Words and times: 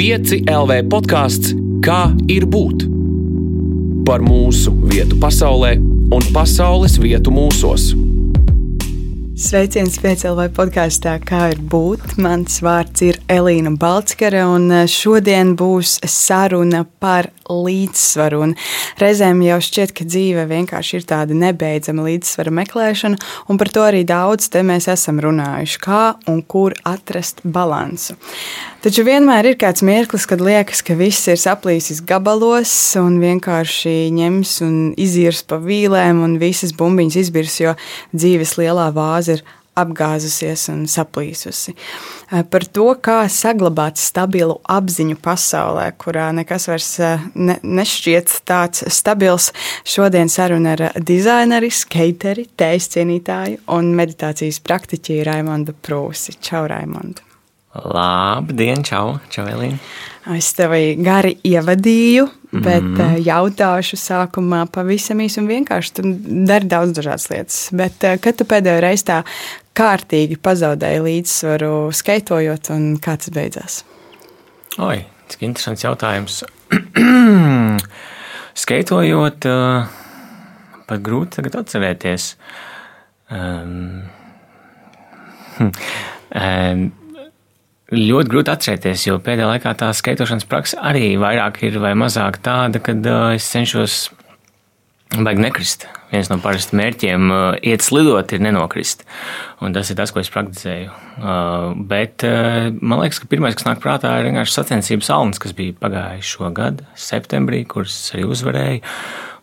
5 0.00 0.46
LV 0.48 0.86
podkāsts 0.88 1.50
Kā 1.84 2.06
ir 2.32 2.46
būt? 2.48 2.86
Par 4.08 4.22
mūsu 4.24 4.72
vietu 4.88 5.18
pasaulē 5.20 5.74
un 6.16 6.24
pasaules 6.32 6.94
vietu 7.02 7.28
mūsos. 7.34 7.90
Sveiciens 9.36 10.00
PCLV 10.00 10.46
podkāstā, 10.56 11.18
kā 11.20 11.50
ir 11.52 11.60
būt. 11.60 12.16
Mans 12.16 12.62
vārds 12.64 13.04
ir 13.04 13.20
Elīna 13.28 13.74
Balskare, 13.76 14.40
un 14.48 14.70
eh, 14.72 14.88
šodien 14.88 15.52
būs 15.60 15.98
saruna 16.08 16.86
par 17.04 17.28
līdzsvaru. 17.50 18.40
Un 18.46 18.54
reizēm 19.00 19.42
jau 19.44 19.58
šķiet, 19.66 19.94
ka 19.96 20.06
dzīve 20.08 20.46
vienkārši 20.50 20.98
ir 21.00 21.06
tāda 21.10 21.36
nebeidzama 21.36 22.06
līdzsvara 22.06 22.54
meklēšana, 22.62 23.20
un 23.50 23.60
par 23.60 23.72
to 23.74 23.84
arī 23.86 24.04
daudz 24.08 24.50
te 24.52 24.64
mēs 24.66 24.88
esam 24.92 25.20
runājuši, 25.22 25.80
kā 25.84 26.02
un 26.30 26.42
kur 26.42 26.76
atrast 26.88 27.44
balansu. 27.44 28.16
Taču 28.80 29.04
vienmēr 29.04 29.50
ir 29.50 29.58
kāds 29.60 29.84
mirklis, 29.84 30.24
kad 30.24 30.40
liekas, 30.40 30.80
ka 30.80 30.94
viss 30.96 31.28
ir 31.28 31.36
saplīsis 31.40 32.00
gabalos 32.08 32.72
un 32.96 33.18
vienkārši 33.20 34.08
ņems 34.16 34.54
un 34.64 34.76
izirs 34.96 35.42
pa 35.44 35.58
vīlēm, 35.60 36.22
un 36.24 36.38
visas 36.40 36.72
bumbiņas 36.72 37.18
izbirs, 37.20 37.58
jo 37.60 37.74
dzīves 38.16 38.56
lielā 38.56 38.88
vāze 38.96 39.36
ir 39.36 39.44
apgāzusies 39.78 40.66
un 40.72 40.84
saplīsusi. 40.90 41.74
Eh, 41.74 42.42
par 42.50 42.66
to, 42.66 42.88
kā 43.02 43.22
saglabāt 43.30 44.00
stabilu 44.00 44.58
apziņu 44.70 45.18
pasaulē, 45.22 45.86
kurā 46.00 46.30
nekas 46.36 46.68
vairs 46.70 46.90
eh, 47.00 47.24
ne, 47.34 47.58
nešķiet 47.62 48.40
tāds 48.48 48.84
stabils, 48.92 49.50
šodien 49.84 50.32
saruna 50.32 50.76
ar 50.76 50.86
dizaineru, 50.98 51.70
skateri, 51.70 52.48
tējas 52.58 52.92
cienītāju 52.96 53.64
un 53.78 53.94
meditācijas 53.98 54.62
praktiķi 54.66 55.22
Raimondu 55.28 55.76
Prūsi. 55.86 56.38
Čau, 56.42 56.66
Raimondu! 56.70 57.29
Labdien, 57.70 58.82
čau, 58.82 59.20
čau 59.30 59.44
Elīna! 59.46 59.78
Es 60.34 60.48
tevi 60.58 60.96
gari 60.98 61.36
ievadīju, 61.46 62.24
bet 62.50 62.82
mm. 62.82 63.20
jautāšu 63.24 63.96
sākumā 63.98 64.64
pavisam 64.74 65.22
īsi 65.22 65.38
un 65.40 65.46
vienkārši. 65.48 65.92
Tu 65.96 66.12
dari 66.50 66.66
daudz 66.70 66.92
dažādas 66.98 67.28
lietas, 67.30 67.60
bet 67.74 68.02
kad 68.22 68.36
tu 68.36 68.46
pēdējo 68.50 68.82
reizi 68.82 69.06
tā 69.12 69.20
kārtīgi 69.78 70.36
pazaudēji 70.42 71.04
līdzsvaru 71.06 71.72
skaitojot, 71.94 72.72
un 72.74 72.90
kā 73.02 73.16
tas 73.22 73.32
beidzās? 73.34 73.80
Oi, 74.82 75.00
cik 75.30 75.46
interesants 75.48 75.86
jautājums. 75.86 76.42
Skaitojot, 78.60 79.50
pat 80.90 81.04
grūti 81.06 81.38
tagad 81.38 81.62
atcerēties. 81.62 82.32
Um, 83.30 84.10
um, 86.34 86.90
ļoti 87.94 88.30
grūti 88.30 88.52
atcerēties, 88.54 89.08
jo 89.08 89.18
pēdējā 89.24 89.50
laikā 89.54 89.74
tā 89.78 89.90
skaitošanas 89.96 90.48
praksa 90.50 90.80
arī 90.92 91.14
vairāk 91.20 91.62
ir 91.66 91.80
vai 91.82 91.92
mazāk 91.98 92.38
tāda, 92.44 92.82
kad 92.82 93.06
uh, 93.06 93.34
es 93.34 93.48
cenšos 93.50 94.02
Vajag 95.10 95.40
nekrist. 95.42 95.88
Viens 96.12 96.28
no 96.30 96.36
parastiem 96.38 96.78
mērķiem 96.78 97.32
uh, 97.34 97.56
iet 97.66 97.82
slidot, 97.82 98.30
ir 98.30 98.42
nenokrist. 98.44 99.02
Un 99.58 99.74
tas 99.74 99.90
ir 99.90 99.96
tas, 99.98 100.12
ko 100.14 100.22
es 100.22 100.30
praktizēju. 100.30 100.92
Uh, 101.18 101.72
bet 101.90 102.22
uh, 102.26 102.68
man 102.78 103.02
liekas, 103.02 103.18
ka 103.18 103.26
pirmais, 103.30 103.56
kas 103.58 103.66
nāk 103.66 103.82
prātā, 103.82 104.12
ir 104.20 104.28
vienkārši 104.28 104.54
sacensības 104.54 105.10
salons, 105.10 105.42
kas 105.42 105.54
bija 105.58 105.74
pagājušo 105.82 106.52
gadu, 106.54 106.86
septembrī, 106.94 107.64
kuras 107.66 107.96
arī 108.14 108.28
uzvarēju. 108.30 108.84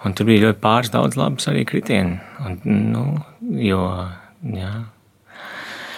Un 0.08 0.16
tur 0.16 0.30
bija 0.30 0.45
ļoti 0.45 0.64
pāris 0.64 0.94
daudz 0.94 1.20
labas 1.20 1.52
arī 1.52 1.66
kritieni. 1.67 2.22
Un, 2.48 2.61
nu, 2.94 3.04
jo, 3.59 3.84
jā, 4.56 4.72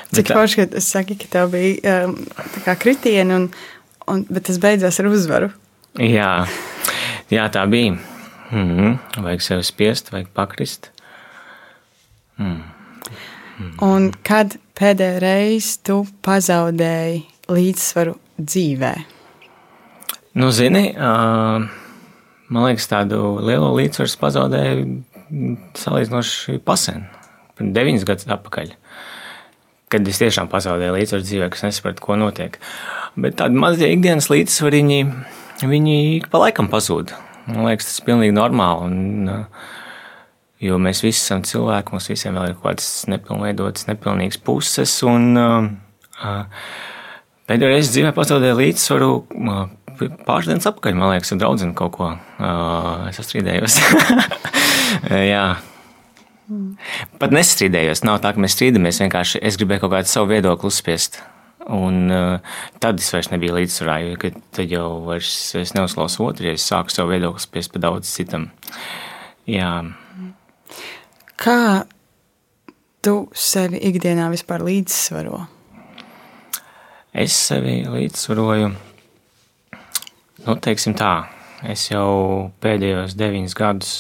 Cik 0.09 0.31
forši, 0.33 0.57
ka 0.57 0.77
es 0.79 0.87
saku, 0.89 1.15
ka 1.21 1.27
tev 1.29 1.51
bija 1.53 1.99
um, 2.07 2.15
kritieni, 2.81 3.35
un, 3.35 3.43
un, 4.09 4.23
bet 4.29 4.47
tas 4.47 4.57
beidzās 4.61 4.97
ar 5.01 5.09
uzvaru. 5.11 5.51
Jā, 6.01 6.31
jā 7.29 7.45
tā 7.53 7.65
bija. 7.69 7.97
Mm 8.49 8.69
-hmm. 8.69 8.97
Vajag 9.23 9.41
sevi 9.41 9.63
spiest, 9.63 10.11
vajag 10.11 10.27
pakrist. 10.33 10.89
Mm. 12.37 12.63
Mm. 13.59 13.73
Un 13.81 14.11
kad 14.23 14.57
pēdējo 14.79 15.19
reizi 15.19 15.77
tu 15.83 16.07
pazaudēji 16.21 17.23
līdzsvaru 17.49 18.15
dzīvē? 18.41 18.93
Nu, 20.33 20.51
zini, 20.51 20.95
uh, 20.97 21.67
man 22.47 22.63
liekas, 22.65 22.87
tādu 22.87 23.39
lielo 23.45 23.75
līdzsvaru 23.75 24.09
pazaudēju 24.19 25.03
salīdzinoši 25.75 26.59
pasen, 26.65 27.05
pirms 27.57 27.73
deviņas 27.73 28.05
gadus 28.05 28.27
atpakaļ. 28.27 28.65
Uh, 28.65 28.88
kad 29.89 30.07
es 30.07 30.21
tiešām 30.21 30.49
pazaudēju 30.51 30.95
līdzsvaru 30.95 31.25
dzīvē, 31.25 31.49
kas 31.53 31.65
nesapratu, 31.65 32.03
ko 32.03 32.17
notiek. 32.19 32.59
Bet 33.19 33.39
tādi 33.41 33.57
mazie 33.59 33.89
ikdienas 33.95 34.29
līdzsvariņi, 34.31 34.99
viņi 35.65 35.97
pa 36.29 36.43
laikam 36.45 36.69
pazūd. 36.71 37.15
Man 37.49 37.65
liekas, 37.65 37.89
tas 37.89 38.01
ir 38.01 38.07
pilnīgi 38.09 38.35
normāli. 38.35 38.85
Un, 38.85 39.31
uh, 39.33 39.73
jo 40.61 40.77
mēs 40.81 41.01
visi 41.05 41.23
esam 41.23 41.41
cilvēki, 41.47 41.95
mums 41.95 42.09
visiem 42.11 42.37
ir 42.37 42.53
kaut 42.59 42.67
kādas 42.67 42.91
nepilnveidotas, 43.09 43.87
nepilnīgas 43.89 44.41
puses. 44.45 44.93
Un, 45.09 45.31
uh, 45.39 45.71
uh, 46.21 46.69
pēdējo 47.49 47.73
reizi 47.73 47.95
dzīvē 47.95 48.13
pazaudēju 48.17 48.59
līdzsvaru. 48.61 49.11
Pāris 49.99 50.47
dienas 50.47 50.69
atpakaļ, 50.69 50.95
man 50.95 51.15
liekas, 51.15 51.33
ar 51.33 51.41
draugu 51.41 51.73
kaut 51.75 51.95
ko. 51.97 52.13
Uh, 52.37 53.09
es 53.09 53.17
sastrīdējos. 53.19 53.81
Jā, 55.33 55.47
Mm. 56.49 56.77
Pat 57.21 57.33
nestrīdējos. 57.33 58.01
Nav 58.07 58.23
tā, 58.23 58.33
ka 58.33 58.41
mēs 58.41 58.55
strīdamies. 58.57 59.03
Vienkārši 59.03 59.41
es 59.45 59.57
gribēju 59.59 59.85
kaut 59.85 59.93
kādu 59.93 60.09
savu 60.09 60.31
viedokli 60.33 60.71
uzspiest. 60.71 61.21
Un 61.69 62.09
uh, 62.09 62.55
tad 62.81 62.97
es 62.97 63.11
vairs 63.13 63.29
nebiju 63.29 63.53
līdzsvarā, 63.59 63.99
jo 64.01 64.31
tad 64.55 64.71
jau 64.73 64.87
vairs 65.05 65.29
es 65.59 65.75
neuzklausu 65.75 66.23
otru, 66.25 66.47
ja 66.49 66.55
es 66.57 66.65
sāku 66.65 66.93
savu 66.93 67.13
viedokli 67.13 67.43
spiest 67.43 67.73
pa 67.75 67.83
daudz 67.83 68.09
citam. 68.09 68.47
Jā. 69.45 69.69
Kā 71.37 71.85
tu 73.05 73.15
sevi 73.37 73.83
ikdienā 73.91 74.31
vispār 74.33 74.65
līdzsvaro? 74.65 75.43
Es 77.13 77.37
sevi 77.37 77.83
līdzsvaroju, 77.89 78.71
nu, 80.45 80.57
teiksim 80.63 80.97
tā, 80.97 81.13
es 81.69 81.89
jau 81.91 82.49
pēdējos 82.63 83.17
deviņus 83.19 83.57
gadus 83.57 83.93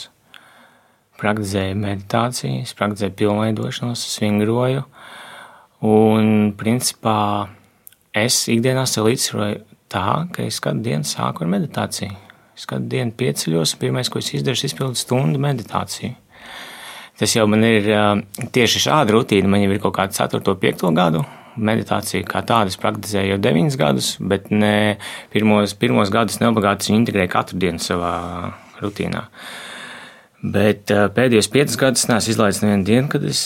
praktizēju 1.19 1.77
meditāciju, 1.79 2.63
es 2.63 2.75
praktizēju 2.77 3.15
pilnveidošanos, 3.19 4.03
svingroju. 4.15 4.85
Un, 5.89 6.51
principā, 6.59 7.19
es 8.15 8.41
ikdienā 8.51 8.85
sev 8.89 9.07
līdzsvaroju 9.07 9.61
tā, 9.91 10.07
ka 10.35 10.43
es 10.45 10.59
katru 10.63 10.83
dienu 10.89 11.07
sāku 11.07 11.45
ar 11.45 11.51
meditāciju. 11.53 12.15
Es 12.57 12.67
katru 12.67 12.89
dienu 12.91 13.15
pieceļos, 13.19 13.75
un 13.75 13.81
pirmais, 13.83 14.11
ko 14.11 14.19
es 14.19 14.33
izdaru, 14.35 14.59
ir 14.59 14.69
izpildīt 14.69 14.99
stundu 14.99 15.39
meditāciju. 15.43 16.15
Tas 17.19 17.35
jau 17.35 17.45
man 17.51 17.65
ir 17.67 17.87
tieši 18.55 18.83
šāda 18.85 19.11
rutīna. 19.15 19.51
Man 19.51 19.63
jau 19.65 19.73
ir 19.73 19.81
kaut 19.83 19.97
kāda 19.97 20.15
4, 20.15 20.39
5 20.61 20.85
gadu 20.95 21.23
meditācija, 21.59 22.23
kā 22.27 22.43
tāda. 22.47 22.71
Es 22.71 22.79
praktizēju 22.79 23.33
jau 23.33 23.39
9 23.43 23.79
gadus, 23.79 24.13
bet 24.23 24.47
ne 24.51 24.99
pirmos, 25.33 25.75
pirmos 25.79 26.11
gadus 26.15 26.39
neobligāti 26.39 26.87
viņu 26.87 27.01
integrēju 27.01 27.31
katru 27.33 27.59
dienu 27.59 27.83
savā 27.83 28.13
rutīnā. 28.79 29.25
Uh, 29.27 29.69
Bet 30.39 30.87
pēdējos 30.87 31.49
piecus 31.51 31.75
gadus 31.79 32.05
neesmu 32.07 32.31
izlaidis 32.31 32.61
nevienu 32.63 32.85
dienu, 32.87 33.09
kad 33.11 33.25
es 33.27 33.41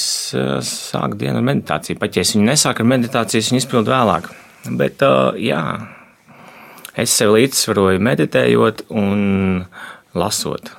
sāku 0.69 1.17
dienu 1.17 1.39
ar 1.39 1.47
meditāciju. 1.47 1.97
Pat 1.97 2.13
ja 2.13 2.21
es 2.21 2.35
viņu 2.35 2.45
nesāku 2.51 2.83
ar 2.83 2.89
meditāciju, 2.91 3.41
es 3.41 3.49
viņu 3.49 3.61
izpildu 3.63 3.93
vēlāk. 3.95 4.29
Bet, 4.77 5.01
jā, 5.41 5.63
es 6.93 7.15
sev 7.17 7.33
līdzsvaroju 7.33 8.03
meditējot 8.05 8.85
un 8.93 9.65
lasot 10.13 10.69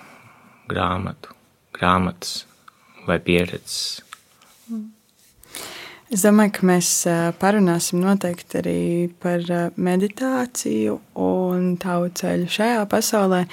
grāmatu, 0.70 1.34
grāmatas 1.74 2.44
vai 3.08 3.18
pieredzes. 3.18 4.00
Es 6.14 6.22
domāju, 6.22 6.52
ka 6.54 6.66
mēs 6.68 6.88
parunāsim 7.42 7.98
noteikti 8.04 8.60
arī 8.60 8.80
par 9.18 9.42
meditāciju 9.74 10.94
un 11.54 11.74
tavu 11.80 12.10
ceļu 12.18 12.50
šajā 12.52 12.84
pasaulē, 12.90 13.44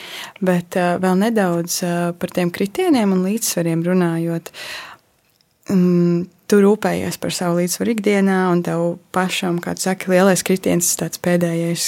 bet 0.43 0.75
vēl 0.75 1.17
nedaudz 1.25 1.81
par 2.19 2.35
tiem 2.35 2.53
kritieniem 2.53 3.15
un 3.15 3.25
līdzsvariem 3.29 3.85
runājot. 3.87 4.53
Mm, 5.71 6.25
tu 6.51 6.59
rūpējies 6.59 7.15
par 7.21 7.31
savu 7.31 7.61
līdzsvaru 7.61 7.93
ikdienā, 7.93 8.37
un 8.51 8.61
tev 8.65 8.81
pašam, 9.15 9.61
kā 9.63 9.71
tu 9.77 9.85
saki, 9.85 10.09
lielais 10.11 10.43
kritiens, 10.43 10.89
tāds 10.99 11.21
pēdējais 11.23 11.85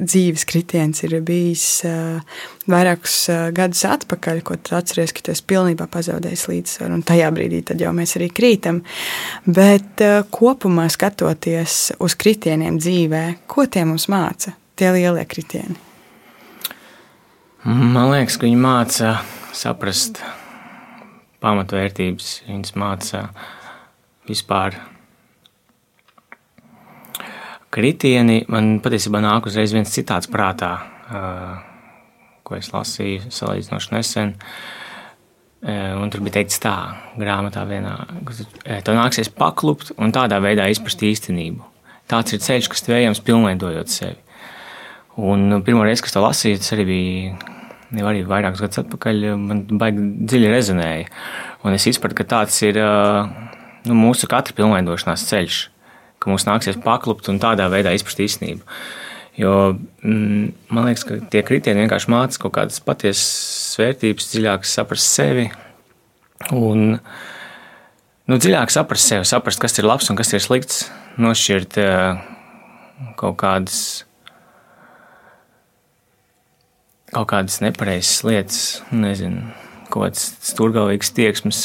dzīves 0.00 0.46
kritiens 0.48 1.02
ir 1.04 1.18
bijis 1.26 1.64
uh, 1.84 2.38
vairākus 2.70 3.18
gadus 3.56 3.84
atpakaļ, 3.88 4.40
ko 4.46 4.56
tu 4.56 4.76
atceries, 4.78 5.12
ka 5.12 5.24
tu 5.26 5.34
esi 5.34 5.44
pilnībā 5.52 5.88
pazaudējis 5.92 6.46
līdzsvaru, 6.52 6.96
un 6.96 7.04
tajā 7.06 7.28
brīdī 7.36 7.60
tad 7.68 7.82
jau 7.84 7.92
mēs 7.96 8.16
arī 8.16 8.30
krītam. 8.32 8.80
Bet 9.44 10.04
kopumā 10.32 10.88
skatoties 10.92 11.96
uz 12.00 12.16
kritieniem 12.16 12.80
dzīvē, 12.80 13.24
ko 13.50 13.68
tie 13.68 13.84
mums 13.88 14.08
māca, 14.12 14.56
tie 14.76 14.92
lielie 14.94 15.24
kritieni? 15.28 15.76
Man 17.66 18.12
liekas, 18.12 18.36
ka 18.38 18.46
viņi 18.46 18.58
māca 18.62 19.14
saprast 19.56 20.20
pamatvērtības, 21.42 22.28
viņas 22.46 22.76
māca 22.78 23.22
vispār, 24.28 24.76
kritieni, 27.74 28.44
man 28.52 28.78
patiesībā 28.84 29.20
nāk 29.24 29.48
uzreiz 29.50 29.74
viens 29.74 29.92
citāts 29.92 30.30
prātā, 30.32 30.72
ko 32.46 32.56
es 32.56 32.70
lasīju 32.72 33.32
salīdzinoši 33.34 33.94
nesen. 33.96 34.34
Un 35.66 36.12
tur 36.12 36.22
bija 36.22 36.38
teikts 36.38 36.60
tā, 36.62 36.74
grāmatā 37.18 37.64
vienā, 37.66 37.96
ka 38.28 38.36
tev 38.86 38.94
nāksies 38.94 39.32
paklupt 39.34 39.90
un 39.98 40.14
tādā 40.14 40.38
veidā 40.44 40.68
izprast 40.70 41.02
īstenību. 41.02 41.64
Tāds 42.06 42.36
ir 42.36 42.44
ceļš, 42.44 42.70
kas 42.70 42.86
tev 42.86 43.00
ejams 43.00 43.24
pilnveidojot 43.26 43.90
sevi. 43.90 44.20
Un 45.16 45.60
pirmo 45.64 45.84
reizi, 45.86 46.04
kad 46.04 46.16
to 46.16 46.24
lasīju, 46.24 46.60
tas 46.60 46.74
arī 46.76 46.88
bija 46.88 47.54
jau 47.96 48.08
arī 48.10 48.24
vairākus 48.26 48.60
gadus 48.64 48.82
atpakaļ, 48.82 49.22
man 49.40 49.62
baigi 49.80 50.04
dziļi 50.28 50.50
rezonēja. 50.52 51.06
Un 51.64 51.76
es 51.76 51.86
izpratu, 51.88 52.18
ka 52.18 52.26
tāds 52.36 52.58
ir 52.66 52.76
nu, 52.76 53.96
mūsu 53.96 54.28
katra 54.28 54.56
pilnveidošanās 54.58 55.24
ceļš 55.30 55.62
ka 56.26 56.32
mums 56.32 56.46
nāksies 56.48 56.80
paklupt 56.82 57.28
un 57.30 57.40
tādā 57.42 57.68
veidā 57.72 57.92
izprast 57.94 58.22
īstenību. 58.24 58.64
Jo 59.36 59.52
mm, 59.76 60.46
man 60.72 60.88
liekas, 60.88 61.04
ka 61.06 61.20
tie 61.32 61.42
kritieni 61.46 61.84
vienkārši 61.84 62.10
mācīja 62.12 62.42
kaut 62.42 62.56
kādas 62.56 62.80
patiesas 62.82 63.76
vērtības, 63.78 64.30
dziļāk 64.32 64.66
saprast 64.66 65.12
sevi. 65.12 65.46
Un, 66.56 66.96
nu, 68.26 68.38
dziļāk 68.40 68.72
saprast 68.72 69.12
sevi, 69.12 69.28
saprast, 69.28 69.60
kas 69.62 69.78
ir 69.78 69.88
labs 69.88 70.10
un 70.10 70.18
kas 70.18 70.32
ir 70.34 70.42
slikts, 70.44 70.86
nošķirt 71.20 71.78
kaut 73.20 73.36
kādas, 73.38 74.05
kaut 77.16 77.30
kādas 77.32 77.60
nepareizas 77.64 78.24
lietas, 78.26 78.62
nezinu, 78.92 79.46
kaut 79.88 80.10
kādas 80.10 80.26
stūrgalvīgas 80.50 81.14
tieksmes. 81.16 81.62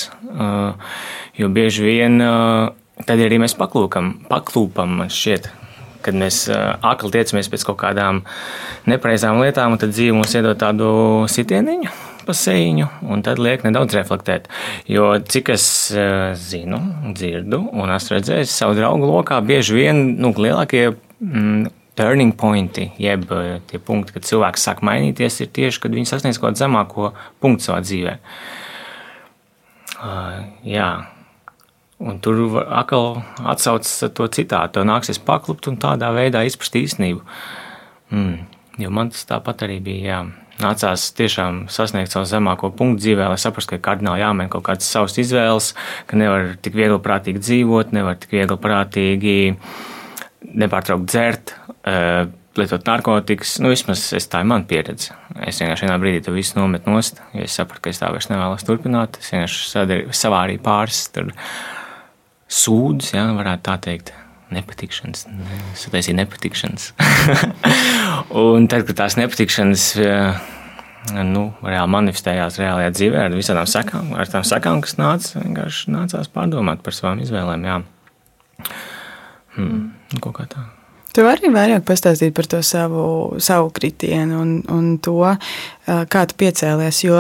Jo 1.38 1.50
bieži 1.52 1.88
vien 1.88 2.22
tad 3.06 3.20
arī 3.20 3.42
mēs 3.42 3.58
paklūkam, 3.60 4.14
paklūpam, 4.30 5.00
man 5.02 5.12
šķiet, 5.12 5.50
kad 6.06 6.18
mēs 6.18 6.46
akli 6.52 7.12
tiecamies 7.18 7.50
pēc 7.52 7.66
kaut 7.68 7.82
kādām 7.82 8.24
nepareizām 8.90 9.42
lietām, 9.42 9.76
un 9.76 9.82
tad 9.82 9.94
dzīve 9.94 10.16
mums 10.18 10.38
iedod 10.38 10.60
tādu 10.62 10.94
sitieniņu 11.32 11.92
sēņu, 12.32 12.86
un 13.12 13.24
tad 13.26 13.42
liek 13.44 13.66
nedaudz 13.66 13.96
reflektēt. 13.98 14.46
Jo 14.88 15.18
cik 15.20 15.50
es 15.52 15.66
zinu, 16.46 16.80
dzirdu, 17.12 17.60
un 17.76 17.92
esmu 17.92 18.16
redzējis 18.16 18.54
savu 18.56 18.78
draugu 18.78 19.10
lokā, 19.10 19.42
bieži 19.44 19.76
vien 19.76 20.00
nu, 20.22 20.32
lielākie 20.32 20.94
mm, 20.94 21.66
turning 22.02 22.34
pointi, 22.38 22.90
jeb 23.02 23.30
tie 23.70 23.80
punkti, 23.80 24.18
kad 24.18 24.26
cilvēks 24.26 24.68
sāk 24.68 24.84
mainīties, 24.86 25.40
ir 25.46 25.54
tieši, 25.54 25.86
kad 25.86 25.96
viņi 25.96 26.10
sasniedz 26.10 26.42
kaut 26.42 26.52
kādu 26.52 26.66
zemāko 26.66 27.14
punktu 27.44 27.70
savā 27.70 27.82
dzīvē. 27.86 28.20
Uh, 30.02 30.38
jā, 30.66 30.92
Un 32.02 32.18
tur 32.18 32.64
atkal 32.66 33.20
atsaucas 33.46 33.92
to 34.18 34.26
citātu. 34.34 34.80
Tev 34.80 34.88
nāksies 34.90 35.20
paklupt 35.22 35.68
un 35.70 35.78
tādā 35.82 36.10
veidā 36.16 36.42
izprast 36.48 36.78
īstenību. 36.80 37.22
Mm, 38.10 38.40
jo 38.82 38.94
man 38.94 39.12
tas 39.14 39.28
tāpat 39.30 39.68
arī 39.68 39.78
bija. 39.86 40.02
Jā. 40.08 40.22
Nācās 40.62 41.08
tiešām 41.18 41.64
sasniegt 41.74 42.14
savu 42.14 42.28
zemāko 42.30 42.70
punktu 42.78 43.06
dzīvē, 43.06 43.30
lai 43.32 43.38
saprastu, 43.42 43.76
ka 43.76 43.86
kardināli 43.86 44.22
jāmēģina 44.22 44.54
kaut 44.54 44.66
kādas 44.68 44.90
savas 44.94 45.16
izvēles, 45.22 45.72
ka 46.10 46.20
nevar 46.20 46.52
tik 46.62 46.76
viegli 46.78 47.00
prātīgi 47.02 47.42
dzīvot, 47.42 47.94
nevar 47.98 48.20
tik 48.22 48.36
viegli 48.36 48.58
prātīgi 48.62 49.38
nepārtraukt 50.42 51.10
dzert, 51.10 51.56
uh, 51.86 52.30
lietot 52.60 52.88
narkotikas. 52.88 53.58
Nu, 53.64 53.72
vismaz 53.72 54.04
es, 54.18 54.28
tā 54.32 54.42
ir 54.44 54.50
mana 54.52 54.68
pieredze. 54.68 55.16
Es 55.48 55.62
vienkārši 55.62 55.88
vienā 55.88 55.98
brīdī 56.02 56.24
to 56.26 56.36
visu 56.36 56.60
nometu 56.60 56.92
nost, 56.92 57.22
jo 57.36 57.46
es 57.46 57.56
sapratu, 57.58 57.86
ka 57.86 57.94
es 57.94 58.02
tā 58.02 58.12
vairs 58.12 58.30
nevēlos 58.32 58.66
turpināt. 58.68 59.22
Es 59.22 59.32
vienkārši 59.34 60.10
savā 60.18 60.46
arī 60.48 60.58
pāris 60.62 61.06
sūdzes, 62.52 63.14
ja, 63.16 63.30
varētu 63.38 63.68
tā 63.70 63.78
teikt. 63.90 64.16
Nepatikšanas, 64.52 65.30
sataisīja 65.80 66.18
nepatikšanas. 66.18 66.90
un 68.42 68.66
tad, 68.68 68.84
kad 68.90 68.98
tās 69.00 69.16
nepatikšanas 69.16 69.86
nu, 71.10 71.46
reāli 71.64 71.94
manifestējās 71.96 72.60
reālajā 72.60 72.92
dzīvē 72.98 73.22
ar 73.30 73.38
visām 73.38 73.62
sekām, 73.64 74.12
ar 74.20 74.28
tām 74.28 74.44
sekām, 74.44 74.82
kas 74.84 74.98
nāca, 75.00 75.40
vienkārši 75.40 75.94
nācās 75.96 76.28
pārdomāt 76.36 76.84
par 76.84 76.98
savām 76.98 77.24
izvēlēm. 77.24 77.64
Jā. 77.64 77.80
Hmm, 79.56 79.90
kaut 80.20 80.38
kā 80.40 80.48
tā. 80.52 80.68
Tu 81.12 81.24
vari 81.26 81.52
vairāk 81.52 81.84
pastāstīt 81.84 82.32
par 82.36 82.48
to 82.48 82.62
savu, 82.64 83.04
savu 83.44 83.72
kritienu 83.76 84.40
un, 84.40 84.52
un 84.72 84.94
to, 85.04 85.20
kā 85.84 86.22
tu 86.30 86.38
piecēlies. 86.40 87.02
Jo 87.04 87.18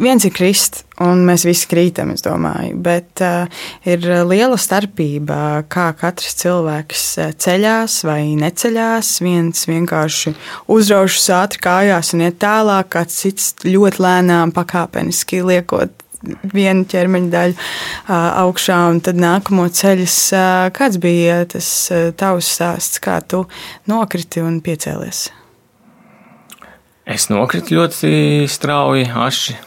viens 0.00 0.24
ir 0.24 0.32
krist, 0.34 0.82
un 1.04 1.20
mēs 1.28 1.44
visi 1.46 1.68
krītam, 1.70 2.14
es 2.14 2.24
domāju, 2.24 2.78
bet 2.84 3.22
uh, 3.24 3.44
ir 3.86 4.06
liela 4.26 4.56
starpība, 4.60 5.66
kā 5.70 5.90
katrs 5.98 6.38
cilvēks 6.40 7.04
ceļās 7.44 7.98
vai 8.08 8.22
neceļās. 8.40 9.12
Viens 9.24 9.68
vienkārši 9.68 10.34
uzraušas 10.72 11.28
ātri 11.36 11.64
kājās 11.68 12.14
un 12.16 12.24
iet 12.26 12.40
tālāk, 12.42 12.90
kāds 12.96 13.20
cits 13.20 13.52
ļoti 13.68 14.02
lēnām, 14.04 14.54
pakāpeniski 14.56 15.44
liekot 15.44 16.03
vienu 16.54 16.86
ķermeņa 16.90 17.30
daļu 17.34 17.68
augšā, 18.44 18.78
un 18.92 19.00
tad 19.04 19.20
nākamo 19.20 19.66
ceļus. 19.68 20.18
Kāds 20.76 20.98
bija 21.02 21.42
tas 21.50 21.68
tavs 22.20 22.50
stāsts, 22.56 23.02
kā 23.04 23.20
tu 23.26 23.44
nokriti 23.90 24.44
un 24.44 24.60
piecēlies? 24.64 25.28
Es 27.04 27.28
nokritu 27.28 27.76
ļoti 27.76 28.48
strauji, 28.48 29.10
aši 29.12 29.58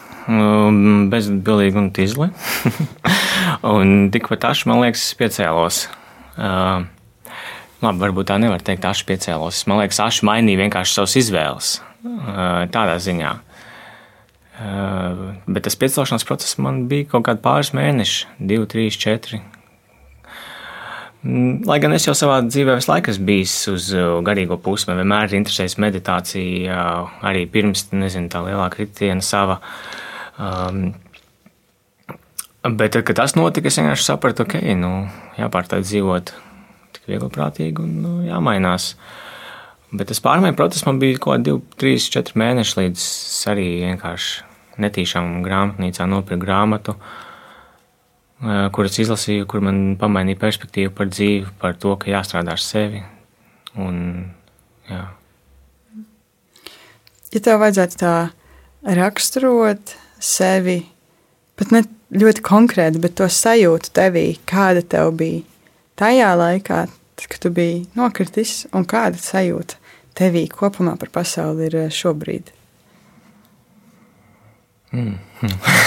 bezatbildīgi 1.08 1.78
un 1.80 1.90
tīzli. 1.94 2.28
un 3.74 3.96
tikpat 4.12 4.50
aši, 4.50 4.68
man 4.68 4.82
liekas, 4.82 5.06
piecēlos. 5.18 5.84
Uh, 6.38 6.84
labi, 7.82 8.02
varbūt 8.02 8.30
tā 8.30 8.38
nevar 8.42 8.62
teikt, 8.64 8.86
aši 8.88 9.06
piecēlos. 9.08 9.64
Man 9.70 9.80
liekas, 9.82 10.00
aši 10.04 10.26
mainīja 10.28 10.64
vienkārši 10.64 10.98
savas 10.98 11.16
izvēles. 11.22 11.76
Tādā 12.74 12.98
ziņā. 13.02 13.32
Bet 14.58 15.62
tas 15.68 15.78
piecelšanās 15.78 16.26
process 16.26 16.58
man 16.58 16.86
bija 16.90 17.06
kaut 17.12 17.28
kādi 17.28 17.42
pāris 17.44 17.70
mēneši, 17.78 18.26
divi, 18.42 18.66
trīs, 18.70 18.98
četri. 18.98 19.38
Mm, 21.22 21.66
lai 21.66 21.76
gan 21.82 21.94
es 21.94 22.06
jau 22.06 22.14
savā 22.14 22.40
dzīvē 22.46 22.76
visu 22.78 22.90
laiku 22.90 23.12
esmu 23.12 23.26
bijis 23.26 23.54
uz 23.70 23.88
garīgo 24.26 24.58
pusi, 24.62 24.88
man 24.90 25.00
vienmēr 25.00 25.28
ir 25.30 25.40
interesējusi 25.40 25.82
meditācija, 25.82 26.80
arī 27.26 27.44
pirms, 27.50 27.88
nezinu, 27.94 28.30
tā 28.30 28.42
lielā 28.46 28.66
kritiena 28.74 29.22
sava. 29.22 29.60
Um, 30.38 30.92
bet, 32.62 32.96
tad, 32.96 33.04
kad 33.06 33.18
tas 33.18 33.34
notika, 33.38 33.70
es 33.70 33.78
vienkārši 33.78 34.08
sapratu, 34.10 34.46
okay, 34.46 34.74
nu, 34.78 34.92
jāpārtāj 35.38 35.86
dzīvot 35.86 36.34
tik 36.98 37.10
viegli 37.10 37.30
prātīgi 37.34 37.82
un 37.82 37.94
nu, 38.02 38.16
jāmainās. 38.26 38.92
Bet 39.94 40.10
tas 40.10 40.22
pārmaiņu 40.22 40.58
process 40.58 40.86
man 40.86 40.98
bija 41.02 41.18
kaut 41.18 41.38
kādi 41.38 41.54
2, 41.54 41.78
3, 41.78 42.10
4 42.18 42.42
mēneši, 42.42 42.78
līdz 42.82 43.08
arī 43.54 43.70
vienkārši 43.86 44.47
netīšām 44.82 45.40
grāmatnīcā 45.44 46.06
nopirku 46.10 46.44
grāmatu, 46.44 46.94
uh, 46.94 48.66
kuras 48.74 48.98
izlasīju, 49.02 49.46
kur 49.50 49.64
man 49.64 49.96
pamainīja 50.00 50.40
perspektīvu 50.40 50.94
par 50.96 51.10
dzīvi, 51.12 51.54
par 51.60 51.78
to, 51.80 51.94
ka 52.00 52.10
jāstrādā 52.12 52.56
ar 52.56 52.62
sevi. 52.62 53.02
Un, 53.78 54.00
jā. 54.88 55.04
Ja 57.34 57.42
tev 57.44 57.60
vajadzētu 57.60 58.00
tā 58.00 58.14
raksturot, 58.98 59.94
sevi, 60.18 60.80
pat 61.58 61.74
ne 61.74 61.82
ļoti 62.14 62.42
konkrēti, 62.46 63.02
bet 63.02 63.18
to 63.20 63.28
sajūtu 63.28 63.92
tevī, 63.94 64.26
kāda 64.48 64.82
tev 64.82 65.12
bija 65.18 65.44
tajā 65.98 66.30
laikā, 66.38 66.86
kad 67.18 67.40
tu 67.42 67.50
biji 67.52 67.82
nokritis, 67.98 68.62
un 68.72 68.86
kāda 68.88 69.20
sajūta 69.20 69.76
tevī 70.18 70.46
kopumā 70.50 70.96
par 70.98 71.12
pasauli 71.14 71.68
ir 71.68 71.76
eh, 71.84 71.90
šobrīd. 71.94 72.52
Mm. 74.92 75.16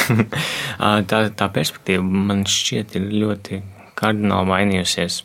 tā, 1.09 1.21
tā 1.33 1.51
perspektīva 1.53 2.03
man 2.05 2.43
šķiet 2.49 2.97
ir 2.99 3.07
ļoti 3.23 3.61
kardināli 3.97 4.49
mainījusies. 4.49 5.21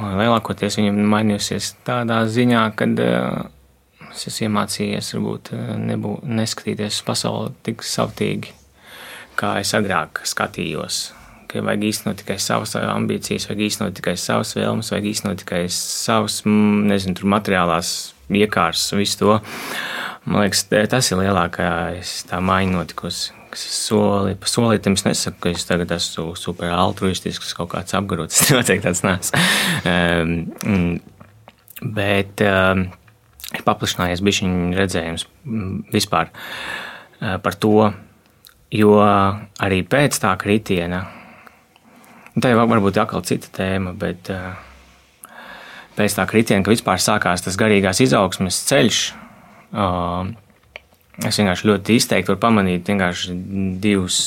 Lielākoties 0.00 0.78
viņa 0.80 0.92
mainījusies 1.14 1.74
tādā 1.86 2.22
ziņā, 2.30 2.62
ka 2.78 2.88
uh, 2.94 3.48
Es 4.10 4.26
esmu 4.26 4.48
iemācījies, 4.48 5.12
varbūt 5.14 5.52
eh, 5.54 5.70
nebū, 5.78 6.16
neskatīties 6.26 6.98
uz 6.98 7.06
pasauli 7.06 7.52
tik 7.66 7.84
savtīgi, 7.86 8.50
kā 9.38 9.54
es 9.62 9.70
agrāk 9.78 10.24
skatījos. 10.26 11.02
Ka 11.50 11.64
vajag 11.66 11.82
īstenot 11.88 12.20
tikai 12.20 12.36
savas 12.38 12.76
ambīcijas, 12.78 13.48
vajag 13.48 13.64
īstenot 13.66 13.96
tikai 13.98 14.14
savas 14.20 14.54
vēlmes, 14.54 14.92
vajag 14.92 15.08
īstenot 15.10 15.40
tikai 15.42 15.64
savas, 15.74 16.40
nezinu, 16.46 17.16
tur 17.18 17.30
materiālās 17.32 17.90
iekārtas 18.30 18.92
visu 18.94 19.18
to. 19.18 19.36
Man 20.28 20.44
liekas, 20.44 20.62
tas 20.92 21.10
ir 21.10 21.18
lielākais 21.18 22.20
tā 22.30 22.38
maiņa 22.44 22.76
notikusi. 22.76 23.34
Soli 23.58 24.36
pa 24.38 24.46
solītam 24.46 24.94
es 24.94 25.02
nesaku, 25.02 25.40
ka 25.42 25.50
es 25.56 25.66
tagad 25.66 25.90
esmu 25.96 26.36
super 26.38 26.70
altruistisks, 26.70 27.50
kaut 27.58 27.72
kāds 27.72 27.96
apgarots. 27.98 28.38
Tas 28.44 28.52
noteikti 28.54 28.86
tāds 28.86 29.02
nāc. 29.02 29.32
Um, 29.90 31.00
bet 31.96 32.44
ir 32.46 33.64
paplašinājies 33.66 34.22
bišķiņu 34.22 34.78
redzējums 34.78 35.26
vispār 35.90 36.30
par 37.18 37.58
to, 37.58 37.90
jo 38.70 38.92
arī 39.02 39.80
pēc 39.82 40.20
tā 40.22 40.36
kritiena, 40.38 41.02
tā 42.42 42.52
jau 42.52 42.60
varbūt 42.60 43.00
atkal 43.02 43.24
cita 43.26 43.50
tēma, 43.56 43.94
bet 43.98 44.30
pēc 45.96 46.16
tā 46.16 46.26
kritiena, 46.30 46.64
ka 46.64 46.72
vispār 46.72 47.02
sākās 47.02 47.44
tas 47.44 47.58
garīgās 47.60 48.02
izaugsmes 48.04 48.62
ceļš. 48.70 49.00
Es 51.20 51.36
vienkārši 51.36 51.68
ļoti 51.68 51.98
izteikti 52.00 52.32
varu 52.32 52.40
pamanīt 52.40 52.88
divus 53.82 54.20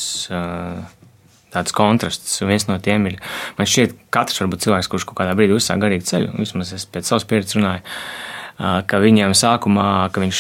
tādus 1.54 1.76
kontrastus. 1.76 2.42
Viens 2.46 2.68
no 2.70 2.78
tiem 2.82 3.08
ir, 3.10 3.18
man 3.58 3.70
šķiet, 3.70 3.96
katrs 4.14 4.42
varbūt 4.42 4.66
cilvēks, 4.66 4.90
kurš 4.92 5.08
kaut 5.10 5.20
kādā 5.22 5.36
brīdī 5.38 5.56
uzsāk 5.58 5.82
garīgu 5.82 6.06
ceļu, 6.10 6.34
vismaz 6.40 6.74
es 6.78 6.86
pēc 6.90 7.10
savas 7.10 7.28
pieredzes 7.30 7.58
runāju. 7.60 7.86
Ka 8.58 9.00
viņam 9.02 9.34
sākumā, 9.34 10.12
ka 10.14 10.22
viņš, 10.22 10.40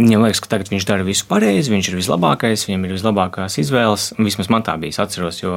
viņam 0.00 0.24
liekas, 0.26 0.40
ka 0.42 0.50
tagad 0.50 0.72
viņš 0.72 0.86
dara 0.88 1.06
visu 1.06 1.28
pareizi, 1.30 1.70
viņš 1.70 1.90
ir 1.92 1.98
vislabākais, 2.00 2.66
viņam 2.66 2.86
ir 2.88 2.94
vislabākās 2.96 3.58
izvēles. 3.62 4.08
Vismaz 4.18 4.50
man 4.52 4.66
tā 4.66 4.74
bija, 4.82 4.96
es 4.96 5.00
atceros, 5.02 5.38
jo 5.44 5.54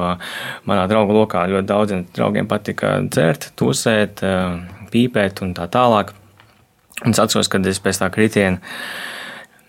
manā 0.70 0.86
draugu 0.90 1.18
lokā 1.18 1.48
ļoti 1.50 1.68
daudziem 1.68 2.04
draugiem 2.14 2.48
patika 2.50 3.00
dzert, 3.08 3.50
tusēt, 3.58 4.22
pīpēt 4.94 5.42
un 5.42 5.56
tā 5.58 5.66
tālāk. 5.72 6.14
Un 7.04 7.16
es 7.16 7.22
atceros, 7.22 7.50
kad 7.50 7.66
es 7.66 7.82
pēc 7.82 8.04
tā 8.04 8.10
kritiena 8.14 8.62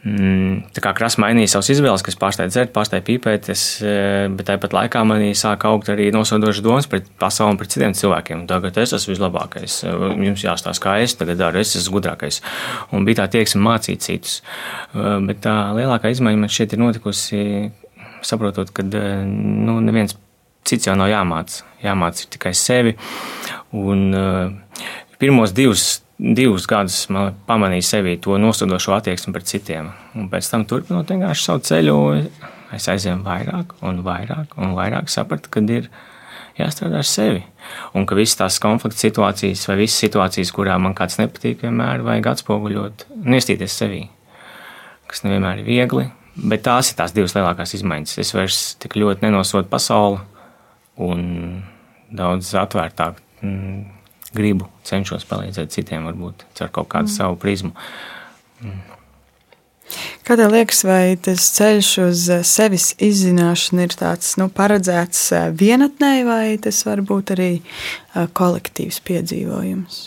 tā 0.01 0.81
kā 0.81 0.91
krāsa 0.97 1.21
mainīja 1.21 1.51
savas 1.53 1.67
izvēles, 1.75 2.01
kas 2.01 2.17
pārstāja 2.17 2.49
dzert, 2.49 2.71
pārstāja 2.73 3.03
pīpēt, 3.05 3.51
es, 3.53 3.63
e, 3.85 4.29
bet 4.33 4.47
tāpat 4.49 4.73
laikā 4.73 5.03
manī 5.05 5.29
sāka 5.37 5.69
augt 5.69 5.91
arī 5.93 6.07
nosodošas 6.13 6.63
domas 6.65 6.89
pret 6.89 7.05
pasauli 7.21 7.53
un 7.53 7.59
pret 7.59 7.69
citiem 7.69 7.93
cilvēkiem. 7.97 8.47
Tagad 8.49 8.79
es 8.81 8.95
esmu 8.97 9.13
vislabākais, 9.13 9.77
e, 9.85 9.93
jums 10.25 10.45
jāstāsta, 10.47 10.81
kā 10.81 10.95
es 11.03 11.13
tagad 11.19 11.37
daru, 11.43 11.61
es 11.61 11.75
esmu 11.77 11.99
gudrākais. 11.99 12.41
Un 12.97 13.05
bija 13.05 13.21
tā 13.21 13.29
tieksme 13.37 13.61
mācīt 13.61 14.01
citus. 14.07 14.39
E, 14.95 15.05
bet 15.29 15.43
tā 15.45 15.55
lielākā 15.77 16.09
izmaiņa 16.15 16.45
man 16.47 16.55
šeit 16.57 16.73
ir 16.73 16.81
notikusi, 16.81 17.45
saprotot, 18.25 18.73
ka 18.73 18.85
nu, 18.85 19.77
neviens 19.85 20.17
cits 20.65 20.89
jau 20.89 20.97
nav 20.97 21.13
jāmāca. 21.13 21.61
Jāmāca 21.85 22.25
tikai 22.33 22.55
sevi. 22.57 22.97
Un 23.77 24.09
pirmos 25.21 25.53
divus 25.53 26.01
divus 26.21 26.67
gadus 26.69 27.07
pamanīju 27.47 27.85
sevi 27.85 28.15
to 28.21 28.37
nostodošo 28.37 28.93
attieksmi 28.93 29.33
pret 29.33 29.49
citiem. 29.49 29.89
Un 30.15 30.29
pēc 30.29 30.51
tam, 30.51 30.67
turpinot 30.69 31.09
vienkārši 31.09 31.47
savu 31.47 31.63
ceļu, 31.65 31.97
es 32.77 32.87
aizēju 32.91 33.23
vairāk 33.25 33.73
un 33.87 34.03
vairāk 34.05 34.53
un 34.61 34.75
vairāk 34.77 35.09
sapratu, 35.11 35.49
ka 35.51 35.63
ir 35.73 35.89
jāstrādā 36.59 37.01
ar 37.01 37.07
sevi. 37.07 37.41
Un 37.97 38.05
ka 38.05 38.17
visas 38.17 38.37
tās 38.37 38.59
konflikta 38.61 39.01
situācijas 39.01 39.65
vai 39.69 39.79
visas 39.81 40.01
situācijas, 40.05 40.53
kurā 40.53 40.77
man 40.81 40.95
kāds 40.97 41.17
nepatīk, 41.21 41.63
vienmēr 41.65 42.05
vajag 42.05 42.33
atspoguļot 42.35 43.07
un 43.17 43.37
iestīties 43.37 43.77
sevī. 43.81 44.03
Kas 45.09 45.25
nevienmēr 45.25 45.63
ir 45.63 45.67
viegli, 45.67 46.05
bet 46.35 46.65
tās 46.67 46.91
ir 46.91 46.99
tās 46.99 47.15
divas 47.15 47.33
lielākās 47.35 47.73
izmaiņas. 47.79 48.19
Es 48.21 48.35
vairs 48.35 48.61
tik 48.83 48.99
ļoti 48.99 49.25
nenosodu 49.25 49.71
pasauli 49.71 50.21
un 51.01 51.25
daudz 52.11 52.53
atvērtāk 52.59 53.19
mm, 53.41 54.00
gribu, 54.35 54.69
cenšos 54.87 55.25
palīdzēt 55.29 55.73
citiem, 55.73 56.07
varbūt 56.09 56.45
ar 56.63 56.71
kaut 56.73 56.89
kādu 56.91 57.09
mm. 57.09 57.15
savu 57.15 57.37
prizmu. 57.41 57.73
Mm. 58.61 58.79
Kā 60.23 60.37
tev 60.39 60.53
liekas, 60.53 60.85
vai 60.87 61.17
tas 61.19 61.49
ceļš 61.57 61.89
uz 62.05 62.23
eh, 62.31 62.45
sevis 62.47 62.91
izzināšanu 63.03 63.83
ir 63.87 63.95
tāds 63.99 64.37
nu, 64.39 64.47
paredzēts 64.53 65.23
eh, 65.35 65.49
vienatnē, 65.57 66.13
vai 66.27 66.45
tas 66.63 66.79
var 66.87 67.03
būt 67.07 67.33
arī 67.35 67.51
eh, 67.59 68.27
kolektīvs 68.37 69.01
piedzīvojums? 69.07 70.01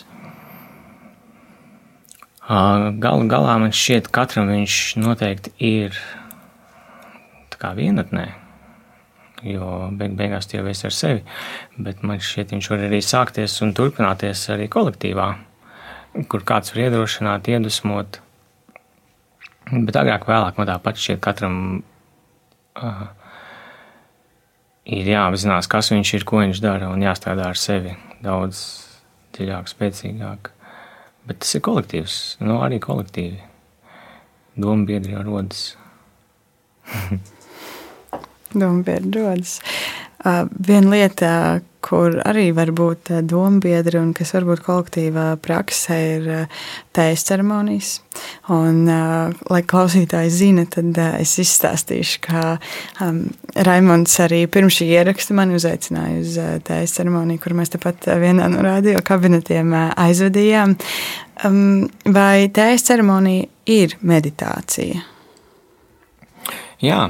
Galu 2.45 3.29
galā 3.29 3.55
man 3.61 3.73
šķiet, 3.73 4.11
ka 4.13 4.25
katram 4.25 4.51
viņš 4.53 4.79
noteikti 5.01 5.55
ir 5.65 5.97
vienatnē 7.65 8.27
jo 9.45 9.71
beig 9.99 10.15
beigās 10.17 10.49
tie 10.49 10.61
ir 10.61 10.69
ar 10.69 10.95
sevi. 10.95 11.23
Bet 11.77 12.03
man 12.03 12.23
šķiet, 12.23 12.55
viņš 12.55 12.71
var 12.73 12.85
arī 12.89 13.01
sākties 13.05 13.57
un 13.65 13.75
turpināties 13.77 14.47
arī 14.55 14.69
kolektīvā, 14.73 15.29
kur 16.31 16.47
kāds 16.47 16.75
var 16.75 16.87
iedrošināt, 16.87 17.51
iedvesmot. 17.53 18.21
Bet 19.73 19.97
agrāk, 19.97 20.27
vēlāk 20.29 20.59
man 20.61 20.69
tāpat 20.69 21.01
šķiet, 21.01 21.21
katram 21.25 21.59
uh, 22.81 23.07
ir 24.85 25.13
jāapzinās, 25.15 25.69
kas 25.71 25.93
viņš 25.93 26.17
ir, 26.19 26.27
ko 26.29 26.43
viņš 26.43 26.65
dara, 26.65 26.91
un 26.93 27.05
jāstrādā 27.05 27.49
ar 27.53 27.61
sevi 27.61 27.95
daudz 28.25 28.65
dziļāk, 29.37 29.71
spēcīgāk. 29.73 30.53
Bet 31.25 31.41
tas 31.41 31.57
ir 31.57 31.65
kolektīvs, 31.65 32.19
no 32.43 32.53
nu, 32.53 32.59
arī 32.65 32.81
kolektīvi. 32.85 33.41
Doma 34.61 34.85
biedri 34.87 35.17
jau 35.17 35.25
rodas. 35.27 35.65
Dombiedri 38.55 39.21
rodas. 39.21 39.59
Viena 40.25 40.89
lieta, 40.89 41.31
kur 41.85 42.15
arī 42.25 42.47
var 42.57 42.71
būt 42.73 43.11
dombiedri 43.29 43.99
un 44.01 44.15
kas 44.17 44.31
var 44.33 44.47
būt 44.49 44.63
kolektīvā 44.65 45.25
praksē, 45.45 45.97
ir 46.15 46.29
tējas 46.97 47.27
ceremonijas. 47.29 47.91
Un, 48.55 48.87
lai 48.89 49.61
klausītāji 49.69 50.31
zina, 50.33 50.65
tad 50.71 50.97
es 51.21 51.35
izstāstīšu, 51.43 52.23
ka 52.25 52.45
Raimons 53.69 54.15
arī 54.25 54.47
pirms 54.49 54.79
šī 54.79 54.89
ieraksta 54.97 55.37
mani 55.37 55.59
uzaicināja 55.59 56.23
uz 56.23 56.39
tējas 56.71 56.97
ceremoniju, 56.97 57.43
kur 57.45 57.57
mēs 57.59 57.75
tepat 57.75 58.09
vienā 58.23 58.49
no 58.55 58.65
radio 58.65 59.03
kabinetiem 59.05 59.75
aizvadījām. 59.77 60.79
Vai 62.17 62.47
tējas 62.49 62.89
ceremonija 62.89 63.51
ir 63.77 63.99
meditācija? 64.01 65.05
Jā, 66.81 67.03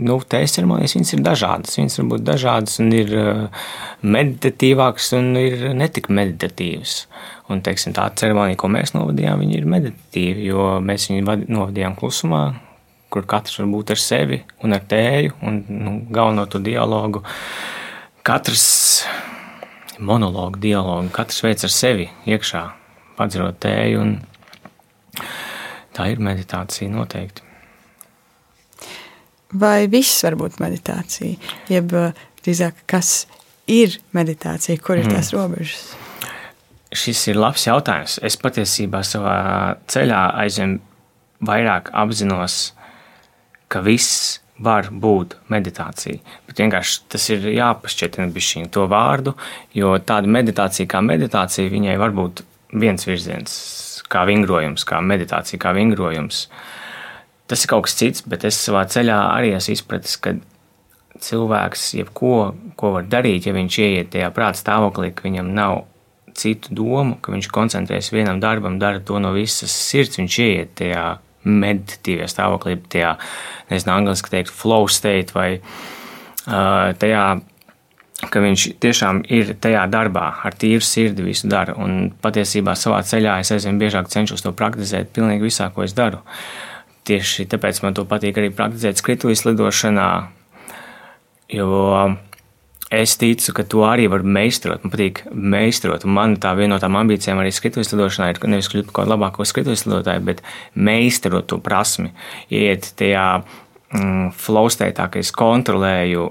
nu, 0.00 0.16
tējas 0.24 0.56
ceremonijas 0.56 0.96
viņas 0.96 1.12
ir 1.16 1.22
dažādas. 1.26 1.76
Viņas 1.78 1.98
var 2.00 2.08
būt 2.14 2.24
dažādas 2.26 2.78
un 2.82 2.92
ir 2.96 3.12
uh, 3.18 3.64
meditatīvākas 4.02 5.12
un 5.18 5.32
ir 5.40 5.68
netik 5.76 6.08
meditatīvas. 6.12 6.96
Un, 7.52 7.60
teiksim, 7.64 7.92
tā 7.96 8.06
ceremonija, 8.16 8.58
ko 8.60 8.70
mēs 8.72 8.94
novadījām, 8.96 9.44
ir 9.52 9.68
meditatīva, 9.68 10.46
jo 10.46 10.68
mēs 10.84 11.10
viņu 11.10 11.36
novadījām 11.52 11.96
klusumā, 11.98 12.44
kur 13.12 13.26
katrs 13.28 13.58
var 13.60 13.68
būt 13.74 13.92
ar 13.92 14.00
sevi 14.00 14.40
un 14.64 14.72
ar 14.72 14.86
tēju 14.88 15.36
un 15.44 15.60
nu, 15.68 15.94
galveno 16.14 16.46
to 16.48 16.62
dialogu. 16.62 17.24
Katrs 18.24 19.04
monologu 20.00 20.60
dialogu, 20.62 21.10
katrs 21.12 21.42
veids 21.44 21.68
ar 21.68 21.74
sevi 21.74 22.08
iekšā, 22.30 22.64
padzerot 23.18 23.60
tēju. 23.62 24.06
Tā 25.92 26.08
ir 26.08 26.22
meditācija 26.24 26.88
noteikti. 26.88 27.51
Vai 29.52 29.86
viss 29.92 30.22
var 30.24 30.36
būt 30.40 30.60
meditācija? 30.62 31.36
Jeb 31.68 31.92
eh, 31.96 32.20
drīzāk, 32.44 32.84
kas 32.88 33.26
ir 33.70 33.98
meditācija, 34.16 34.80
kur 34.80 35.00
ir 35.00 35.10
tās 35.10 35.32
mm. 35.32 35.38
robežas? 35.38 35.82
Šis 36.92 37.26
ir 37.32 37.40
labs 37.40 37.66
jautājums. 37.68 38.18
Es 38.24 38.36
patiesībā 38.40 39.02
savā 39.04 39.36
ceļā 39.92 40.22
aizvien 40.42 40.78
vairāk 41.44 41.90
apzinos, 41.96 42.72
ka 43.72 43.80
viss 43.84 44.40
var 44.62 44.90
būt 44.92 45.36
meditācija. 45.52 46.20
Bet 46.48 46.60
vienkārši 46.60 46.98
tas 47.12 47.28
ir 47.32 47.48
jāpašķirtina 47.52 48.28
bišķiņu 48.32 48.72
to 48.72 48.84
vārdu, 48.88 49.32
jo 49.76 49.96
tāda 50.06 50.28
meditācija 50.30 50.88
kā 50.88 51.00
meditācija, 51.04 51.72
viņai 51.72 51.96
var 52.00 52.12
būt 52.16 52.44
viens 52.80 53.08
virziens, 53.08 53.54
kā 54.12 54.24
vingrojums, 54.28 54.84
kā 54.88 55.00
meditācija, 55.04 55.60
kā 55.60 55.72
vingrojums. 55.76 56.46
Uh, 56.46 56.81
tas 57.52 57.64
ir 57.64 57.70
kaut 57.70 57.86
kas 57.86 57.96
cits, 57.98 58.24
bet 58.28 58.46
es 58.48 58.58
savā 58.58 58.86
ceļā 58.88 59.18
arī 59.36 59.52
esmu 59.58 59.76
izpratis, 59.76 60.16
ka 60.16 60.34
cilvēks 61.22 61.90
jebko, 62.00 62.36
ko 62.80 62.94
var 62.96 63.08
darīt, 63.10 63.46
ja 63.46 63.54
viņš 63.54 63.78
ieiet 63.84 64.12
tajā 64.14 64.30
prāta 64.34 64.60
stāvoklī, 64.62 65.12
ka 65.14 65.28
viņam 65.28 65.52
nav 65.54 65.84
citu 66.38 66.72
domu, 66.74 67.18
ka 67.20 67.34
viņš 67.34 67.50
koncentrējas 67.52 68.10
vienam 68.14 68.40
darbam, 68.42 68.80
dara 68.80 69.02
to 69.04 69.20
no 69.20 69.34
visas 69.36 69.74
sirds, 69.74 70.18
viņš 70.18 70.38
ieiet 70.42 70.74
tajā 70.80 71.04
meditīvajā 71.42 72.30
stāvoklī, 72.30 72.78
tajā, 72.90 73.16
nezinu, 73.70 73.94
angliski 73.98 74.32
teikt, 74.32 74.52
flow 74.54 74.88
state 74.90 75.34
vai 75.36 75.48
uh, 75.58 76.92
tajā 76.98 77.24
ka 78.30 78.42
viņš 78.42 78.66
tiešām 78.82 79.22
ir 79.34 79.54
tajā 79.62 79.82
darbā, 79.90 80.28
ar 80.46 80.54
tīru 80.54 80.84
sirdi 80.86 81.24
visu 81.26 81.48
dara. 81.50 81.74
Un 81.80 82.12
patiesībā 82.22 82.76
savā 82.78 83.00
ceļā 83.06 83.40
es 83.42 83.50
aizvien 83.54 83.80
biežāk 83.80 84.10
cenšos 84.12 84.44
to 84.44 84.52
praktizēt 84.54 85.10
pilnīgi 85.16 85.48
visā, 85.48 85.70
ko 85.74 85.82
es 85.86 85.96
daru. 85.96 86.22
Uh, 87.02 87.02
Tieši 87.02 87.48
tāpēc 87.50 87.80
man 87.82 87.96
to 87.98 88.04
patīk 88.06 88.36
arī 88.38 88.52
praktizēt 88.54 89.00
skrituļu 89.00 89.48
lidošanā, 89.48 90.10
jo 91.50 91.78
es 92.94 93.14
ticu, 93.18 93.54
ka 93.56 93.64
to 93.66 93.82
arī 93.88 94.04
var 94.12 94.22
meistarot. 94.22 94.84
Man 94.84 94.92
patīk 94.92 95.24
meistarot, 95.34 96.06
un 96.06 96.14
man 96.14 96.36
tā 96.38 96.52
viena 96.54 96.76
no 96.76 96.78
tām 96.82 97.00
ambīcijām 97.00 97.40
arī 97.42 97.50
skrituļu 97.54 97.88
lidošanā 97.90 98.28
ir 98.30 98.38
nevis 98.52 98.70
kļūt 98.70 98.92
par 98.92 99.00
kaut 99.00 99.10
labāko 99.10 99.46
skrituļu 99.48 99.80
lidotāju, 99.80 100.22
bet 100.28 100.44
meistarot 100.78 101.48
to 101.50 101.58
prasmi, 101.64 102.12
iet 102.54 102.92
tajā 103.00 103.26
mm, 103.40 104.30
flow 104.38 104.70
state, 104.70 105.02
ka 105.02 105.18
es 105.18 105.34
kontrolēju 105.34 106.28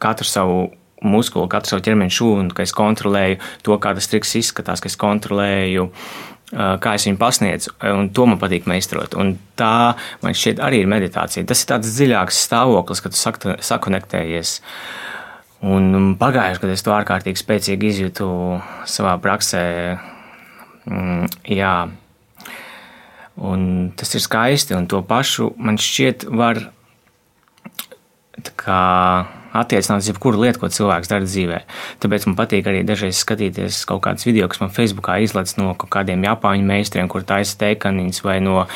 katru 0.00 0.30
savu 0.30 0.62
muskuli, 1.04 1.50
katru 1.52 1.74
savu 1.74 1.84
ķermeņa 1.84 2.16
šūnu, 2.16 2.56
ka 2.56 2.64
es 2.64 2.72
kontrolēju 2.72 3.36
to, 3.68 3.76
kā 3.76 3.92
tas 3.98 4.08
triks 4.08 4.32
izskatās, 4.40 4.80
ka 4.80 4.88
es 4.88 4.96
kontrolēju 4.96 5.90
kā 6.52 6.94
es 6.94 7.06
viņu 7.08 7.18
pasniedzu, 7.18 7.74
un 7.90 8.10
to 8.14 8.26
man 8.30 8.38
patīk 8.38 8.68
meistarot. 8.70 9.16
Un 9.18 9.34
tā 9.58 9.96
man 10.22 10.36
šķiet 10.36 10.62
arī 10.62 10.84
ir 10.84 10.90
meditācija. 10.90 11.46
Tas 11.48 11.62
ir 11.62 11.70
tāds 11.72 11.92
dziļāks 11.96 12.42
stāvoklis, 12.46 13.02
kad 13.02 13.16
tu 13.16 13.52
sakonektējies. 13.66 14.60
Un 15.66 16.14
pagājušajā 16.20 16.62
gadā 16.62 16.76
es 16.76 16.84
to 16.84 16.94
ārkārtīgi 16.94 17.40
spēcīgi 17.40 17.90
izjūtu 17.90 18.28
savā 18.86 19.16
praksē. 19.24 19.64
Mm, 20.86 21.26
jā, 21.50 21.74
un 23.42 23.62
tas 23.98 24.14
ir 24.14 24.22
skaisti, 24.22 24.76
un 24.76 24.86
to 24.86 25.00
pašu 25.02 25.50
man 25.58 25.80
šķiet 25.82 26.28
var 26.30 26.60
attiecināt 29.56 30.04
uz 30.04 30.08
jebkuru 30.10 30.42
lietu, 30.42 30.60
ko 30.60 30.70
cilvēks 30.72 31.10
dara 31.10 31.24
dzīvē. 31.24 31.62
Tāpēc 32.02 32.26
man 32.28 32.36
patīk 32.38 32.68
arī 32.68 32.82
dažreiz 32.86 33.20
skatīties 33.22 33.84
kaut 33.88 34.02
kādas 34.04 34.26
video, 34.28 34.48
kas 34.52 34.60
man 34.60 34.74
Facebookā 34.74 35.18
izlaiž 35.24 35.56
no 35.60 35.72
kaut 35.74 35.92
kādiem 35.96 36.24
japāņu 36.28 36.66
meistariem, 36.68 37.08
kur 37.08 37.24
taisa 37.24 37.56
teikaniņus 37.64 38.24
vai 38.26 38.40
no 38.44 38.66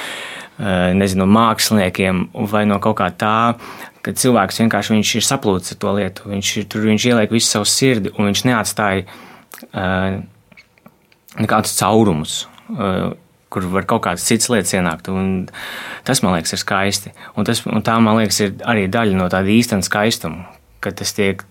Eh, 0.60 0.92
nezinu, 0.92 1.24
māksliniekiem 1.24 2.26
vai 2.50 2.66
no 2.68 2.76
kaut 2.84 2.98
kā 2.98 3.06
tā, 3.16 3.56
ka 4.04 4.12
cilvēks 4.12 4.60
vienkārši 4.60 4.98
ir 5.16 5.24
saplūcis 5.24 5.72
ar 5.72 5.78
to 5.80 5.92
lietu. 5.96 6.26
Viņš 6.28 6.50
ir 6.60 6.66
tur, 6.68 6.84
viņš 6.84 7.06
ieliek 7.08 7.32
visu 7.32 7.48
savu 7.48 7.68
sirdi 7.68 8.12
un 8.12 8.28
viņš 8.28 8.42
neatstāja 8.44 9.06
uh, 9.06 10.18
nekādus 11.40 11.72
caurumus. 11.78 12.34
Kur 13.50 13.66
var 13.72 13.86
kaut 13.90 14.04
kādas 14.04 14.26
citas 14.28 14.50
lietas 14.52 14.74
ienākt. 14.76 15.08
Un 15.10 15.48
tas, 16.06 16.22
man 16.22 16.36
liekas, 16.36 16.54
ir 16.54 16.62
skaisti. 16.62 17.14
Un, 17.34 17.46
tas, 17.48 17.64
un 17.66 17.82
tā, 17.86 17.96
man 18.02 18.20
liekas, 18.20 18.38
ir 18.44 18.52
arī 18.68 18.84
daļa 18.92 19.16
no 19.18 19.26
tāda 19.32 19.50
īstenā 19.50 19.82
skaistuma, 19.86 20.46
kad 20.84 21.00
tas 21.00 21.10
tiek 21.16 21.42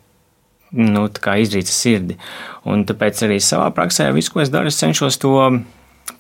nu, 0.72 1.08
izdarīts 1.10 1.74
ar 1.74 1.76
sirdi. 1.76 2.16
Un 2.70 2.86
tāpēc 2.88 3.26
arī 3.28 3.42
savā 3.44 3.68
praksē 3.76 4.10
visu, 4.16 4.32
ko 4.34 4.44
es 4.46 4.54
daru, 4.54 4.72
es 4.72 4.80
cenšos 4.80 5.20
to 5.22 5.36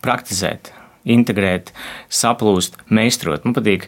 praktizēt 0.04 0.74
integrēt, 1.10 1.72
saplūst, 2.12 2.78
meistarot. 2.92 3.46
Man 3.48 3.56
patīk 3.58 3.88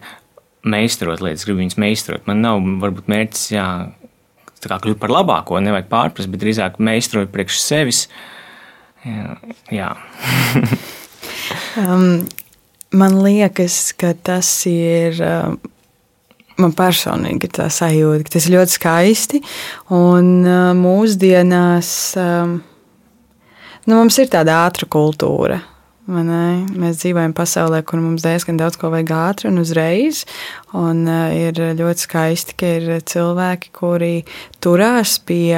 meistarot 0.64 1.24
lietas, 1.24 1.46
gribu 1.48 1.64
viņas 1.64 1.80
meistarot. 1.82 2.28
Man 2.30 2.44
nav 2.46 2.62
varbūt 2.84 3.10
mērķis, 3.12 3.48
jā, 3.56 3.68
kļūt 4.62 5.02
par 5.02 5.14
labāko, 5.14 5.60
nevajag 5.64 5.90
pārprast, 5.92 6.32
bet 6.32 6.44
drīzāk 6.44 6.80
meistarot 6.84 7.34
priekš 7.34 7.62
sevis. 7.64 8.06
Jā. 9.06 9.38
jā. 9.74 9.94
um, 11.80 12.24
man 12.92 13.22
liekas, 13.24 13.92
ka 13.98 14.16
tas 14.24 14.50
ir. 14.70 15.22
Um, 15.22 15.60
man 16.62 16.74
personīgi 16.78 17.50
tā 17.56 17.68
sajūta, 17.74 18.25
ka 18.25 18.36
tas 18.36 18.48
ir 18.48 18.56
ļoti 18.58 18.75
skaisti. 18.75 19.42
Un 19.96 20.32
uh, 20.46 20.72
mūsdienās 20.78 21.92
um, 22.22 22.58
nu, 23.88 23.96
mums 23.96 24.20
ir 24.22 24.32
tāda 24.32 24.63
ātrā 24.68 24.90
kultūra. 24.92 25.62
Mēs 26.12 26.98
dzīvojam 27.00 27.32
pasaulē, 27.38 27.84
kur 27.88 28.01
mums 28.04 28.25
diezgan 28.25 28.58
daudz 28.60 28.75
ko 28.82 28.90
vajag 28.92 29.13
ātri 29.16 29.50
un 29.51 29.62
uzreiz. 29.62 30.25
Un, 30.78 31.06
uh, 31.08 31.32
ir 31.34 31.58
ļoti 31.80 32.08
skaisti, 32.08 32.58
ka 32.60 32.75
ir 32.80 32.92
cilvēki, 33.08 33.74
kuri 33.78 34.13
turās 34.63 35.18
pie 35.24 35.56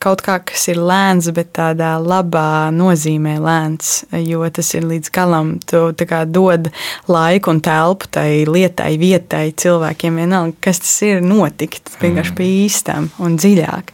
kaut 0.00 0.22
kā, 0.24 0.38
kas 0.48 0.64
ir 0.72 0.80
lēns, 0.80 1.28
bet 1.36 1.52
tādā 1.58 1.92
labā 2.00 2.70
nozīmē 2.72 3.36
lēns, 3.42 3.92
jo 4.24 4.46
tas 4.52 4.72
ir 4.76 4.86
līdz 4.88 5.12
galam. 5.14 5.52
Tu 5.60 6.06
kā, 6.08 6.22
dod 6.24 6.70
laiku 7.10 7.52
un 7.54 7.60
telpu 7.64 8.08
tai 8.16 8.44
lietai, 8.48 8.94
vietai, 9.00 9.50
cilvēkiem 9.52 10.22
vienalga, 10.22 10.56
kas 10.68 10.82
tas 10.84 10.94
ir 11.06 11.20
notikt. 11.24 11.92
Vienkārši 12.00 12.36
pie 12.38 12.48
īstām 12.64 13.10
un 13.20 13.36
dziļāk. 13.40 13.92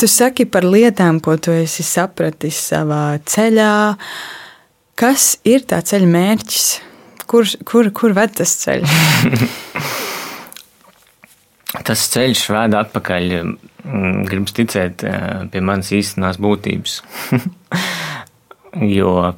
Tu 0.00 0.08
saki 0.10 0.48
par 0.50 0.66
lietām, 0.66 1.20
ko 1.22 1.36
tu 1.38 1.52
esi 1.54 1.84
sapratis 1.86 2.58
savā 2.72 3.20
ceļā. 3.30 3.74
Kas 4.98 5.34
ir 5.46 5.66
tā 5.68 5.82
ceļa 5.84 6.08
mērķis? 6.10 6.66
Kur, 7.30 7.46
kur, 7.66 7.92
kur 7.94 8.16
ved 8.16 8.34
tas 8.40 8.56
ceļš? 8.64 10.00
tas 11.82 12.06
ceļš 12.12 12.44
ved 12.54 12.76
atpakaļ, 12.78 13.34
mm, 13.42 14.22
gribas 14.28 14.54
ticēt, 14.54 15.04
eh, 15.04 15.44
pie 15.50 15.60
manas 15.60 15.90
īstenās 15.94 16.38
būtības. 16.38 17.00
jo, 18.98 19.34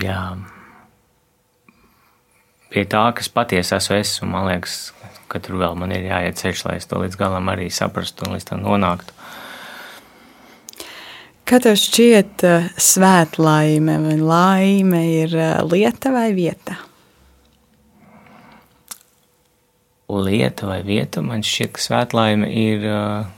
jā, 0.00 0.24
pie 2.70 2.84
tā, 2.86 3.04
kas 3.16 3.28
patiesi 3.28 3.74
esmu 3.76 3.98
es, 3.98 4.18
un 4.22 4.34
man 4.34 4.50
liekas, 4.50 4.92
ka 5.30 5.42
tur 5.42 5.58
vēl 5.62 5.78
man 5.78 5.94
ir 5.94 6.06
jāiet 6.10 6.38
ceļš, 6.38 6.66
lai 6.66 6.76
es 6.78 6.86
to 6.90 7.00
līdz 7.02 7.18
galam 7.18 7.50
arī 7.52 7.70
saprastu 7.70 8.26
un 8.26 8.36
līdz 8.36 8.52
tam 8.52 8.62
nonāktu. 8.66 9.16
Kā 11.50 11.58
tev 11.58 11.74
šķiet, 11.74 12.44
eh, 12.46 12.68
svētlaime 12.78 13.96
vai 14.04 14.16
laime 14.22 15.02
ir 15.24 15.34
eh, 15.34 15.58
lieta 15.66 16.12
vai 16.14 16.30
vieta? 16.36 16.78
Lieta 20.10 20.66
vai 20.66 20.80
vieta 20.86 21.22
man 21.22 21.44
šķiet, 21.46 21.72
ka 21.76 21.82
svētlaime 21.84 22.48
ir 22.50 22.86
uh, 22.88 23.28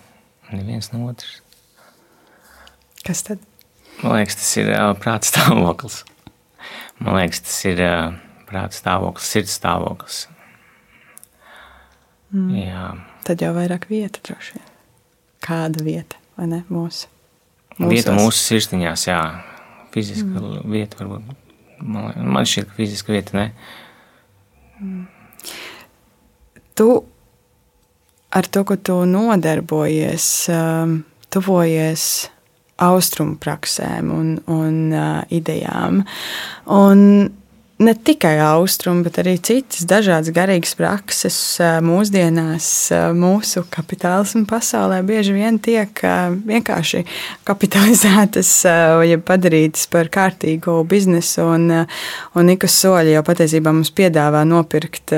neviens 0.54 0.92
no 0.94 1.06
otras. 1.10 1.40
Kas 3.04 3.24
tad? 3.26 3.42
Man 4.00 4.16
liekas, 4.16 4.38
tas 4.40 4.50
ir 4.60 4.70
uh, 4.72 4.92
prāta 4.98 5.28
stāvoklis. 5.28 6.02
Man 7.02 7.18
liekas, 7.18 7.42
tas 7.44 7.58
ir 7.68 7.82
uh, 7.84 8.14
prāta 8.48 8.78
stāvoklis, 8.78 9.30
sirds 9.34 9.56
stāvoklis. 9.58 10.24
Mm. 12.32 12.52
Jā. 12.62 12.84
Tad 13.26 13.44
jau 13.44 13.52
vairāk 13.56 13.88
vieta 13.90 14.22
droši 14.24 14.56
vien. 14.56 14.68
Kāda 15.42 15.84
vieta, 15.84 16.18
vai 16.38 16.48
ne, 16.50 16.62
mūsu? 16.72 17.10
Mūsos. 17.76 17.90
Vieta 17.92 18.14
mūsu 18.16 18.38
sirsniņās, 18.38 19.06
jā. 19.10 19.20
Fiziska 19.92 20.30
mm. 20.30 20.62
vieta 20.72 21.02
varbūt. 21.02 21.40
Man, 21.82 22.14
man 22.32 22.48
šķiet, 22.48 22.70
ka 22.70 22.78
fiziska 22.78 23.14
vieta 23.14 23.36
ne. 23.36 23.46
Mm. 24.80 25.04
Tu 26.78 26.88
ar 28.32 28.48
to, 28.48 28.64
ko 28.64 28.76
tu 28.76 28.96
nodarbojies, 29.08 30.28
um, 30.52 30.96
tuvojies 31.32 32.06
austrumu 32.82 33.36
praksēm 33.40 34.08
un, 34.10 34.32
un 34.50 34.78
uh, 34.96 35.20
idejām. 35.30 36.02
Un 36.72 37.04
ne 37.82 37.94
tikai 37.94 38.36
austrumu, 38.44 39.02
bet 39.06 39.18
arī 39.22 39.34
citas 39.42 39.84
dažādas 39.88 40.32
garīgas 40.34 40.74
prakses 40.78 41.36
mūsdienās 41.84 42.66
mūsu 43.18 43.64
kapitālismu 43.72 44.44
pasaulē 44.50 45.00
bieži 45.06 45.34
vien 45.36 45.58
tiek 45.62 46.02
vienkārši 46.46 47.02
kapitalizētas 47.48 48.52
vai 49.00 49.16
padarītas 49.18 49.88
par 49.92 50.10
kārtīgu 50.14 50.76
biznesu, 50.88 51.48
un, 51.56 51.66
un 52.38 52.52
ik 52.54 52.68
uz 52.68 52.76
soļa 52.84 53.16
jau 53.16 53.24
patiesībā 53.26 53.74
mums 53.74 53.92
piedāvā 53.98 54.44
nopirkt 54.48 55.16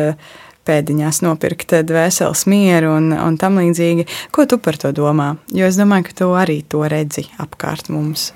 pēdiņās 0.66 1.20
nopirkt 1.24 1.76
dvēseles 1.86 2.46
mieru 2.50 2.94
un, 2.98 3.10
un 3.16 3.36
tam 3.40 3.60
līdzīgi. 3.60 4.06
Ko 4.34 4.46
tu 4.50 4.58
par 4.62 4.78
to 4.80 4.92
domā? 4.96 5.34
Jo 5.54 5.68
es 5.70 5.78
domāju, 5.80 6.08
ka 6.08 6.16
tu 6.22 6.30
arī 6.36 6.62
to 6.68 6.84
redzi 6.90 7.28
apkārt 7.42 7.90
mums. 7.92 8.32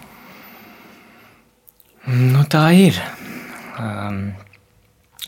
Nu, 2.08 2.44
tā 2.48 2.70
ir. 2.72 2.96
Um, 3.78 4.30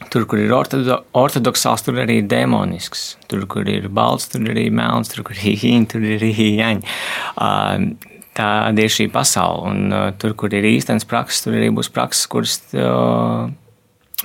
tur, 0.08 0.24
kur 0.28 0.40
ir 0.40 0.52
ortodo, 0.56 1.02
ortodoksāls, 1.18 1.84
tur 1.84 2.00
arī 2.00 2.20
ir 2.22 2.30
demonisks. 2.30 3.18
Tur, 3.28 3.44
kur 3.50 3.68
ir 3.68 3.90
balts, 3.92 4.30
tur 4.32 4.46
arī 4.48 4.70
melns, 4.72 5.12
tur, 5.12 5.26
kur 5.28 5.36
ir 5.44 5.58
ķīņa, 5.60 5.90
tur 5.92 6.06
ir 6.06 6.24
jaņa. 6.24 6.94
Um, 7.36 7.90
tāda 8.36 8.86
ir 8.86 8.92
šī 8.92 9.10
pasaule. 9.12 9.74
Un 9.74 9.92
uh, 9.92 10.06
tur, 10.20 10.36
kur 10.38 10.54
ir 10.56 10.68
īstenis 10.70 11.08
prakses, 11.08 11.44
tur 11.44 11.58
arī 11.58 11.68
būs 11.74 11.92
prakses, 11.92 12.30
kuras 12.30 12.56
uh, 12.72 13.50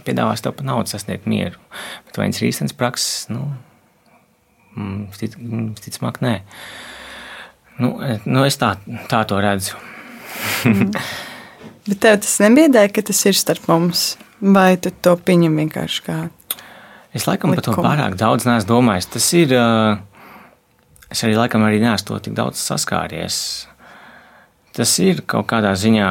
piedāvās 0.03 0.43
tev 0.43 0.55
par 0.57 0.67
naudu 0.67 0.91
sasniegt 0.91 1.29
mieru. 1.29 1.61
Bet 2.07 2.19
vai 2.19 2.27
viņas 2.27 2.41
ir 2.41 2.49
īstenis 2.49 2.75
prakses? 2.77 3.27
Nu, 3.31 3.47
mm, 4.75 5.05
tic, 5.19 5.37
mm, 5.39 5.69
ticamāk, 5.79 6.19
nē. 6.25 6.39
Nu, 7.79 7.95
nu, 8.25 8.43
es 8.47 8.59
tā, 8.59 8.75
tā 9.11 9.23
to 9.29 9.39
redzu. 9.43 9.79
mm. 10.67 10.91
Bet 11.85 11.99
tev 12.01 12.17
tas 12.23 12.39
nebiedē, 12.41 12.87
ka 12.89 13.03
tas 13.05 13.19
ir 13.29 13.37
starp 13.37 13.67
mums, 13.69 14.15
vai 14.41 14.73
tu 14.81 14.89
to 15.05 15.13
pieņem 15.21 15.59
vienkārši 15.61 16.01
kā? 16.07 16.17
Es 17.15 17.27
laikam 17.29 17.53
likumu. 17.53 17.61
par 17.61 17.67
to 17.67 17.85
pārāk 17.85 18.17
daudz 18.19 18.47
neesmu 18.47 18.71
domājis. 18.73 19.07
Tas 19.13 19.27
ir. 19.37 19.53
Es 21.13 21.21
arī 21.23 21.37
laikam 21.37 21.63
arī 21.63 21.77
neesmu 21.83 22.09
to 22.09 22.17
tik 22.25 22.33
daudz 22.35 22.59
saskāries. 22.59 23.37
Tas 24.75 24.97
ir 24.99 25.21
kaut 25.29 25.45
kādā 25.47 25.71
ziņā 25.79 26.09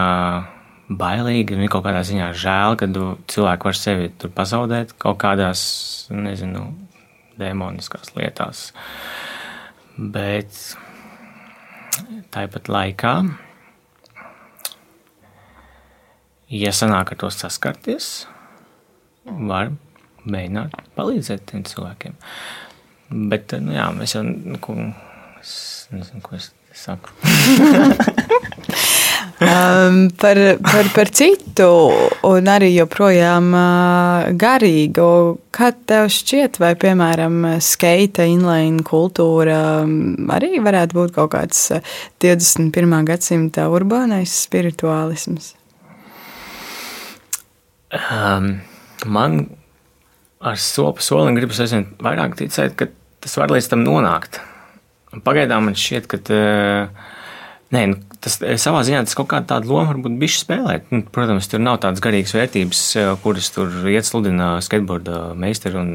bailīgi, 0.88 1.57
un 1.57 1.68
kaut 1.73 1.87
kādā 1.87 2.03
ziņā 2.07 2.33
žēl, 2.38 2.79
ka 2.81 2.88
cilvēki 3.33 3.70
var 3.70 3.79
sevi 3.79 4.11
tur 4.20 4.33
pazaudēt 4.35 4.97
kaut 5.01 5.20
kādās, 5.23 5.62
nezinu, 6.12 6.66
demoniskās 7.40 8.12
lietās. 8.18 8.68
Bet 9.97 10.61
tāpat 12.35 12.70
laikā 12.70 13.14
ja 16.55 16.73
sanāk 16.75 17.14
ar 17.14 17.20
to 17.20 17.31
saskarties, 17.33 18.11
var 19.25 19.73
mēģināt 20.25 20.77
palīdzēt 20.97 21.47
tiem 21.51 21.64
cilvēkiem. 21.68 22.18
Bet, 23.31 23.55
nu, 23.62 23.75
jā, 23.77 23.88
mēs 23.97 24.16
jau, 24.16 24.25
nu, 24.25 24.59
ko, 24.62 24.77
es 25.40 25.55
nezinu, 25.92 26.23
ko 26.25 26.38
es 26.38 26.53
saku. 26.75 27.14
um, 29.45 30.11
par, 30.21 30.39
par, 30.63 30.89
par 30.95 31.11
citu, 31.15 31.69
un 32.27 32.51
arī 32.51 32.73
joprojām 32.75 33.51
uh, 33.55 34.29
garīgu. 34.41 35.09
Kā 35.55 35.71
tev 35.87 36.09
šķiet, 36.11 36.59
vai 36.63 36.73
piemēram 36.81 37.45
skaita, 37.63 38.27
inline 38.27 38.83
kultūra 38.87 39.59
um, 39.85 40.31
arī 40.35 40.59
varētu 40.65 40.99
būt 40.99 41.15
kaut 41.17 41.35
kāds 41.37 41.69
21. 42.25 42.97
gadsimta 43.09 43.69
urbānais 43.73 44.35
spirituālisms? 44.47 45.53
Um, 47.95 48.59
man 49.07 49.45
ar 50.45 50.59
sopu 50.61 51.05
solim 51.05 51.39
gribas 51.39 51.63
aizvien 51.63 51.87
vairāk 52.03 52.35
ticēt, 52.41 52.75
ka 52.77 52.91
tas 53.25 53.39
var 53.41 53.55
līdz 53.55 53.71
tam 53.71 53.85
nonākt. 53.87 54.41
Pagaidām 55.25 55.69
man 55.69 55.79
šķiet, 55.79 56.11
ka 56.11 56.19
uh, 56.35 57.13
nē, 57.72 57.85
nu, 57.90 57.98
tas 58.24 58.37
savā 58.61 58.83
ziņā 58.87 59.05
tas 59.07 59.16
kaut 59.16 59.29
kāda 59.33 59.55
tāda 59.55 59.70
loma 59.70 59.92
varbūt 59.92 60.18
bišķi 60.20 60.42
spēlēt. 60.42 60.90
Nu, 60.92 61.05
protams, 61.14 61.48
tur 61.50 61.62
nav 61.64 61.79
tādas 61.85 62.03
garīgas 62.05 62.35
vērtības, 62.37 62.83
kuras 63.24 63.48
tur 63.55 63.88
iet 63.90 64.09
sludina 64.09 64.57
skateboarda 64.64 65.33
meistari 65.38 65.81
un 65.81 65.94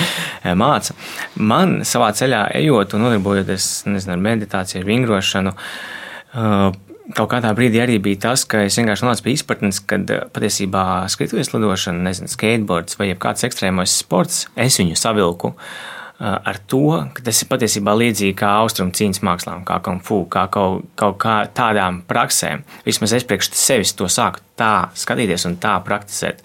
māca. 0.64 0.96
Man 1.36 1.82
savā 1.86 2.10
ceļā 2.16 2.46
ejot 2.62 2.96
un 2.96 3.06
nodarbojoties, 3.06 3.68
nezinu, 3.90 4.16
ar 4.16 4.26
meditāciju, 4.28 4.82
ar 4.82 4.90
vingrošanu, 4.90 5.54
uh, 5.54 6.68
kaut 7.12 7.30
kādā 7.32 7.50
brīdī 7.56 7.82
arī 7.82 7.98
bija 8.02 8.22
tas, 8.28 8.44
ka 8.48 8.64
es 8.64 8.78
vienkārši 8.78 9.04
nonācu 9.04 9.26
pie 9.26 9.34
izpratnes, 9.36 9.80
ka 9.84 9.98
patiesībā 10.34 10.84
skrituves 11.12 11.52
lidošana, 11.52 12.06
nezinu, 12.08 12.30
skateboards 12.32 12.98
vai 13.00 13.10
kāds 13.20 13.44
ekstrēmais 13.48 13.98
sports, 14.00 14.46
es 14.56 14.78
viņu 14.80 14.96
savilku 14.98 15.52
ar 16.18 16.58
to, 16.70 16.86
ka 17.14 17.24
tas 17.26 17.40
ir 17.42 17.48
patiesībā 17.50 17.94
līdzīgi 17.98 18.36
kā 18.38 18.52
austrumu 18.60 18.94
cīņas 18.94 19.22
mākslām, 19.26 19.64
kā 19.66 19.80
kung 19.84 20.02
fu, 20.04 20.22
kā 20.30 20.46
kaut, 20.52 20.86
kaut 20.98 21.16
kā 21.22 21.36
tādām 21.54 22.02
praksēm. 22.06 22.62
Vismaz 22.86 23.16
es 23.18 23.26
priekš 23.26 23.50
sevis 23.58 23.94
to 23.98 24.06
sāku 24.12 24.42
tā 24.54 24.90
skatīties 24.94 25.46
un 25.48 25.56
tā 25.58 25.74
praktizēt. 25.82 26.44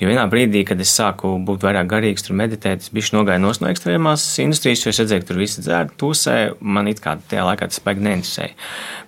Jo 0.00 0.10
vienā 0.10 0.26
brīdī, 0.30 0.66
kad 0.68 0.80
es 0.84 0.92
sāku 0.92 1.32
būt 1.46 1.64
vairāk 1.64 1.88
garīgs, 1.88 2.26
tur 2.26 2.36
meditēt, 2.36 2.84
es 2.84 2.92
biju 2.92 3.16
nogājis 3.16 3.62
no, 3.62 3.70
ekstrēmās 3.70 4.26
industrijas, 4.44 4.84
jo 4.84 4.92
es 4.92 5.00
redzēju, 5.00 5.24
ka 5.24 5.30
tur 5.30 5.40
viss 5.40 5.62
dzēra 5.62 5.96
tusē, 6.00 6.36
man 6.60 6.90
it 6.92 7.00
kā 7.00 7.16
tajā 7.30 7.46
laikā 7.48 7.70
tas 7.72 7.80
baigi 7.86 8.04
neinteresēja. 8.04 8.52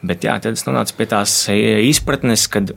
Bet 0.09 0.25
jā, 0.25 0.39
tad 0.41 0.57
es 0.57 0.65
nonācu 0.69 0.97
pie 0.97 1.11
tās 1.13 1.37
izpratnes, 1.53 2.49
kad 2.53 2.73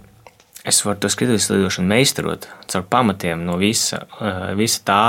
es 0.66 0.82
varu 0.86 1.00
to 1.00 1.10
skrituves 1.14 1.50
lidošanu 1.52 1.90
meistarot 1.90 2.48
caur 2.72 2.86
pamatiem 2.90 3.44
no 3.46 3.58
visa, 3.62 4.02
eh, 4.22 4.54
visa 4.58 4.82
tā 4.86 5.02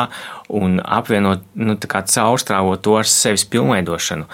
un 0.48 0.80
apvienot, 0.80 1.44
nu, 1.54 1.76
tā 1.80 1.88
kā 1.88 2.02
caurstrāvot 2.04 2.82
to 2.84 2.96
ar 3.00 3.08
sevis 3.08 3.46
pilnveidošanu. 3.48 4.28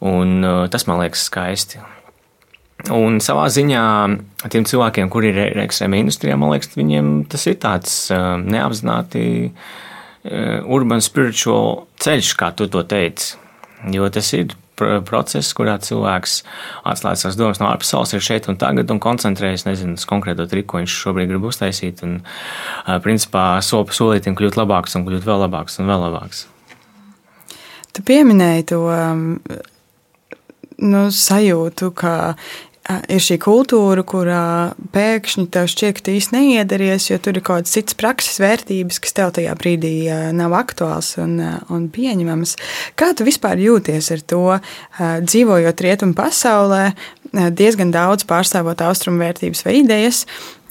Un 0.00 0.44
eh, 0.44 0.68
tas 0.68 0.86
man 0.86 1.00
liekas 1.00 1.24
skaisti. 1.30 1.80
Un 2.96 3.18
savā 3.20 3.44
ziņā 3.52 3.84
tiem 4.48 4.64
cilvēkiem, 4.64 5.10
kuri 5.12 5.32
ir 5.34 5.60
ekstrēmā 5.66 6.00
industrijā, 6.00 6.36
man 6.40 6.54
liekas, 6.54 6.72
viņiem 6.76 7.28
tas 7.28 7.44
ir 7.48 7.60
tāds 7.60 7.96
eh, 8.12 8.32
neapzināti 8.40 9.26
urban 10.20 11.00
spiritual 11.00 11.86
ceļš, 11.96 12.34
kā 12.36 12.50
tu 12.52 12.66
to 12.68 12.82
teici. 12.84 13.38
Jo 13.88 14.10
tas 14.12 14.26
ir 14.36 14.50
process, 15.08 15.52
kurā 15.56 15.76
cilvēks 15.82 16.40
atslēdz 16.90 17.24
savas 17.24 17.38
domas 17.38 17.60
no 17.62 17.68
ārpasaules, 17.70 18.14
ir 18.16 18.24
šeit 18.24 18.48
un 18.50 18.58
tagad 18.60 18.90
un 18.92 19.00
koncentrējas, 19.02 19.66
nezinu, 19.68 19.98
uz 20.00 20.06
konkrēto 20.08 20.46
triku, 20.50 20.74
ko 20.74 20.82
viņš 20.82 20.96
šobrīd 21.04 21.32
grib 21.32 21.48
uztaisīt. 21.50 22.04
Un, 22.06 22.20
principā, 23.04 23.44
soli 23.64 23.90
pa 23.90 23.96
solītam 23.96 24.38
kļūt 24.38 24.58
labāks 24.60 24.96
un 24.98 25.06
kļūt 25.08 25.26
vēl 25.26 25.44
labāks 25.46 25.80
un 25.80 25.90
vēl 25.90 26.06
labāks. 26.08 26.46
Tu 27.90 28.04
pieminēji 28.06 28.68
to 28.70 28.82
nu, 30.80 31.02
sajūtu, 31.12 31.90
ka 31.96 32.14
ir 33.10 33.22
šī 33.22 33.36
kultūra, 33.42 34.02
kurā 34.06 34.44
pēkšņi 34.94 35.46
tev 35.52 35.68
šķiet, 35.70 35.96
ka 35.96 36.04
tu 36.06 36.14
īsti 36.16 36.36
neiederties, 36.36 37.08
jo 37.10 37.18
tur 37.22 37.38
ir 37.38 37.44
kaut 37.44 37.62
kādas 37.62 37.74
citas 37.76 37.96
prakses 37.98 38.40
vērtības, 38.42 39.00
kas 39.02 39.16
tev 39.16 39.32
tajā 39.36 39.54
brīdī 39.60 39.94
nav 40.36 40.54
aktuāls 40.58 41.12
un, 41.22 41.36
un 41.70 41.88
pieņemamas. 41.92 42.56
Kā 42.98 43.12
tu 43.16 43.26
vispār 43.28 43.60
jūties 43.62 44.10
ar 44.16 44.24
to, 44.32 44.44
dzīvojot 44.98 45.84
rietumu 45.86 46.16
pasaulē, 46.18 46.90
diezgan 47.56 47.92
daudz 47.94 48.26
pārstāvot 48.28 48.82
austrumu 48.86 49.22
vērtības 49.22 49.64
vai 49.66 49.78
idejas? 49.82 50.24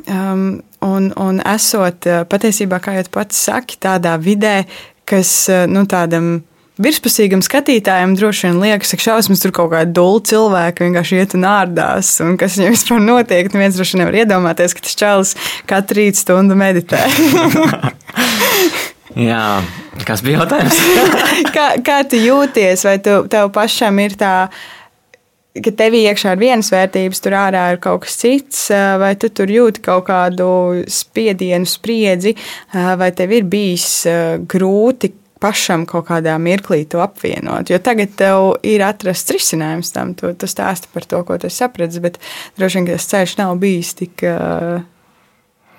Um, 0.09 0.61
un, 0.85 1.11
un 1.19 1.41
esot 1.45 2.07
patiesībā, 2.31 2.79
kā 2.83 2.95
jau 2.97 3.07
pats 3.19 3.45
saki, 3.49 3.77
tādā 3.83 4.15
vidē, 4.21 4.63
kas 5.09 5.49
nu, 5.69 5.85
tādam 5.89 6.39
virspusīgam 6.79 7.43
skatītājam 7.45 8.15
droši 8.17 8.47
vien 8.47 8.61
liekas, 8.63 8.93
ka 8.95 9.03
šausmas 9.03 9.43
tur 9.43 9.53
kaut 9.55 9.73
kāda 9.73 9.91
dūla 9.95 10.23
cilvēka 10.31 10.85
vienkārši 10.87 11.19
iet 11.19 11.35
un 11.37 11.47
ārdās, 11.49 12.13
un 12.25 12.37
kas 12.39 12.57
viņam 12.59 12.75
vispār 12.75 13.03
notiek. 13.03 13.51
Neviens 13.53 13.77
droši 13.77 13.95
vien 13.95 14.03
nevar 14.05 14.19
iedomāties, 14.23 14.75
ka 14.75 14.85
tas 14.87 14.97
čalis 14.99 15.35
katru 15.69 15.99
rītu 15.99 16.23
stundu 16.23 16.57
meditē. 16.59 17.03
Jā, 19.19 19.59
kas 20.07 20.21
bija 20.23 20.43
jautājums? 20.43 20.77
kā, 21.55 21.71
kā 21.83 22.01
tu 22.07 22.19
jūties? 22.21 22.85
Vai 22.87 22.99
tu, 23.03 23.23
tev 23.31 23.49
pašam 23.55 23.99
ir 24.05 24.15
tā? 24.19 24.35
ka 25.59 25.71
tev 25.75 25.95
iekšā 25.97 26.35
ir 26.35 26.39
vienas 26.39 26.69
vērtības, 26.71 27.19
tur 27.25 27.35
ārā 27.35 27.63
ir 27.73 27.79
kaut 27.83 28.05
kas 28.05 28.15
cits, 28.21 28.67
vai 29.01 29.15
tu 29.19 29.31
tur 29.33 29.49
jūti 29.51 29.81
kaut 29.83 30.05
kādu 30.07 30.49
spiedienu, 30.87 31.67
spriedzi, 31.67 32.35
vai 32.71 33.09
tev 33.17 33.33
ir 33.35 33.47
bijis 33.49 33.89
grūti 34.47 35.11
pašam 35.39 35.85
kaut 35.89 36.09
kādā 36.09 36.35
mirklī 36.41 36.83
to 36.89 37.01
apvienot. 37.03 37.71
Jo 37.71 37.79
tagad 37.83 38.13
tev 38.19 38.51
ir 38.67 38.83
atrasts 38.85 39.31
risinājums 39.35 39.93
tam, 39.95 40.13
tu, 40.17 40.31
tu 40.35 40.49
stāsti 40.49 40.91
par 40.93 41.07
to, 41.07 41.23
ko 41.27 41.39
tu 41.41 41.51
saprati, 41.53 42.03
bet 42.03 42.19
droši 42.59 42.81
vien 42.81 42.91
tas 42.91 43.09
ceļš 43.11 43.39
nav 43.39 43.55
bijis 43.61 43.95
tik 43.99 44.27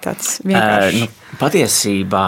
tāds 0.05 0.37
vienkāršs. 0.47 1.01
Uh, 1.01 1.07
nu, 1.07 1.39
patiesībā. 1.41 2.27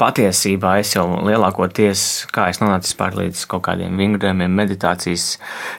Patiesībā 0.00 0.78
es 0.80 0.94
jau 0.94 1.02
lielākoties, 1.26 2.02
kā 2.32 2.46
es 2.48 2.60
nonācu 2.62 3.08
līdz 3.18 3.42
kaut 3.50 3.66
kādiem 3.66 3.98
vingrojumiem, 4.00 4.52
meditācijas, 4.56 5.34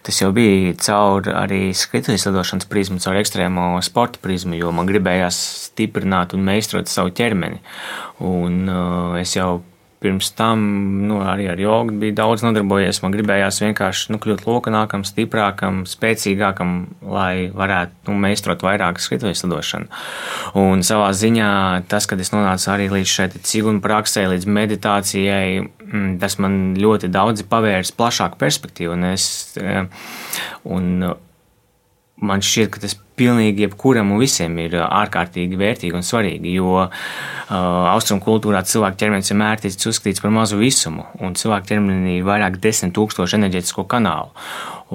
tas 0.05 0.19
jau 0.19 0.29
bija 0.35 0.75
caur 0.83 1.25
arī 1.31 1.71
skrituves 1.73 2.27
lidošanas 2.27 2.69
prizmu, 2.69 2.99
caur 3.01 3.17
ekstrēmo 3.17 3.79
sporta 3.85 4.21
prizmu, 4.21 4.59
jo 4.59 4.73
man 4.75 4.85
gribējās 4.89 5.39
stiprināt 5.71 6.35
un 6.37 6.45
meistarot 6.45 6.91
savu 6.91 7.15
ķermeni. 7.17 7.63
Un 8.21 8.67
uh, 8.69 9.17
es 9.21 9.33
jau 9.39 9.63
pirms 10.05 10.29
tam 10.37 10.61
nu, 11.09 11.19
arī 11.25 11.47
ar 11.51 11.59
jogu 11.59 11.95
bija 11.99 12.15
daudz 12.21 12.45
nodarbojies. 12.45 13.01
Man 13.03 13.15
gribējās 13.15 13.59
vienkārši 13.63 14.13
nu, 14.13 14.19
kļūt 14.21 14.45
lokanākam, 14.47 15.05
stiprākam, 15.07 15.83
spēcīgākam, 15.89 16.75
lai 17.09 17.47
varētu 17.53 18.11
nu, 18.11 18.17
meistarot 18.25 18.65
vairāk 18.65 19.01
skrituves 19.03 19.43
lidošanu. 19.45 19.89
Un 20.61 20.85
savā 20.85 21.09
ziņā 21.17 21.51
tas, 21.91 22.07
kad 22.09 22.21
es 22.21 22.33
nonācu 22.35 22.71
arī 22.73 22.89
līdz 22.93 23.13
šai 23.15 23.29
cigunu 23.37 23.83
praksē, 23.83 24.27
līdz 24.31 24.49
meditācijai, 24.59 25.47
mm, 25.65 26.17
tas 26.21 26.37
man 26.41 26.75
ļoti 26.79 27.09
daudz 27.13 27.45
pavērs 27.49 27.95
plašāku 27.97 28.39
perspektīvu. 28.41 28.93
Un 28.95 29.09
es, 29.13 29.57
eh, 29.57 29.87
un 30.63 31.15
man 32.21 32.45
šķiet, 32.45 32.71
ka 32.71 32.85
tas 32.85 32.95
pilnīgi 33.19 33.65
jebkuram 33.65 34.11
un 34.13 34.21
visiem 34.21 34.57
ir 34.63 34.77
ārkārtīgi 34.83 35.59
vērtīgi 35.59 35.95
un 35.97 36.05
svarīgi, 36.05 36.55
jo 36.57 36.85
uh, 36.85 36.89
austrumu 37.91 38.23
kultūrā 38.25 38.63
cilvēka 38.67 38.99
ķermenis 39.03 39.31
vienmēr 39.31 39.61
ticis 39.63 39.91
uzskatīts 39.91 40.23
par 40.23 40.33
mazu 40.35 40.59
visumu, 40.59 41.07
un 41.23 41.37
cilvēka 41.39 41.73
ķermenī 41.73 42.19
ir 42.19 42.27
vairāk 42.27 42.59
desmit 42.63 42.95
tūkstoši 42.97 43.39
enerģētisko 43.39 43.87
kanālu. 43.91 44.33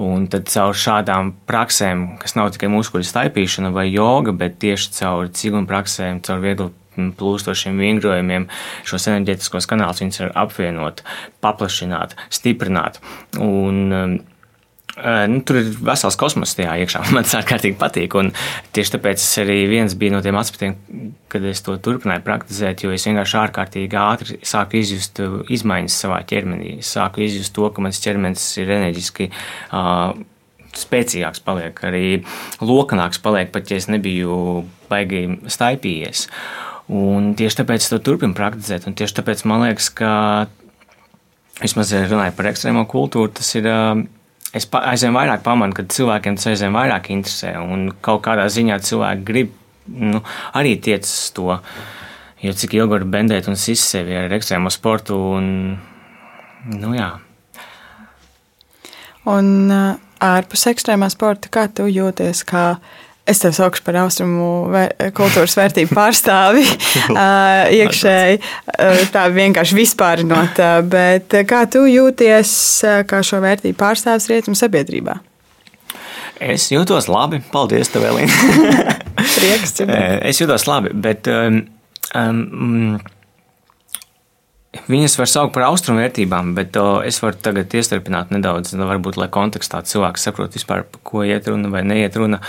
Un 0.01 0.29
tad 0.31 0.47
caur 0.47 0.77
šādām 0.77 1.33
praksēm, 1.49 2.05
kas 2.21 2.37
nav 2.37 2.53
tikai 2.55 2.69
muskuļu 2.71 3.09
staipīšana 3.09 3.73
vai 3.75 3.89
joga, 3.89 4.31
bet 4.31 4.55
tieši 4.63 4.93
caur 5.01 5.31
cigunu 5.35 5.67
praksēm, 5.67 6.21
caur 6.23 6.39
vieglu 6.43 6.69
plūstošiem 6.95 7.79
vingrojumiem, 7.79 8.47
šos 8.87 9.07
enerģētiskos 9.11 9.67
kanālus 9.69 10.19
var 10.19 10.33
apvienot, 10.43 11.03
paplašināt, 11.43 12.15
stiprināt. 12.33 12.99
Un, 13.39 13.81
um, 13.95 14.17
Nu, 14.97 15.39
tur 15.47 15.61
ir 15.61 15.69
vesels 15.87 16.17
kosmos 16.19 16.51
tajā 16.57 16.73
iekšā. 16.83 17.03
Man 17.15 17.23
tas 17.27 17.37
ārkārtīgi 17.39 17.77
patīk. 17.79 18.15
Un 18.19 18.33
tieši 18.75 18.97
tāpēc 18.97 19.21
es 19.23 19.29
arī 19.41 19.61
viens 19.71 19.95
bija 19.97 20.17
no 20.17 20.21
tiem 20.25 20.37
aspektiem, 20.39 20.75
kad 21.31 21.45
es 21.47 21.63
to 21.65 21.77
turpināju 21.79 22.25
praktizēt, 22.25 22.83
jo 22.83 22.91
es 22.95 23.07
vienkārši 23.07 23.39
ārkārtīgi 23.45 23.99
ātri 24.01 24.39
sāku 24.47 24.81
izjust 24.81 25.23
izmaiņas 25.51 26.01
savā 26.05 26.19
ķermenī. 26.27 26.77
Es 26.83 26.91
sāku 26.97 27.23
izjust 27.23 27.55
to, 27.55 27.71
ka 27.71 27.85
mans 27.85 28.03
ķermenis 28.03 28.45
ir 28.61 28.75
enerģiski. 28.79 29.31
Uh, 29.71 30.27
Spēcīgāks 30.71 31.41
paliek, 31.43 31.75
arī 31.83 32.21
lokanāks 32.63 33.19
paliek, 33.19 33.49
pat 33.51 33.67
ja 33.67 33.79
es 33.81 33.89
nebiju 33.91 34.61
baigi 34.87 35.25
staipījies. 35.51 36.29
Un 36.95 37.33
tieši 37.35 37.59
tāpēc 37.59 37.83
es 37.83 37.91
to 37.91 37.99
turpinu 37.99 38.35
praktizēt. 38.37 38.87
Un 38.87 38.95
tieši 38.95 39.17
tāpēc 39.19 39.43
man 39.51 39.65
liekas, 39.65 39.89
ka 39.91 40.13
vismaz 41.59 41.91
runājot 41.91 42.39
par 42.39 42.49
ekstrēmo 42.53 42.85
kultūru, 42.91 43.33
tas 43.35 43.51
ir 43.59 43.67
uh, 43.67 43.99
es 44.57 44.67
aizvien 44.81 45.15
vairāk 45.15 45.43
pamanu, 45.45 45.75
ka 45.77 45.87
cilvēkiem 45.87 46.37
tas 46.37 46.51
aizvien 46.51 46.75
vairāk 46.75 47.11
interesē, 47.13 47.55
un 47.61 47.89
kaut 48.03 48.23
kādā 48.27 48.47
ziņā 48.51 48.79
cilvēki 48.87 49.27
grib 49.27 49.57
nu, 49.87 50.21
arī 50.57 50.75
tiec 50.83 51.07
uz 51.07 51.31
to. 51.35 51.57
Jo 52.41 52.53
cik 52.57 52.73
ilgi 52.73 52.95
var 52.95 53.05
bendēt 53.05 53.47
un 53.51 53.59
sist 53.59 53.91
sevi 53.91 54.15
ar 54.17 54.33
ekstrēmo 54.33 54.71
sportu, 54.73 55.17
un, 55.37 55.77
nu 56.73 56.95
jā. 56.97 57.11
Un, 59.29 59.69
ārpus 60.21 60.65
ekstrēmā 60.71 61.11
sporta, 61.13 61.51
kā 61.53 61.67
tu 61.69 61.85
jūties? 61.89 62.41
Kā 62.49 62.65
Es 63.29 63.39
tevi 63.39 63.53
saukšu 63.53 63.83
par 63.85 63.99
austrumu 64.01 64.47
kultūras 65.17 65.53
vērtību 65.59 65.93
pārstāvi 65.93 66.63
iekšēji, 67.81 68.39
tā 69.13 69.25
vienkārši 69.35 69.77
vispārinot. 69.77 70.61
Bet 70.89 71.35
kā 71.47 71.61
tu 71.71 71.85
jūties 71.85 72.53
kā 73.07 73.21
šo 73.25 73.43
vērtību 73.45 73.77
pārstāvis 73.77 74.25
rietumu 74.31 74.57
sabiedrībā? 74.57 75.19
Es 76.41 76.71
jūtos 76.73 77.05
labi. 77.11 77.43
Paldies, 77.53 77.93
tev, 77.93 78.07
Elīna. 78.09 78.33
Prieks. 79.37 79.77
es 79.85 80.41
jūtos 80.41 80.65
labi, 80.65 80.89
bet 80.97 81.29
um, 81.29 81.61
um, 82.17 82.95
Viņas 84.87 85.17
var 85.19 85.27
saukt 85.27 85.51
par 85.51 85.65
austrumu 85.67 85.99
vērtībām, 85.99 86.53
bet 86.55 86.77
o, 86.79 87.01
es 87.03 87.17
varu 87.19 87.35
tagad 87.43 87.73
iestarpināt 87.75 88.29
nedaudz, 88.31 88.71
varbūt, 88.79 89.17
lai 89.19 89.27
kontekstā 89.31 89.81
cilvēks 89.83 90.23
saprot 90.29 90.55
vispār, 90.55 90.85
par 90.87 91.01
ko 91.03 91.25
iet 91.27 91.49
runa 91.51 91.67
vai 91.73 91.81
neiet 91.83 92.15
runa. 92.15 92.39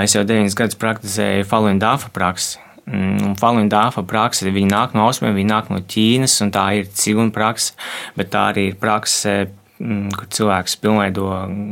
Es 0.00 0.14
jau 0.16 0.22
9 0.24 0.54
gadus 0.56 0.78
praktizēju 0.80 1.44
Falun 1.50 1.80
Dāfa 1.82 2.08
praksi. 2.14 2.60
Mm, 2.86 3.18
un 3.28 3.34
Falun 3.38 3.68
Dāfa 3.70 4.02
praksa, 4.08 4.48
viņi 4.48 4.70
nāk 4.70 4.96
no 4.96 5.04
austrumiem, 5.06 5.36
viņi 5.38 5.50
nāk 5.50 5.68
no 5.70 5.82
Ķīnas, 5.92 6.38
un 6.42 6.50
tā 6.54 6.64
ir 6.80 6.88
ciguna 6.88 7.34
praksa, 7.34 7.76
bet 8.18 8.32
tā 8.32 8.48
arī 8.54 8.70
ir 8.70 8.80
praksa, 8.80 9.44
mm, 9.78 10.16
kur 10.16 10.30
cilvēks 10.38 10.78
pilnveido 10.82 11.28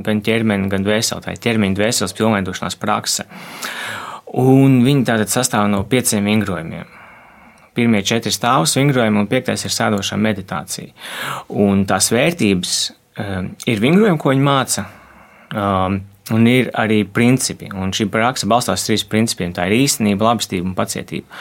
gan 0.06 0.22
ķermeni, 0.26 0.70
gan 0.70 0.86
dvēseli, 0.86 1.24
tā 1.24 1.34
ir 1.34 1.42
ķermeņa 1.46 1.80
dvēseles 1.80 2.16
pilnveidošanās 2.20 2.78
praksa. 2.78 3.26
Un 4.38 4.82
viņi 4.86 5.06
tātad 5.08 5.32
sastāv 5.32 5.66
no 5.72 5.82
pieciem 5.90 6.28
vingrojumiem 6.30 6.96
pirmie 7.74 8.02
četri 8.04 8.32
stāvus 8.34 8.74
vingrojumi, 8.76 9.22
un 9.22 9.28
piektais 9.30 9.64
ir 9.64 9.72
sēdošā 9.74 10.18
meditācija. 10.20 10.90
Un 11.62 11.84
tās 11.88 12.10
vērtības 12.12 12.76
um, 12.90 13.52
ir 13.70 13.82
vingrojumi, 13.82 14.20
ko 14.20 14.34
viņi 14.34 14.44
māca. 14.44 14.86
Um, 15.50 16.00
Un 16.30 16.46
ir 16.46 16.68
arī 16.78 17.00
principi, 17.10 17.66
un 17.74 17.90
šī 17.96 18.06
praksa 18.12 18.46
balstās 18.50 18.84
uz 18.84 18.86
trīs 18.86 19.04
principiem. 19.10 19.54
Tā 19.56 19.66
ir 19.66 19.80
īstenība, 19.80 20.28
labestība 20.28 20.68
un 20.68 20.76
pacietība. 20.78 21.40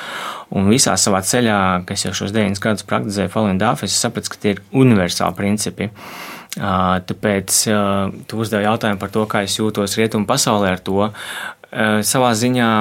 Un 0.58 0.70
visā 0.72 0.96
savā 0.98 1.22
ceļā, 1.22 1.60
kas 1.90 2.08
jau 2.08 2.14
šos 2.18 2.34
deviņus 2.34 2.64
gadus 2.64 2.88
praktizēju 2.90 3.30
Falun 3.34 3.62
Dāfā, 3.62 3.86
es 3.86 3.98
sapratu, 4.02 4.34
ka 4.34 4.42
tie 4.42 4.56
ir 4.56 4.64
universāli 4.74 5.38
principi. 5.38 5.92
Tāpēc 6.58 7.60
tu 8.26 8.42
uzdevi 8.42 8.66
jautājumu 8.66 9.02
par 9.04 9.14
to, 9.14 9.28
kā 9.30 9.44
es 9.46 9.60
jūtos 9.60 9.94
rietumu 10.00 10.26
pasaulē 10.30 10.74
ar 10.74 10.82
to. 10.82 11.12
Savā 12.10 12.34
ziņā 12.34 12.72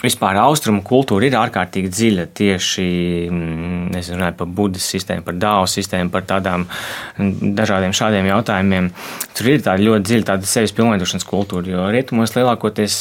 Vispār 0.00 0.38
austrumu 0.40 0.80
kultūra 0.86 1.26
ir 1.28 1.34
ārkārtīgi 1.36 1.90
dziļa 1.92 2.24
tieši 2.36 2.84
mm, 3.28 3.96
runāju, 4.14 4.36
par 4.38 4.52
budas 4.60 4.86
sistēmu, 4.88 5.24
par 5.26 5.36
dāvu 5.36 5.66
sistēmu, 5.68 6.12
par 6.14 6.24
tādām 6.28 6.64
mm, 6.64 7.50
dažādiem 7.58 7.92
šādiem 7.96 8.30
jautājumiem. 8.30 8.88
Tur 9.36 9.50
ir 9.52 9.64
tāda 9.66 9.84
ļoti 9.84 10.08
dziļa 10.08 10.28
tāda 10.32 10.48
sevis 10.48 10.72
pilnveidošanas 10.78 11.28
kultūra, 11.28 11.68
jo 11.74 11.88
rietumos 11.92 12.32
lielākoties 12.36 12.96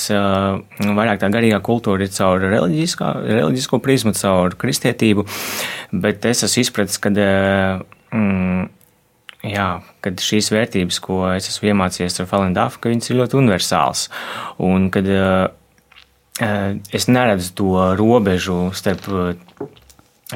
vairāk 0.99 1.21
tā 1.21 1.29
garīgā 1.31 1.62
kultūra 1.63 2.03
ir 2.03 2.12
caur 2.15 2.43
reliģisko 2.43 3.79
prizmu, 3.85 4.15
caur 4.19 4.57
kristietību, 4.59 5.23
bet 6.03 6.27
es 6.27 6.43
esmu 6.49 6.65
izpratis, 6.67 6.99
ka. 6.99 7.13
Mm, 8.09 8.67
Jā, 9.39 9.77
kad 10.03 10.19
šīs 10.19 10.49
vērtības, 10.51 10.97
ko 10.99 11.21
es 11.31 11.45
esmu 11.47 11.69
iemācījies 11.71 12.19
ar 12.19 12.27
Falenu 12.27 12.57
Dāfu, 12.57 12.81
ka 12.83 12.91
viņas 12.91 13.07
ir 13.07 13.21
ļoti 13.21 13.38
universālas. 13.39 14.01
Un 14.67 14.89
kad 14.91 15.07
uh, 15.07 15.45
es 16.39 17.08
neredzu 17.12 17.54
to 17.60 17.71
robežu 17.99 18.69
starp 18.78 19.10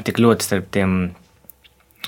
tik 0.02 0.18
ļoti 0.18 0.42
starp 0.42 0.70
tiem, 0.74 1.14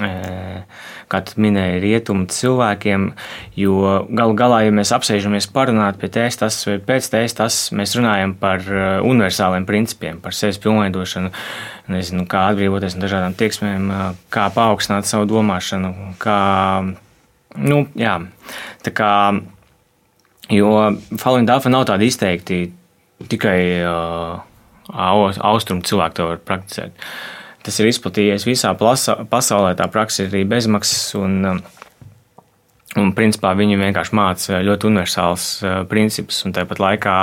eh, 0.00 0.64
kā 1.08 1.20
tu 1.24 1.38
minēji, 1.40 1.80
rietumu 1.84 2.26
cilvēkiem, 2.26 3.12
jo 3.56 4.06
galu 4.10 4.34
galā, 4.34 4.64
ja 4.66 4.72
mēs 4.74 4.90
apsēžamies 4.96 5.46
parunāt 5.52 6.00
pie 6.00 6.08
tēs, 6.08 6.38
tas 6.40 6.58
vai 6.66 6.78
pēc 6.78 7.10
tēs, 7.12 7.36
tas 7.36 7.70
mēs 7.70 7.94
runājam 7.98 8.34
par 8.34 8.58
eh, 8.66 9.00
universāliem 9.06 9.66
principiem, 9.66 10.20
par 10.20 10.34
sevis 10.34 10.58
pilnveidošanu, 10.58 11.30
nezinu, 11.88 12.26
kā 12.26 12.48
atbrīvoties 12.50 12.96
no 12.96 13.06
dažādām 13.06 13.36
tieksmēm, 13.38 13.92
kā 14.30 14.48
paaugstināt 14.50 15.06
savu 15.06 15.28
domāšanu, 15.30 16.16
kā, 16.18 16.40
nu, 17.56 17.84
jā, 17.94 18.18
tā 18.82 18.90
kā, 18.90 19.12
jo 20.50 20.72
Falun 21.22 21.46
Dafa 21.46 21.70
nav 21.70 21.86
tāda 21.86 22.02
izteikti 22.02 22.72
tikai 23.24 23.60
uh, 23.82 24.42
austrumu 24.92 25.84
cilvēki 25.86 26.18
to 26.18 26.28
var 26.30 26.42
prakticēt. 26.44 27.06
Tas 27.66 27.80
ir 27.82 27.90
izplatījies 27.90 28.46
visā 28.46 28.70
plasa, 28.78 29.16
pasaulē, 29.30 29.74
tā 29.78 29.88
praksa 29.90 30.24
ir 30.24 30.30
arī 30.30 30.44
bezmaksas. 30.48 31.08
Un, 31.18 31.62
un 32.96 33.14
principā 33.16 33.54
viņi 33.58 33.80
vienkārši 33.80 34.16
māca 34.16 34.60
ļoti 34.62 34.90
universāls 34.90 35.48
uh, 35.64 35.80
principus, 35.90 36.44
un 36.46 36.54
tāpat 36.56 36.82
laikā 36.82 37.16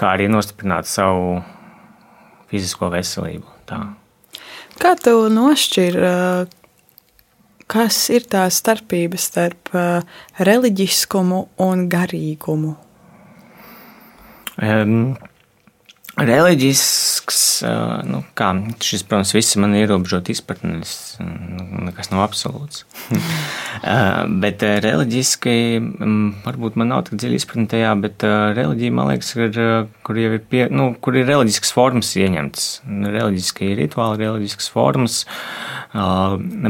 kā 0.00 0.14
arī 0.14 0.30
nostiprināt 0.32 0.88
savu 0.88 1.42
fizisko 2.52 2.92
veselību. 2.94 3.50
Tā. 3.68 3.80
Kā 4.78 4.94
tu 4.98 5.14
nošķir, 5.30 5.96
kas 7.70 7.98
ir 8.12 8.26
tā 8.30 8.42
starpība 8.52 9.18
starp 9.20 9.70
reliģiskumu 10.42 11.44
un 11.62 11.86
garīgumu? 11.90 12.74
Um, 14.58 15.18
Reliģisks, 16.14 17.38
nu, 18.06 18.20
kā 18.38 18.52
šis, 18.86 19.02
protams, 19.02 19.32
viss 19.34 19.56
man 19.58 19.72
ir 19.74 19.88
ierobežot 19.88 20.28
izpratni, 20.30 20.76
nu, 20.78 21.64
nekas 21.88 22.12
nav 22.12 22.22
absolūts. 22.28 22.84
bet 24.44 24.62
reliģiski, 24.62 25.54
varbūt 26.44 26.78
man 26.78 26.92
nav 26.92 27.02
tik 27.08 27.18
dziļi 27.18 27.40
izpratni 27.40 27.66
tajā, 27.72 27.90
bet 28.04 28.22
reliģija, 28.26 28.94
man 28.94 29.10
liekas, 29.10 29.32
ir, 29.40 29.58
kur 30.06 30.20
jau 30.22 30.36
ir, 30.36 30.44
pie, 30.52 30.68
nu, 30.70 30.92
kur 31.02 31.18
ir 31.18 31.26
reliģisks 31.32 31.74
formas 31.74 32.12
ieņemts. 32.20 32.68
Reliģiski 33.16 33.72
rituāli, 33.82 34.22
reliģisks 34.22 34.70
formas, 34.70 35.18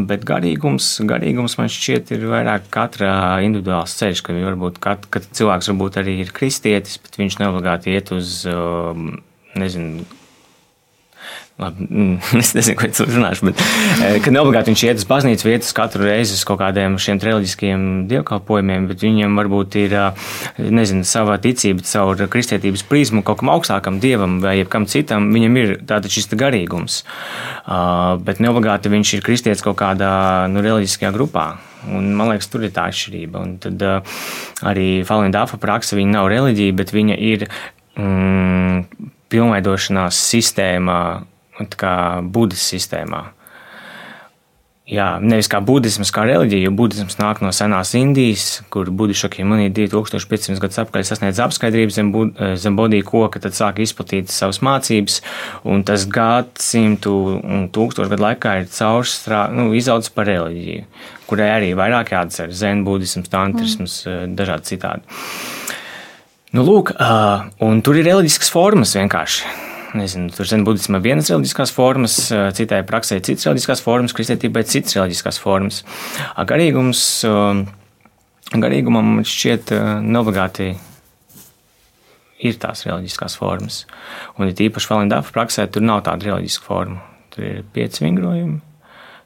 bet 0.08 0.24
garīgums, 0.24 0.88
garīgums 1.04 1.58
man 1.60 1.68
šķiet 1.68 2.14
ir 2.16 2.26
vairāk 2.32 2.72
katra 2.72 3.12
individuāls 3.44 4.00
ceļš, 4.00 4.24
ka 4.24 4.40
varbūt 4.40 4.80
kat, 4.88 5.04
kat 5.12 5.28
cilvēks 5.36 5.68
varbūt 5.74 6.00
arī 6.00 6.16
ir 6.24 6.32
kristietis, 6.32 6.96
bet 7.04 7.20
viņš 7.20 7.40
neobligāti 7.44 7.92
iet 7.92 8.16
uz 8.16 8.40
nezinu, 9.60 10.04
Labi, 11.54 11.86
mm, 11.86 12.18
es 12.42 12.50
nezinu, 12.56 12.74
ko 12.80 12.88
es 12.88 12.98
runāšu, 12.98 13.46
bet 13.46 13.60
eh, 14.02 14.16
ka 14.24 14.32
neobligāti 14.34 14.72
viņš 14.72 14.80
iet 14.88 14.98
uz 14.98 15.04
baznīcas 15.06 15.46
vietas 15.46 15.70
katru 15.76 16.08
reizi 16.08 16.34
uz 16.34 16.42
kaut 16.48 16.58
kādiem 16.58 16.96
šiem 16.98 17.20
reliģiskiem 17.22 17.84
dievkalpojumiem, 18.10 18.88
bet 18.90 19.04
viņam 19.06 19.38
varbūt 19.38 19.78
ir, 19.78 19.94
eh, 19.94 20.34
nezinu, 20.58 21.06
sava 21.06 21.38
ticība 21.38 21.86
caur 21.86 22.24
kristietības 22.32 22.82
prizmu 22.90 23.22
kaut 23.22 23.38
kam 23.38 23.54
augstākam 23.54 24.02
dievam 24.02 24.40
vai 24.42 24.56
jebkam 24.58 24.88
citam, 24.90 25.30
viņam 25.30 25.60
ir 25.62 25.72
tātad 25.86 26.10
šis 26.10 26.32
garīgums. 26.34 27.04
Bet 28.26 28.40
neobligāti 28.42 28.90
viņš 28.90 29.14
ir 29.14 29.22
kristietis 29.24 29.62
kaut 29.62 29.78
kādā 29.78 30.50
nu, 30.50 30.62
reliģiskajā 30.64 31.12
grupā. 31.14 31.46
Un, 31.86 32.10
man 32.18 32.32
liekas, 32.32 32.48
tur 32.50 32.64
ir 32.64 32.72
tā 32.74 32.88
atšķirība. 32.90 33.40
Un 33.40 33.56
tad 33.62 33.82
uh, 33.84 34.14
arī 34.66 35.04
Faluna 35.06 35.32
Dāfa 35.34 35.60
praksa, 35.60 35.98
viņa 35.98 36.16
nav 36.16 36.28
reliģija, 36.32 36.76
bet 36.76 36.92
viņa 36.96 37.18
ir 37.20 37.46
mm, 38.00 39.12
pilnveidošanās 39.34 40.24
sistēmā, 40.30 41.00
kā 41.78 41.96
budas 42.22 42.62
sistēmā. 42.72 43.26
Jā, 44.84 45.14
nevis 45.16 45.46
kā 45.48 45.62
budisms, 45.64 46.10
kā 46.12 46.26
reliģija, 46.28 46.66
jo 46.66 46.70
budisms 46.76 47.14
nāk 47.16 47.38
no 47.40 47.48
senās 47.56 47.94
Indijas, 47.96 48.58
kur 48.68 48.90
budišakiem 48.92 49.48
manī 49.48 49.70
2500 49.72 50.60
gadus 50.60 50.82
atpakaļ 50.82 51.06
sasniedz 51.08 51.40
apskaidrību 51.40 51.94
zem, 51.94 52.10
zem 52.60 52.76
bodīja 52.76 53.06
koka, 53.08 53.40
tad 53.40 53.56
sāk 53.56 53.80
izplatīt 53.80 54.28
savas 54.28 54.60
mācības, 54.60 55.22
un 55.72 55.86
tas 55.88 56.04
gadsimtu 56.04 57.14
un 57.40 57.64
tūkstošu 57.72 58.12
gadu 58.12 58.26
laikā 58.26 58.58
ir 58.60 58.68
caurstrā, 58.76 59.46
nu, 59.56 59.70
izaudzis 59.72 60.12
par 60.12 60.28
reliģiju, 60.28 60.84
kurai 61.32 61.48
arī 61.54 61.72
vairāk 61.80 62.12
jāatcer 62.12 62.52
zen, 62.52 62.84
budisms, 62.84 63.32
tantrisms, 63.32 64.02
mm. 64.04 64.36
dažādi 64.36 64.74
citādi. 64.74 65.24
Nu, 66.54 66.62
lūk, 66.62 66.92
un 67.66 67.80
tur 67.82 67.96
ir 67.98 68.06
reliģiskas 68.06 68.52
formas 68.54 68.92
vienkārši. 68.94 69.48
Nezinu, 69.98 70.28
tur 70.34 70.46
ir 70.46 70.62
budismā 70.66 71.00
vienas 71.02 71.26
reliģiskās 71.32 71.72
formas, 71.74 72.18
citai 72.54 72.78
praksē 72.86 73.18
citas 73.26 73.48
reliģiskās 73.48 73.82
formas, 73.82 74.14
kristietībai 74.14 74.62
citas 74.70 74.94
reliģiskās 74.94 75.40
formas. 75.42 75.80
Garīgums, 76.50 77.02
garīgumam 78.54 79.16
šķiet 79.26 79.72
neobligāti 80.06 80.68
ir 82.46 82.60
tās 82.62 82.84
reliģiskās 82.86 83.34
formas. 83.40 83.80
Un 84.38 84.46
ir 84.46 84.66
īpaši 84.68 84.92
Valendāfa 84.92 85.34
praksē, 85.34 85.66
tur 85.66 85.82
nav 85.82 86.04
tāda 86.06 86.30
reliģiska 86.30 86.70
forma. 86.70 87.02
Tur 87.34 87.48
ir 87.50 87.66
pieci 87.74 88.06
vingrojumi 88.06 88.60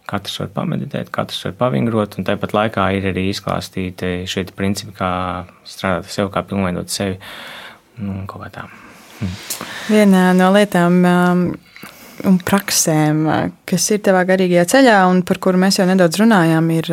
Katrs 0.09 0.38
var 0.40 0.51
pameditēt, 0.57 1.12
katrs 1.12 1.42
var 1.44 1.55
pavingrot, 1.59 2.16
un 2.18 2.27
tāpat 2.29 2.55
laikā 2.57 2.88
ir 2.97 3.11
arī 3.11 3.29
izklāstīti 3.33 4.23
šie 4.31 4.47
principi, 4.57 4.94
kā 4.97 5.11
strādāt 5.68 6.09
ar 6.09 6.14
sevi, 6.14 6.33
kā 6.33 6.44
pilnveidot 6.49 6.92
sevi. 6.92 7.18
Nu, 8.01 8.23
kā 8.31 8.49
tā. 8.55 8.68
Hm. 9.18 9.35
Viena 9.90 10.23
no 10.38 10.49
lietām, 10.55 11.01
um, 11.03 11.42
un 12.27 12.38
praksēm, 12.47 13.25
kas 13.68 13.90
ir 13.94 14.01
tavā 14.07 14.25
garīgajā 14.29 14.64
ceļā, 14.73 14.97
un 15.11 15.21
par 15.27 15.40
kuru 15.42 15.61
mēs 15.61 15.81
jau 15.81 15.87
nedaudz 15.88 16.21
runājām, 16.23 16.71
ir 16.75 16.90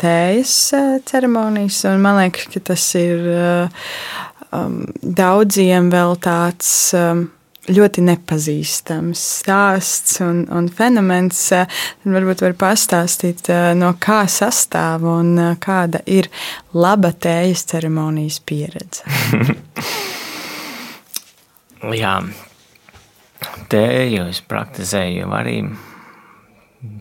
tējas 0.00 0.56
ceremonijas. 1.08 1.84
Man 2.00 2.18
liekas, 2.20 2.50
ka 2.52 2.64
tas 2.72 2.88
ir 2.98 3.30
um, 4.50 4.82
daudziem 5.02 5.92
vēl 5.94 6.18
tāds. 6.24 6.74
Um, 6.96 7.28
ļoti 7.70 8.02
nepazīstams 8.06 9.22
stāsts 9.40 10.20
un, 10.24 10.44
un 10.52 10.68
fenomens. 10.72 11.40
Tad 11.50 12.16
varbūt 12.16 12.44
var 12.44 12.56
pastāstīt, 12.60 13.50
no 13.78 13.92
kā 14.02 14.22
sastāv 14.30 15.06
un 15.10 15.34
kāda 15.62 16.02
ir 16.06 16.30
laba 16.76 17.12
tējas 17.12 17.66
ceremonijas 17.72 18.40
pieredze. 18.46 19.06
Jā, 21.96 22.16
tēju 23.70 24.26
es 24.30 24.40
praktizēju 24.48 25.28
arī 25.36 25.60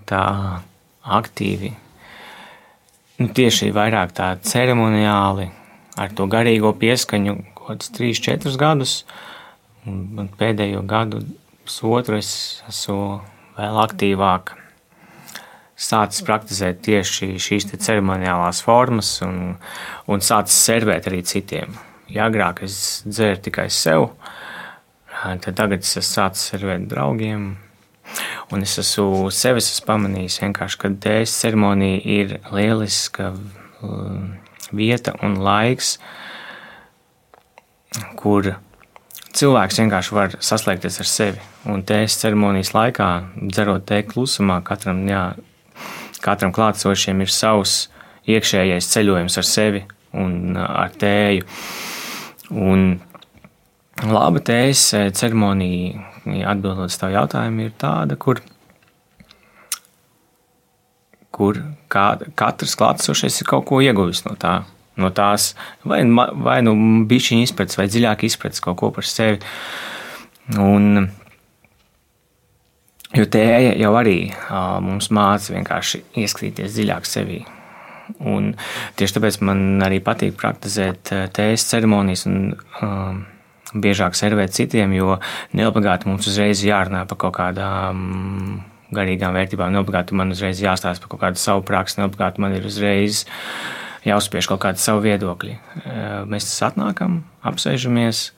tā 0.09 0.25
aktīvi. 1.05 1.71
Nu, 3.15 3.29
tieši 3.31 3.71
vairāk 3.75 4.11
tā 4.17 4.33
ceremoniāli, 4.43 5.47
ar 5.95 6.11
to 6.17 6.27
garīgo 6.27 6.73
pieskaņu, 6.75 7.37
kaut 7.55 7.69
kāds 7.69 7.93
3-4 7.95 8.57
gadus. 8.59 8.97
Un 9.85 10.29
pēdējo 10.39 10.81
gadu, 10.89 11.21
pusotru, 11.65 12.17
es 12.17 12.61
esmu 12.69 13.19
vēl 13.57 13.81
aktīvāk 13.83 14.55
sācis 15.75 16.23
praktizēt 16.25 16.81
tieši 16.87 17.35
šīs 17.41 17.69
ceremoniālās 17.75 18.63
formas 18.65 19.19
un, 19.25 19.57
un 20.07 20.23
sācis 20.23 20.57
servēt 20.69 21.11
arī 21.11 21.21
citiem. 21.27 21.75
Ja 22.09 22.29
agrāk 22.29 22.63
es 22.65 23.03
dzēru 23.05 23.41
tikai 23.45 23.67
sev, 23.73 24.09
uh, 24.09 24.33
Tad 25.25 25.55
tagad 25.57 25.81
es 25.81 25.95
esmu 25.95 26.05
sācis 26.05 26.51
servēt 26.51 26.83
draugiem. 26.91 27.45
Un 28.53 28.61
es 28.65 28.75
esmu 28.77 29.31
sevis 29.33 29.71
esmu 29.71 29.87
pamanījis, 29.87 30.37
ka 30.53 30.91
dēļas 30.91 31.33
ceremonija 31.41 32.01
ir 32.17 32.35
lieliska 32.53 33.31
vieta 34.75 35.15
un 35.25 35.39
laiks, 35.41 35.95
kur 38.19 38.51
cilvēks 39.35 39.79
vienkārši 39.81 40.15
var 40.15 40.37
saslēgties 40.43 41.01
ar 41.03 41.09
sevi. 41.09 41.41
Un 41.71 41.83
tējas 41.87 42.19
ceremonijas 42.21 42.73
laikā, 42.75 43.09
dzerot 43.51 43.87
tēju 43.89 44.09
klusumā, 44.13 44.61
katram, 44.65 45.03
jā, 45.09 45.25
katram 46.23 46.53
klātsošiem 46.55 47.23
ir 47.25 47.33
savs 47.33 47.85
iekšējais 48.31 48.91
ceļojums 48.93 49.37
ar 49.41 49.47
sevi 49.47 49.83
un 50.15 50.55
ar 50.61 50.95
tēju. 51.01 51.45
Un 52.55 52.87
Laba 54.03 54.41
tējas 54.43 54.81
eh, 54.97 55.05
ceremonija, 55.15 56.01
atbildot 56.51 56.91
uz 56.91 56.97
tavu 56.99 57.15
jautājumu, 57.15 57.69
ir 57.69 57.75
tāda, 57.79 58.17
kur, 58.19 58.41
kur 61.31 61.61
kā, 61.87 62.09
katrs 62.35 62.75
klātesošais 62.75 63.39
ir 63.39 63.47
kaut 63.47 63.63
ko 63.69 63.79
ieguvis 63.79 64.25
no, 64.27 64.35
tā, 64.35 64.57
no 65.01 65.11
tās, 65.15 65.53
vai, 65.87 66.01
vai 66.47 66.59
nu 66.65 66.75
bišķiņa 67.09 67.49
izpratnes, 67.49 67.79
vai 67.79 67.89
dziļāk 67.91 68.25
izpratnes 68.27 68.63
kaut 68.63 68.79
ko 68.81 68.91
par 68.95 69.07
sevi. 69.09 69.41
Un, 70.61 71.07
jo 73.15 73.27
tēja 73.33 73.75
jau 73.81 73.91
arī 73.97 74.19
uh, 74.29 74.77
mums 74.85 75.11
māca 75.15 75.55
vienkārši 75.55 76.03
ieskatīties 76.21 76.77
dziļāk 76.77 77.09
sevī. 77.09 77.43
Un 78.21 78.51
tieši 78.99 79.17
tāpēc 79.17 79.39
man 79.45 79.81
arī 79.81 79.97
patīk 80.03 80.35
praktizēt 80.37 81.09
tējas 81.33 81.65
ceremonijas 81.71 82.27
un 82.29 82.37
uh, 82.53 83.15
biežāk 83.73 84.15
servēt 84.17 84.53
citiem, 84.55 84.93
jo 84.95 85.17
neobligāti 85.57 86.09
mums 86.09 86.27
uzreiz 86.29 86.61
jārunā 86.65 87.03
par 87.09 87.19
kaut 87.25 87.35
kādām 87.39 88.61
garīgām 88.95 89.35
vērtībām. 89.35 89.73
Neobligāti 89.73 90.15
man 90.17 90.31
uzreiz 90.35 90.61
jāstāsta 90.61 91.03
par 91.03 91.15
kaut 91.15 91.23
kādu 91.25 91.41
savu 91.41 91.65
praksi, 91.67 91.99
neobligāti 92.01 92.43
man 92.43 92.55
ir 92.57 92.67
uzreiz 92.69 93.25
jāuzspiež 94.05 94.49
kaut 94.49 94.61
kādu 94.63 94.81
savu 94.81 95.03
viedokli. 95.05 95.57
Mēs 96.29 96.49
atnākam, 96.65 97.23
apsēžamies. 97.45 98.31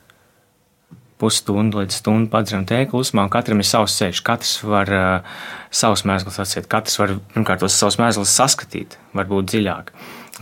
Pusstundu 1.17 1.80
līdz 1.82 1.95
stundai 1.97 2.30
padzeram 2.30 2.67
tēju 2.69 2.91
klusumā, 2.91 3.23
un 3.25 3.32
katram 3.34 3.58
ir 3.58 3.65
savs 3.65 3.95
ceļš. 3.97 4.19
Katrs 4.21 4.51
var 4.62 4.91
uh, 4.93 5.39
savus 5.73 6.03
mēslus 6.06 6.38
atsiet, 6.43 6.67
katrs 6.69 6.99
var 7.01 7.15
pirmkārt 7.34 7.63
tos 7.63 7.73
savus 7.73 7.97
mēslus 7.97 8.36
saskatīt, 8.38 8.99
varbūt 9.17 9.49
dziļāk. 9.49 9.89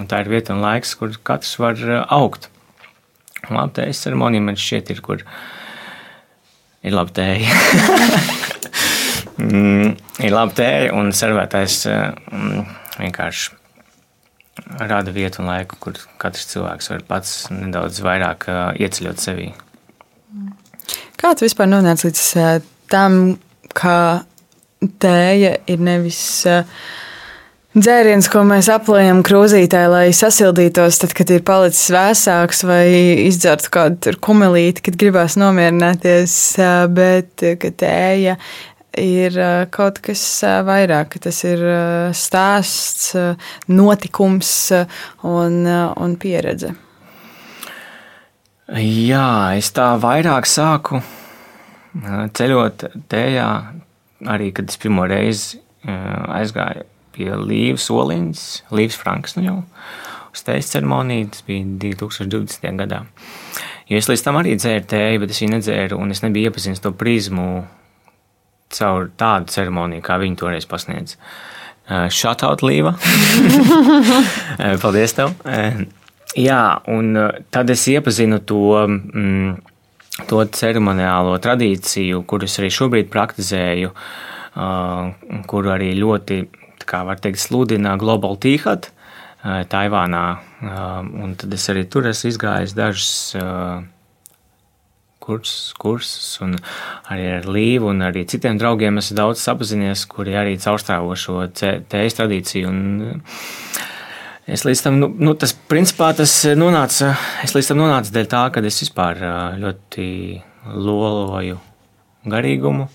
Un 0.03 0.11
tā 0.11 0.19
ir 0.19 0.33
vieta 0.33 0.51
un 0.51 0.59
laiks, 0.65 0.91
kur 0.99 1.15
katrs 1.15 1.55
var 1.63 1.79
uh, 1.79 2.01
augt. 2.11 2.49
Labi, 3.47 3.71
tējas 3.79 4.03
ceremonija 4.03 4.43
man 4.43 4.59
šķiet 4.59 4.91
ir, 4.91 4.99
kur 5.05 5.23
ir 6.83 6.99
laba 6.99 7.15
tēja. 7.15 7.55
mm, 9.47 9.95
ir 10.27 10.35
laba 10.35 10.59
tēja 10.59 10.91
un 10.99 11.15
servētājs 11.15 11.85
mm, 11.87 12.73
vienkārši 12.99 13.61
rada 14.79 15.11
vietu 15.11 15.41
un 15.43 15.49
laiku, 15.51 15.79
kur 15.79 15.99
katrs 16.21 16.47
cilvēks 16.51 16.91
var 16.93 17.07
pats 17.07 17.33
nedaudz 17.53 18.01
vairāk 18.05 18.47
ieceļot 18.81 19.21
sevī. 19.21 19.49
Kā 21.19 21.33
tu 21.35 21.47
vispār 21.47 21.69
nonāci 21.71 22.09
līdz 22.09 22.61
tam, 22.91 23.35
ka 23.75 23.97
tēja 25.01 25.55
ir 25.71 25.81
nevis 25.83 26.21
dzēriens, 27.75 28.29
ko 28.31 28.45
mēs 28.47 28.69
aplējam 28.71 29.21
krūzītē, 29.25 29.81
lai 29.91 30.05
sasildītos, 30.15 30.99
tad, 31.01 31.15
kad 31.17 31.31
ir 31.33 31.43
palicis 31.47 31.89
vēsāks, 31.95 32.63
vai 32.67 32.85
izdzertu 33.25 33.73
kādu 33.73 34.15
kumelīti, 34.23 34.85
kad 34.85 34.99
gribās 35.01 35.35
nomierināties, 35.39 36.37
bet 36.95 37.43
ka 37.59 37.73
tēja 37.83 38.37
ir 39.01 39.37
kaut 39.73 39.99
kas 40.05 40.23
vairāk, 40.67 41.17
tas 41.23 41.41
ir 41.47 41.61
stāsts, 42.15 43.13
notikums 43.67 44.51
un, 45.23 45.61
un 45.67 46.15
pieredze. 46.21 46.73
Jā, 48.81 49.27
es 49.57 49.69
tā 49.75 49.91
vairāk 50.01 50.47
sāku 50.49 51.03
ceļot 52.35 52.87
tējā, 53.11 53.49
arī 54.33 54.49
kad 54.55 54.71
es 54.71 54.81
pirmo 54.81 55.05
reizi 55.07 55.61
aizgāju 55.85 56.87
pie 57.15 57.29
Līves 57.39 57.87
Oliņas, 57.93 58.43
Līves 58.75 58.97
Franks 58.99 59.37
nu 59.37 59.45
jau 59.45 59.55
uz 60.35 60.43
tējas 60.45 60.73
ceremoniju. 60.73 61.29
Tas 61.31 61.45
bija 61.47 61.63
2020. 61.85 62.67
gadā. 62.81 63.05
Jo 63.89 64.01
es 64.01 64.09
līdz 64.09 64.25
tam 64.25 64.39
arī 64.41 64.55
dzēru 64.59 64.87
tēju, 64.91 65.21
bet 65.23 65.31
es 65.31 65.41
viņu 65.43 65.55
nedzēru, 65.55 65.99
un 66.01 66.11
es 66.11 66.23
nebiju 66.25 66.49
iepazinis 66.49 66.81
to 66.83 66.91
prizmu 66.97 67.65
caur 68.73 69.11
tādu 69.17 69.51
ceremoniju, 69.53 70.03
kā 70.05 70.17
viņi 70.21 70.39
toreiz 70.39 70.65
pasniedz. 70.69 71.17
Šātout 71.85 72.63
uh, 72.63 72.65
Līva! 72.65 72.95
Uh, 72.97 74.73
paldies 74.83 75.13
tev! 75.13 75.35
Uh, 75.45 75.83
jā, 76.33 76.61
un 76.89 77.13
tad 77.53 77.69
es 77.73 77.85
iepazinu 77.91 78.41
to. 78.41 78.65
Mm, 78.89 79.55
to 80.23 80.39
ceremoniālo 80.47 81.33
tradīciju, 81.43 82.21
kuras 82.23 82.53
arī 82.61 82.69
šobrīd 82.71 83.09
praktizēju, 83.11 83.89
kuru 85.51 85.73
arī 85.73 85.89
ļoti 85.99 86.37
kā 86.87 87.01
var 87.03 87.19
teikt, 87.19 87.41
sludina 87.41 87.97
Global 87.99 88.37
Tīhat 88.39 88.91
Taivānā. 89.43 90.23
Un 90.63 91.35
tad 91.37 91.53
es 91.57 91.67
arī 91.73 91.83
tur 91.91 92.07
esmu 92.09 92.31
izgājis 92.31 92.77
dažus 92.77 93.11
kursus, 95.25 95.73
kursus, 95.81 96.29
un 96.45 96.55
arī 97.11 97.25
ar 97.39 97.49
Līvu 97.49 97.89
un 97.91 98.05
arī 98.05 98.25
citiem 98.29 98.59
draugiem 98.61 99.01
esmu 99.01 99.17
daudz 99.17 99.41
sapazinies, 99.41 100.05
kuri 100.11 100.37
arī 100.37 100.55
caurstrāvo 100.61 101.17
šo 101.19 101.43
tējas 101.49 102.21
tradīciju. 102.21 102.71
Un, 102.71 103.11
Es 104.45 104.61
līdz 104.61 104.81
tam, 104.85 104.99
nu, 105.01 105.07
nu, 105.25 105.31
tas 105.41 105.55
principā 105.57 106.11
tas 106.13 106.29
nonāca, 106.53 107.15
es 107.41 107.55
līdz 107.55 107.71
tam 107.71 107.79
nonācu 107.81 108.11
dēļ 108.13 108.27
tā, 108.29 108.41
ka 108.53 108.61
es 108.61 108.77
vispār 108.83 109.17
ļoti 109.57 110.05
loloju 110.69 111.57
garīgumu. 112.29 112.85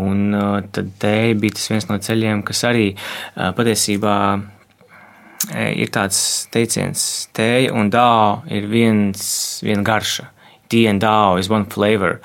Un 0.00 0.34
uh, 0.34 0.56
tad 0.74 0.90
tēja 1.02 1.36
bija 1.38 1.54
tas 1.54 1.70
viens 1.70 1.86
no 1.86 2.00
ceļiem, 2.02 2.42
kas 2.46 2.64
arī 2.66 2.88
patiesībā 3.36 4.16
ir 5.78 5.90
tāds 5.94 6.20
teiciens, 6.52 7.06
tēja 7.34 7.72
un 7.74 7.88
dāo 7.92 8.40
ir 8.50 8.66
viens, 8.70 9.22
viena 9.64 9.86
garša. 9.86 10.28
Tea 10.70 10.86
and 10.86 11.02
dāo 11.02 11.38
is 11.40 11.50
one 11.50 11.66
flavor. 11.66 12.20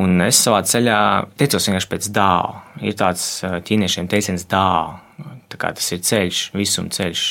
Un 0.00 0.22
es 0.24 0.40
savā 0.40 0.62
ceļā 0.64 0.98
teicos 1.40 1.68
vienkārši 1.68 1.90
pēc 1.90 2.12
dāo. 2.16 2.54
Ir 2.80 2.96
tāds 2.98 3.26
uh, 3.44 3.58
ķīniešiem 3.64 4.08
teiciens 4.10 4.48
dāo 4.48 5.03
tas 5.60 5.90
ir 5.94 6.00
ceļš, 6.04 6.40
visuma 6.54 6.92
ceļš. 6.94 7.22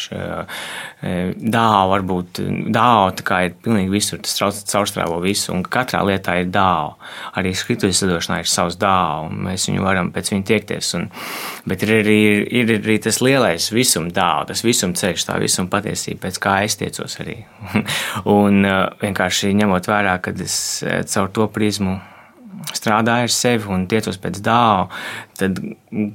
Dāva 1.53 1.87
var 1.91 2.05
būt 2.07 2.39
dāva, 2.73 3.11
ir 3.43 3.55
pilnīgi 3.63 3.91
visur, 3.91 4.21
tas 4.23 4.63
caurstrāvo 4.69 5.19
visu, 5.23 5.51
un 5.53 5.63
katrā 5.63 6.03
lietā 6.07 6.37
ir 6.41 6.51
dāva. 6.53 6.95
Arī 7.39 7.53
skrituļu 7.57 7.97
sadošanā 7.97 8.39
ir 8.43 8.51
savs 8.51 8.77
dāva, 8.79 9.27
un 9.27 9.43
mēs 9.49 9.67
viņu 9.69 9.83
varam 9.83 10.13
pēc 10.15 10.31
viņa 10.33 10.47
tiekties. 10.51 10.93
Un, 10.99 11.09
bet 11.69 11.83
ir 11.85 11.95
arī, 11.99 12.21
ir 12.61 12.73
arī 12.77 12.99
tas 13.03 13.21
lielais 13.25 13.69
visuma 13.73 14.13
dāva, 14.13 14.47
tas 14.53 14.63
visuma 14.65 14.97
ceļš, 14.99 15.27
tā 15.29 15.37
visuma 15.43 15.71
patiesība, 15.73 16.27
pēc 16.27 16.41
kā 16.43 16.57
es 16.67 16.79
tiecos 16.79 17.19
arī. 17.23 17.41
un 18.37 18.63
vienkārši 19.03 19.53
ņemot 19.59 19.91
vērā, 19.91 20.17
ka 20.23 20.35
es 20.43 20.57
caur 21.11 21.31
to 21.33 21.51
prizmu 21.51 21.99
strādāju 22.71 23.27
ar 23.27 23.33
sevi 23.33 23.71
un 23.73 23.87
tiecos 23.91 24.19
pēc 24.21 24.39
dāvā, 24.43 24.87
tad 25.39 25.59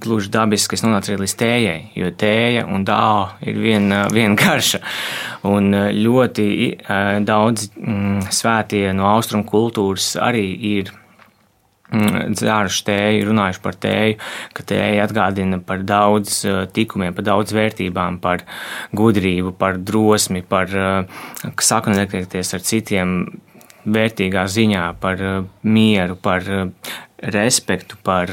gluži 0.03 0.33
dabiski 0.35 0.79
es 0.79 0.85
nonācu 0.85 1.13
arī 1.13 1.25
līdz 1.25 1.35
tējai, 1.43 1.81
jo 1.99 2.13
tēja 2.23 2.65
un 2.69 2.87
dāvā 2.89 3.27
ir 3.49 3.61
viena, 3.63 4.05
viena 4.13 4.39
garša. 4.39 4.81
Un 5.49 5.75
ļoti 5.99 6.49
daudz 7.29 7.69
mm, 7.75 8.31
svētie 8.35 8.87
no 8.97 9.11
austrumu 9.13 9.47
kultūras 9.49 10.15
arī 10.23 10.49
ir 10.77 10.95
Mm, 11.89 12.35
dzēruši 12.37 12.83
tēju, 12.85 13.29
runājuši 13.31 13.61
par 13.65 13.77
tēju, 13.81 14.17
ka 14.53 14.65
tēja 14.69 15.07
atgādina 15.07 15.57
par 15.65 15.81
daudz 15.89 16.43
tikumiem, 16.77 17.15
par 17.17 17.25
daudz 17.25 17.55
vērtībām, 17.57 18.19
par 18.21 18.45
gudrību, 18.93 19.55
par 19.57 19.79
drosmi, 19.81 20.43
par 20.45 20.75
uh, 20.77 21.23
saknekties 21.65 22.53
ar 22.53 22.67
citiem 22.69 23.15
vērtīgā 23.95 24.45
ziņā, 24.53 24.84
par 25.03 25.24
uh, 25.24 25.41
mieru, 25.62 26.18
par 26.20 26.47
respektu, 27.18 27.99
par 28.07 28.30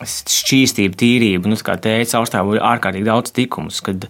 šķīstību, 0.00 0.96
tīrību. 0.96 1.50
Nu, 1.50 1.58
kā 1.64 1.76
teica, 1.82 2.20
Austrālijā 2.20 2.56
ir 2.56 2.66
ārkārtīgi 2.70 3.08
daudz 3.08 3.34
tikumus. 3.36 3.80
Kad, 3.84 4.06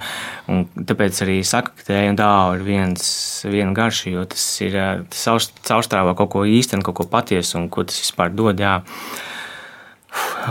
tāpēc 0.91 1.23
arī 1.25 1.41
saka, 1.47 1.75
ka 1.77 1.89
tēja 1.89 2.13
un 2.13 2.21
dāvā 2.21 2.59
ir 2.59 2.67
viens, 2.67 3.09
viena 3.49 3.75
garša, 3.77 4.13
jo 4.15 4.27
tas 4.31 4.45
ir 4.63 4.79
Austrālijā 4.79 6.15
kaut 6.19 6.33
ko 6.35 6.45
īstenu, 6.47 6.85
kaut 6.87 7.01
ko 7.01 7.09
patiesu 7.11 7.59
un 7.61 7.69
ko 7.73 7.87
tas 7.89 7.99
vispār 8.03 8.33
dod. 8.35 8.61
Jā. 8.63 8.81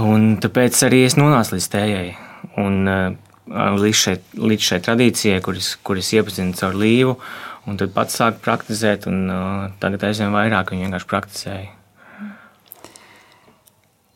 Un 0.03 0.36
tāpēc 0.43 0.84
arī 0.88 1.05
es 1.07 1.17
nonācu 1.19 1.55
līdz 1.55 1.71
tējai. 1.75 2.09
Un, 2.59 2.84
līdz, 3.49 3.97
šai, 3.97 4.17
līdz 4.38 4.71
šai 4.71 4.82
tradīcijai, 4.86 5.39
kuras, 5.45 5.73
kuras 5.86 6.11
iepazinu 6.15 6.55
caur 6.57 6.75
līvu, 6.77 7.15
un 7.70 7.78
tad 7.80 7.93
pats 7.95 8.17
sāku 8.20 8.41
praktizēt, 8.45 9.07
un 9.09 9.28
uh, 9.30 9.67
tagad 9.82 10.07
aizvien 10.09 10.34
vairāk 10.36 10.74
viņa 10.74 10.88
vienkārši 10.88 11.09
praktizēja. 11.09 11.70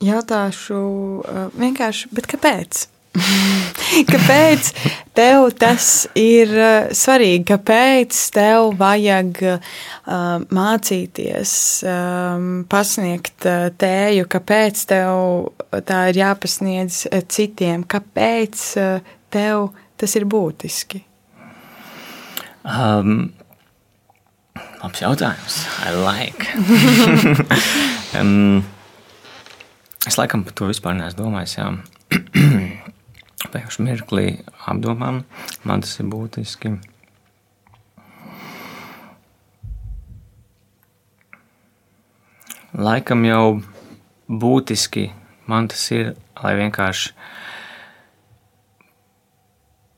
Jautāšu 0.03 0.79
uh, 1.21 1.45
vienkārši, 1.55 2.09
bet 2.15 2.27
kāpēc? 2.31 2.87
kāpēc 4.11 4.69
tev 5.13 5.45
tas 5.61 5.87
ir 6.17 6.49
uh, 6.57 6.89
svarīgi? 6.97 7.45
Kāpēc 7.51 8.17
tev 8.33 8.73
vajag 8.79 9.41
uh, 9.45 9.71
mācīties, 10.57 11.53
um, 11.87 12.49
pasniegt 12.69 13.47
uh, 13.49 13.69
tēju? 13.77 14.27
Kāpēc 14.33 14.83
tev 14.89 15.85
tā 15.87 16.01
ir 16.11 16.21
jāpasniedz 16.23 17.03
uh, 17.11 17.21
citiem? 17.29 17.85
Kāpēc 17.85 18.67
uh, 18.81 19.15
tev 19.33 19.69
tas 20.01 20.17
ir 20.19 20.27
būtiski? 20.29 21.03
Um, 22.63 23.33
labs 24.83 25.01
jautājums. 25.01 25.59
I 25.81 25.95
like. 25.95 26.47
um, 28.19 28.63
Es 30.03 30.17
laikam 30.19 30.41
par 30.43 30.51
to 30.51 30.67
vispār 30.67 30.97
neesmu 30.97 31.23
domājis. 31.23 31.53
Pēkšņi 33.53 33.85
mirklī 33.85 34.25
apdomām, 34.67 35.21
man 35.63 35.83
tas 35.83 35.95
ir 36.03 36.09
būtiski. 36.11 36.73
Laikam 42.73 43.23
jau 43.23 43.45
būtiski 44.27 45.05
man 45.47 45.69
tas 45.71 45.85
ir, 45.95 46.13
lai 46.43 46.55
vienkārši 46.59 47.13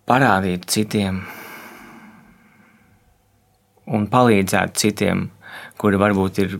parādītu 0.06 0.70
citiem 0.76 1.24
un 3.86 4.08
palīdzētu 4.12 4.82
citiem, 4.82 5.28
kuri 5.82 6.00
varbūt 6.02 6.42
ir 6.44 6.58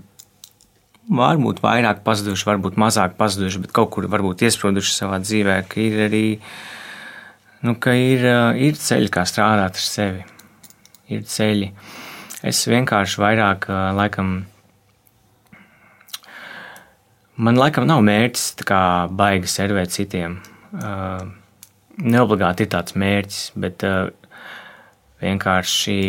varbūt 1.06 1.62
vairāk 1.62 2.02
pazuduši, 2.06 2.48
varbūt 2.48 2.80
mazāk 2.82 3.16
pazuduši, 3.20 3.62
bet 3.66 3.74
kaut 3.76 3.92
kur 3.94 4.08
varbūt 4.10 4.46
iesprūduši 4.48 4.96
savā 4.96 5.20
dzīvē, 5.22 5.60
ka 5.70 5.82
ir 5.82 6.00
arī 6.08 6.26
nu, 7.66 7.76
ka 7.82 7.94
ir, 7.98 8.26
ir 8.58 8.80
ceļi, 8.80 9.12
kā 9.14 9.26
strādāt 9.30 9.78
ar 9.78 9.86
sevi. 9.86 10.26
Ir 11.14 11.22
ceļi. 11.30 11.70
Es 12.46 12.64
vienkārši 12.70 13.22
vairāk 13.22 13.70
laikam. 13.98 14.36
Man 17.36 17.60
laikam 17.60 17.86
nav 17.90 18.02
mērķis 18.06 18.66
kā 18.66 18.82
baigi 19.12 19.50
servēt 19.52 19.94
citiem. 19.94 20.40
Neobligāti 22.06 22.66
ir 22.66 22.72
tāds 22.74 22.96
mērķis, 22.98 23.42
bet 23.60 23.86
vienkārši 25.22 26.00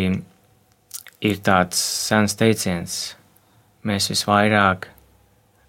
ir 1.25 1.41
tāds 1.45 1.79
sens 1.79 2.37
teiciens, 2.37 2.97
mēs 3.87 4.09
visvairāk, 4.11 4.89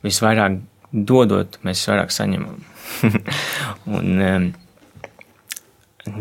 visvairāk 0.04 0.60
dodot, 0.92 1.58
mēs 1.64 1.82
visvairāk 1.82 2.14
saņemam. 2.14 2.64
un, 3.98 4.52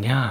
jā, 0.04 0.22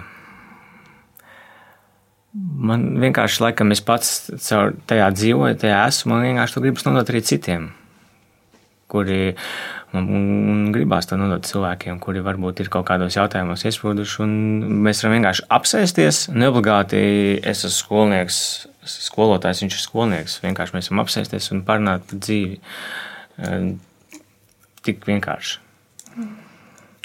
man 2.33 2.87
vienkārši, 3.01 3.41
laikam, 3.47 3.73
es 3.73 3.81
pats 3.85 4.13
caur 4.49 4.75
tajā 4.89 5.09
dzīvoju, 5.15 5.59
tajā 5.63 5.81
esmu, 5.89 6.13
man 6.13 6.27
vienkārši 6.27 6.57
to 6.57 6.63
gribas 6.65 6.85
nodot 6.87 7.11
arī 7.13 7.23
citiem, 7.25 7.69
kuri 8.91 9.21
un 9.99 10.69
gribās 10.75 11.09
to 11.09 11.17
nodot 11.19 11.45
cilvēkiem, 11.47 11.99
kuri 12.03 12.21
varbūt 12.25 12.61
ir 12.63 12.69
kaut 12.73 12.87
kādos 12.89 13.17
jautājumos 13.17 13.65
iesprūduši. 13.67 14.27
Mēs 14.87 15.03
varam 15.03 15.17
vienkārši 15.17 15.45
apsēsties. 15.57 16.21
Neobligāti 16.35 17.01
es 17.41 17.65
esmu 17.65 17.75
skolnieks, 17.75 18.39
skolotājs, 18.87 19.63
viņš 19.65 19.77
ir 19.77 19.83
skolnieks. 19.83 20.39
Vienkārši 20.45 20.77
mēs 20.77 20.91
varam 20.91 21.03
apsēsties 21.05 21.51
un 21.55 21.63
parunāt 21.67 22.07
par 22.09 22.21
dzīvi. 22.25 22.59
Ehm, 23.43 23.71
tik 24.85 25.05
vienkārši. 25.07 25.59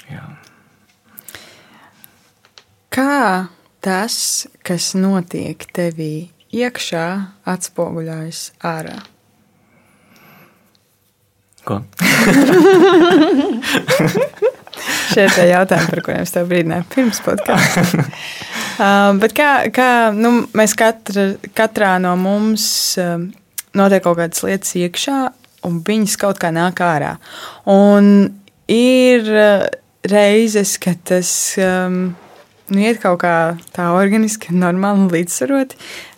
Jā. 0.09 0.25
Kā 2.93 3.47
tas, 3.83 4.17
kas 4.65 4.91
notiek 4.97 5.65
tevī 5.73 6.29
iekšā, 6.53 7.07
atspoguļojas 7.49 8.45
ārā? 8.69 8.99
Ko? 11.63 11.79
Šie 15.13 15.27
ir 15.27 15.51
jautājumi, 15.51 15.89
par 15.91 16.01
kuriem 16.03 16.23
es 16.25 16.33
tev 16.33 16.49
brīdināju 16.49 16.89
pirms 16.95 17.23
podkāstā. 17.25 18.07
Uh, 18.73 19.11
bet 19.21 19.35
kā, 19.37 19.47
kā 19.69 19.87
nu, 20.17 20.47
mēs 20.57 20.71
katra, 20.73 21.27
katrā 21.53 21.91
no 22.01 22.15
mums 22.17 22.63
uh, 22.97 23.21
notiek 23.77 24.01
kaut 24.01 24.17
kādas 24.17 24.41
lietas 24.41 24.71
iekšā, 24.79 25.17
un 25.69 25.75
viņas 25.85 26.15
kaut 26.17 26.39
kā 26.41 26.49
nāk 26.49 26.81
ārā. 26.81 27.11
Un 27.69 28.31
ir 28.73 29.29
uh, 29.29 29.67
reizes, 30.09 30.79
kad 30.81 31.03
tas 31.05 31.29
um, 31.61 32.15
nu, 32.73 32.81
iet 32.81 32.97
kaut 33.03 33.21
kā 33.21 33.35
tā 33.75 33.91
organiski, 33.93 34.55
normāli 34.57 35.19
līdzsvaroti. 35.19 35.77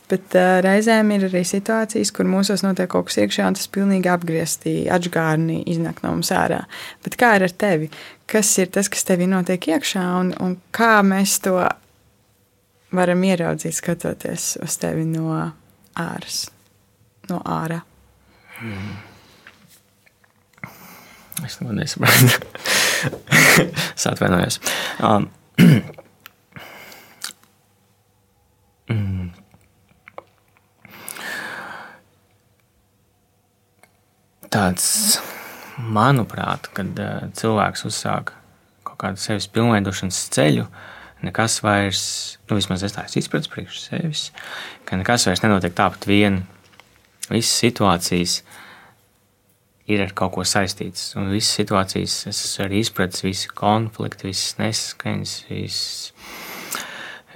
Bet 0.09 0.35
uh, 0.37 0.59
reizēm 0.65 1.09
ir 1.15 1.27
arī 1.29 1.41
situācijas, 1.47 2.11
kur 2.13 2.27
mūsos 2.29 2.61
notiek 2.65 2.89
kaut 2.91 3.07
kas 3.09 3.17
iekšā, 3.23 3.47
un 3.49 3.57
tas 3.57 3.69
pilnīgi 3.73 4.11
apgrieztī, 4.11 4.75
atžgārni 4.93 5.63
iznāk 5.71 6.03
no 6.03 6.13
mums 6.13 6.29
ārā. 6.35 6.61
Bet 7.05 7.17
kā 7.21 7.35
ir 7.39 7.47
ar 7.47 7.55
tevi? 7.65 7.89
Kas 8.29 8.51
ir 8.61 8.69
tas, 8.75 8.89
kas 8.91 9.07
tevī 9.07 9.25
notiek 9.29 9.71
iekšā, 9.73 10.05
un, 10.19 10.31
un 10.41 10.55
kā 10.75 10.99
mēs 11.05 11.39
to 11.45 11.57
varam 12.95 13.25
ieraudzīt, 13.25 13.75
skatoties 13.75 14.55
uz 14.63 14.77
tevi 14.81 15.07
no 15.09 15.33
āras, 15.99 16.45
no 17.29 17.41
ārā. 17.41 17.81
Mm. 18.61 18.95
Es 21.43 21.57
to 21.57 21.73
nesaprotu. 21.75 22.39
es 23.95 24.07
atvainojos. 24.07 24.61
Um, 25.03 25.29
Tāds, 34.66 35.20
manuprāt, 35.78 36.72
kad 36.74 36.97
uh, 36.97 37.28
cilvēks 37.38 37.86
uzsāk 37.86 38.32
kaut 38.86 38.97
kādu 39.03 39.22
sevis 39.22 39.45
pilnveidošanas 39.53 40.24
ceļu, 40.34 40.66
nekas 41.26 41.59
vairs, 41.61 42.03
nu, 42.47 42.57
vismaz 42.57 42.86
es 42.88 42.95
tādu 42.95 43.20
izpratni 43.22 43.51
priekš 43.51 43.82
sevis, 43.84 44.24
ka 44.88 44.97
nekas 44.97 45.28
vairs 45.30 45.43
nenotiek 45.45 45.76
tāpat 45.78 46.07
vien. 46.09 46.41
Visas 47.30 47.53
situācijas 47.61 48.39
ir 49.89 50.01
ar 50.01 50.16
kaut 50.18 50.34
ko 50.34 50.47
saistītas, 50.47 51.11
un 51.18 51.30
visas 51.34 51.53
situācijas 51.59 52.18
es 52.32 52.41
arī 52.66 52.82
izpratu, 52.82 53.28
visi 53.28 53.53
konflikti, 53.53 54.32
visas 54.32 54.57
nesaskaņas, 54.57 55.38
visas, 55.51 55.93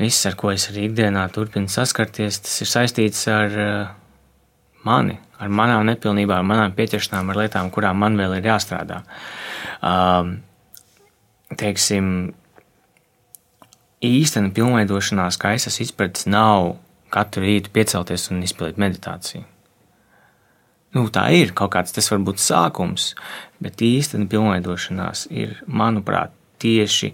viss, 0.02 0.26
ar 0.26 0.38
ko 0.40 0.54
es 0.54 0.70
arī 0.72 0.88
ikdienā 0.90 1.30
turpinu 1.34 1.70
saskarties, 1.70 2.42
tas 2.46 2.62
ir 2.66 2.74
saistīts 2.74 3.26
ar 3.30 3.62
uh, 3.62 3.99
mani, 4.88 5.18
ar 5.40 5.52
manām 5.52 5.86
nepilnībām, 5.90 6.44
ar 6.44 6.48
manām 6.48 6.76
pieķeršanām, 6.78 7.32
ar 7.32 7.42
lietām, 7.44 7.72
kurām 7.74 8.00
man 8.02 8.18
vēl 8.20 8.38
ir 8.38 8.50
jāstrādā. 8.52 9.02
Um, 9.86 10.38
teiksim, 11.60 12.32
īstena 14.06 14.52
pilnveidošanās, 14.56 15.40
kā 15.40 15.56
es 15.58 15.68
esmu 15.70 15.88
izpratis, 15.88 16.28
nav 16.30 16.76
katru 17.14 17.46
rītu 17.46 17.72
piecelties 17.74 18.30
un 18.32 18.44
izpildīt 18.46 18.80
meditāciju. 18.82 19.46
nu, 20.94 21.06
tā 21.14 21.28
ir 21.38 21.52
kaut 21.54 21.76
kāds, 21.76 21.94
tas 21.94 22.10
var 22.10 22.22
būt 22.26 22.42
sākums, 22.42 23.14
bet 23.62 23.82
īstenībā 23.86 24.32
pilnveidošanās 24.32 25.28
ir, 25.30 25.60
manuprāt, 25.68 26.34
tieši 26.60 27.12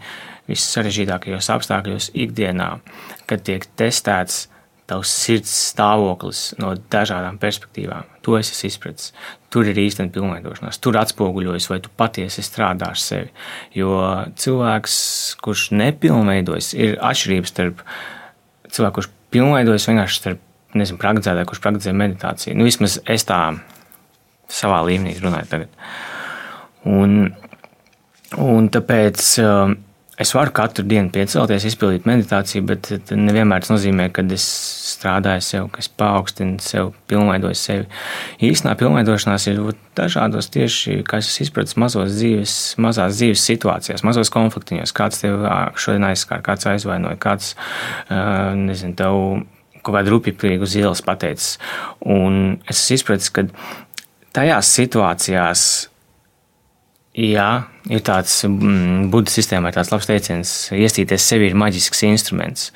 vissarežģītākajos 0.50 1.50
apstākļos 1.54 2.12
ikdienā, 2.18 2.70
kad 3.30 3.44
tiek 3.46 3.66
testēts 3.78 4.46
tavs 4.90 5.12
sirds 5.18 5.52
stāvoklis 5.72 6.42
no 6.62 6.74
dažādām 6.94 7.40
perspektīvām. 7.42 8.06
To 8.26 8.38
es 8.38 8.52
esmu 8.54 8.70
izpratis. 8.70 9.12
Tur 9.54 9.70
ir 9.70 9.80
īstenībā 9.82 10.14
pilnveidošanās, 10.18 10.80
tur 10.84 11.00
atspoguļojas, 11.02 11.70
vai 11.72 11.80
tu 11.82 11.92
patiesi 11.98 12.44
strādā 12.46 12.92
ar 12.94 13.00
sevi. 13.02 13.32
Jo 13.78 13.98
cilvēks, 14.42 14.98
kurš 15.42 15.70
nepilnveidojas, 15.80 16.74
ir 16.78 17.00
atšķirības 17.00 17.54
starp 17.54 17.86
cilvēku, 18.70 19.00
kurš 19.00 19.10
pilnveidojas 19.34 19.88
vienkārši 19.90 20.22
starp 20.22 20.44
nezinu, 20.76 21.00
praktizētāju, 21.02 21.50
kurš 21.50 21.64
praktizē 21.64 21.96
meditāciju. 21.96 22.58
Nu, 22.60 22.68
vismaz 22.68 23.00
es 23.10 23.26
tā 23.28 23.40
savā 24.52 24.82
līmenī 24.86 25.16
runāju 25.22 25.50
tagad. 25.50 25.82
Un, 26.86 27.32
un 28.42 28.70
tāpēc 28.74 29.24
um, 29.42 29.78
es 30.18 30.32
varu 30.36 30.54
katru 30.56 30.86
dienu 30.88 31.12
piecelties, 31.12 31.66
izpildīt 31.68 32.06
meditāciju, 32.08 32.64
bet 32.70 32.90
nevienmēr 33.12 33.64
tas 33.64 33.74
nozīmē, 33.74 34.08
ka 34.16 34.24
es 34.36 34.46
strādāju 34.96 35.44
sev, 35.44 35.66
ka 35.74 35.82
es 35.84 35.90
paaugstinu 35.92 36.62
sev, 36.64 36.94
pilnveidoju 37.12 37.58
sevi. 37.60 37.88
Īstenībā 38.48 38.78
pilnveidošanās 38.80 39.48
ir 39.52 39.60
dažādos 39.98 40.48
tieši, 40.54 41.02
kā 41.08 41.20
es 41.24 41.34
izpratu, 41.44 41.76
mazos 41.84 42.14
dzīves, 42.16 42.54
mazās 42.84 43.18
dzīves 43.20 43.44
situācijās, 43.50 44.06
mazos 44.08 44.32
konfliktiņos, 44.34 44.96
kāds 44.96 45.24
tev 45.24 45.44
šodien 45.80 46.08
aizskāra, 46.12 46.46
kāds 46.46 46.70
aizvainoja, 46.72 47.20
kāds, 47.20 47.56
nezinu, 48.62 48.96
tev 49.00 49.20
kaut 49.86 50.00
kādu 50.00 50.16
rupjprieku 50.16 50.66
uz 50.66 50.78
ielas 50.80 51.04
pateicis. 51.06 51.58
Un 52.02 52.56
es 52.72 52.80
izpratu, 52.96 53.28
ka 53.36 53.46
tajās 54.36 54.72
situācijās, 54.80 55.68
jā, 57.16 57.50
ir 57.90 58.04
tāds 58.06 58.42
mm, 58.48 59.08
budu 59.14 59.32
sistēmā, 59.32 59.72
ir 59.72 59.78
tāds 59.80 59.92
labs 59.94 60.10
teiciens, 60.10 60.56
iestīties 60.76 61.30
sevi 61.32 61.50
ir 61.50 61.58
maģisks 61.60 62.04
instruments. 62.10 62.72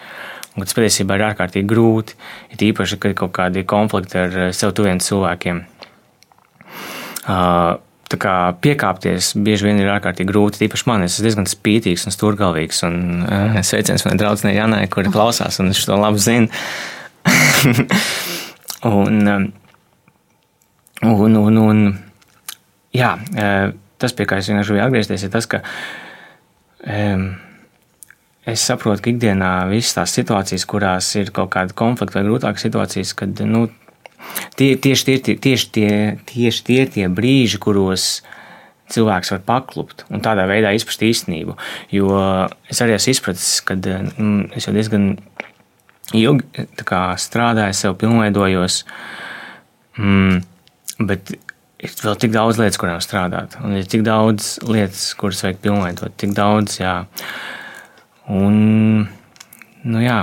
Un 0.56 0.66
tas 0.66 0.76
patiesībā 0.76 1.16
ir 1.16 1.28
ārkārtīgi 1.30 1.70
grūti, 1.70 2.16
it 2.54 2.64
īpaši, 2.66 2.98
kad 3.00 3.14
ir 3.14 3.20
kaut 3.20 3.36
kādi 3.36 3.66
konflikti 3.68 4.18
ar 4.20 4.40
sev 4.56 4.74
tuviem 4.76 5.00
cilvēkiem. 5.04 5.62
Tā 8.10 8.18
kā 8.18 8.34
piekāpties 8.58 9.36
bieži 9.38 9.68
vien 9.68 9.80
ir 9.80 9.92
ārkārtīgi 9.94 10.32
grūti. 10.32 10.64
Tīpaši 10.64 10.88
man, 10.90 11.04
es 11.06 11.14
esmu 11.14 11.28
diezgan 11.28 11.50
spītīgs 11.50 12.08
un 12.10 12.16
stūrgalvīgs. 12.16 12.82
Un, 12.88 12.96
sveiciens 13.62 14.04
manai 14.08 14.18
draudzenei 14.18 14.56
Janai, 14.56 14.88
kura 14.90 15.14
klausās 15.14 15.62
un 15.62 15.70
viņš 15.70 15.84
to 15.86 16.00
labi 16.00 16.24
zina. 16.24 16.64
un, 18.90 19.22
un, 21.06 21.38
un, 21.44 21.62
un, 21.62 21.86
jā, 22.98 23.14
tas, 24.00 24.16
pie 24.16 24.28
kā 24.30 24.40
es 24.40 24.50
vienkārši 24.50 24.74
gribēju 24.74 24.88
atgriezties, 24.88 25.26
ir 25.28 25.34
tas, 25.34 25.48
ka 25.50 25.62
um, 26.88 27.30
es 28.50 28.64
saprotu, 28.66 29.04
ka 29.04 29.14
ikdienā 29.14 29.54
visas 29.72 29.98
tās 29.98 30.16
situācijas, 30.18 30.66
kurās 30.70 31.12
ir 31.20 31.34
kaut 31.36 31.52
kāda 31.56 31.76
konflikta 31.78 32.20
vai 32.20 32.28
grūtākas 32.28 32.66
situācijas, 32.68 33.14
kad 33.20 33.44
nu, 33.48 33.68
tie, 34.60 34.74
tieši, 34.80 35.08
tie, 35.08 35.38
tieši, 35.38 35.72
tie, 35.76 35.94
tieši 36.30 36.68
tie 36.68 36.82
ir 36.84 36.94
tie 36.96 37.08
brīži, 37.12 37.62
kuros 37.62 38.10
cilvēks 38.90 39.34
var 39.36 39.42
paklupt 39.46 40.06
un 40.10 40.24
tādā 40.26 40.48
veidā 40.50 40.72
izprast 40.74 41.04
īstenību. 41.06 41.56
Jo 41.94 42.10
es 42.72 42.82
arī 42.82 42.96
esmu 42.98 43.14
izpratis, 43.14 43.52
ka 43.66 43.78
mm, 43.78 44.50
es 44.58 44.66
jau 44.66 44.74
diezgan 44.74 45.12
ilgi 46.18 46.66
strādāju, 47.22 47.78
sev 47.78 48.00
pilnveidojos. 48.02 48.82
Mm, 50.00 50.42
bet 51.06 51.36
ir 51.80 51.94
vēl 52.04 52.18
tik 52.20 52.34
daudz 52.34 52.60
lietas, 52.60 52.80
kurām 52.82 53.00
strādāt. 53.04 53.56
Un 53.64 53.78
ir 53.80 53.88
tik 53.90 54.04
daudz 54.08 54.58
lietas, 54.68 55.14
kuras 55.20 55.44
vajag 55.46 55.62
pilnveidot. 55.64 56.16
Tik 56.20 56.36
daudz, 56.38 56.80
jā. 56.82 56.96
Un, 58.30 59.08
nu 59.90 60.04
jā, 60.04 60.20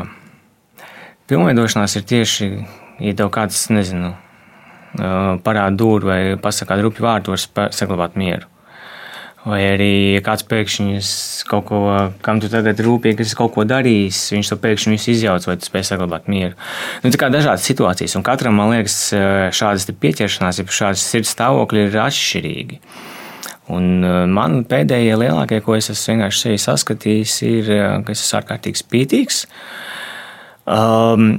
pilnveidošanās 1.30 1.96
ir 1.98 2.04
tieši, 2.06 2.50
ja 3.02 3.14
tev 3.18 3.32
kāds, 3.34 3.64
nezinu, 3.74 4.12
parāda 4.96 5.72
dūri 5.76 6.08
vai 6.08 6.20
pasakā 6.40 6.78
rupju 6.80 7.04
vārdu, 7.04 7.34
var 7.34 7.72
saglabāt 7.74 8.14
mieru. 8.20 8.46
Vai 9.46 9.60
arī, 9.62 10.18
kāds 10.26 10.42
pēkšņi 10.50 11.00
kaut 11.46 11.68
ko, 11.68 11.80
kam 12.26 12.40
tu 12.42 12.48
tagad 12.50 12.80
rūpīgi 12.82 13.22
esi 13.22 13.36
kaut 13.38 13.52
ko 13.54 13.62
darījis, 13.68 14.24
viņš 14.34 14.48
to 14.50 14.56
pēkšņi 14.58 14.96
izjauc, 15.12 15.44
vai 15.46 15.54
tu 15.60 15.68
spēj 15.68 15.84
saglabāt 15.86 16.26
mieru. 16.26 16.56
Nu, 17.04 17.12
tā 17.14 17.20
kā 17.20 17.28
dažādas 17.30 17.66
situācijas, 17.68 18.16
un 18.18 18.24
katram, 18.26 18.58
man 18.58 18.72
liekas, 18.74 18.96
šādas 19.54 19.86
pieķeršanās, 20.02 20.58
ja 20.58 20.78
šādas 20.80 21.04
sirds 21.12 21.30
stāvokļi 21.36 21.84
ir 21.86 21.98
atšķirīgi. 22.08 22.80
Un 23.76 24.02
man 24.34 24.64
pēdējie 24.66 25.14
lielākie, 25.22 25.60
ko 25.62 25.78
es 25.78 25.92
esmu 25.94 26.16
vienkārši 26.16 26.58
saskatījis, 26.66 27.36
ir, 27.46 27.70
ka 28.02 28.14
es 28.14 28.24
esmu 28.26 28.40
ārkārtīgi 28.40 28.82
spītīgs. 28.82 29.44
Um, 30.66 31.36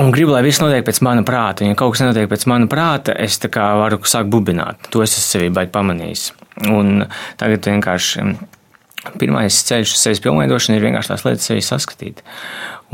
Un 0.00 0.12
gribu, 0.14 0.30
lai 0.32 0.40
viss 0.46 0.62
notiek 0.62 0.84
pēc 0.86 1.00
mana 1.04 1.24
prāta. 1.26 1.66
Ja 1.66 1.76
kaut 1.76 1.92
kas 1.92 2.04
nenotiek 2.04 2.30
pēc 2.30 2.46
mana 2.48 2.68
prāta, 2.70 3.12
es 3.20 3.36
varu 3.42 3.98
sākt 4.08 4.30
bubināt. 4.32 4.86
To 4.94 5.02
es 5.04 5.18
esmu 5.18 5.50
sevī 5.50 5.66
pamanījis. 5.74 6.30
Un 6.68 7.06
tagad 7.40 7.64
vienkārši 7.70 8.24
pirmais 9.20 9.56
ceļš 9.64 9.94
uz 9.94 10.02
sevis 10.02 10.20
pilnveidošanu 10.20 10.76
ir 10.76 10.84
vienkārši 10.84 11.12
tās 11.12 11.24
lietas 11.24 11.46
sevi 11.48 11.62
saskatīt. 11.64 12.20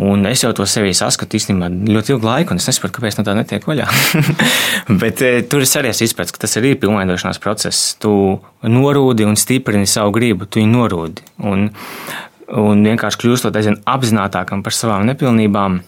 Un 0.07 0.27
es 0.29 0.43
jau 0.45 0.53
to 0.55 0.67
sevi 0.69 0.93
saskatu 0.95 1.39
īstenībā 1.39 1.71
ļoti 1.89 2.13
ilgu 2.13 2.29
laiku, 2.29 2.53
un 2.53 2.61
es 2.61 2.69
nesaprotu, 2.69 2.99
kāpēc 2.99 3.17
no 3.19 3.25
tā 3.27 3.35
netiek 3.35 3.65
vaļā. 3.67 3.87
Bet 5.03 5.23
e, 5.25 5.33
tur 5.51 5.65
es 5.65 5.73
arī 5.79 5.91
esmu 5.91 6.07
izpratis, 6.07 6.35
ka 6.37 6.45
tas 6.45 6.59
arī 6.61 6.75
ir 6.75 6.81
pilnveidošanās 6.83 7.41
process. 7.43 7.97
Tu 8.03 8.13
norūdi 8.69 9.27
un 9.27 9.41
stiprini 9.41 9.89
savu 9.91 10.15
gribu, 10.15 10.47
tu 10.47 10.61
viņu 10.61 10.77
norūdi. 10.77 11.27
Un, 11.49 11.71
un 12.61 12.87
vienkārši 12.87 13.23
kļūstot 13.25 13.57
aizvien 13.59 13.81
apzinātākam 13.89 14.63
par 14.63 14.77
savām 14.77 15.09
nepilnībām, 15.09 15.81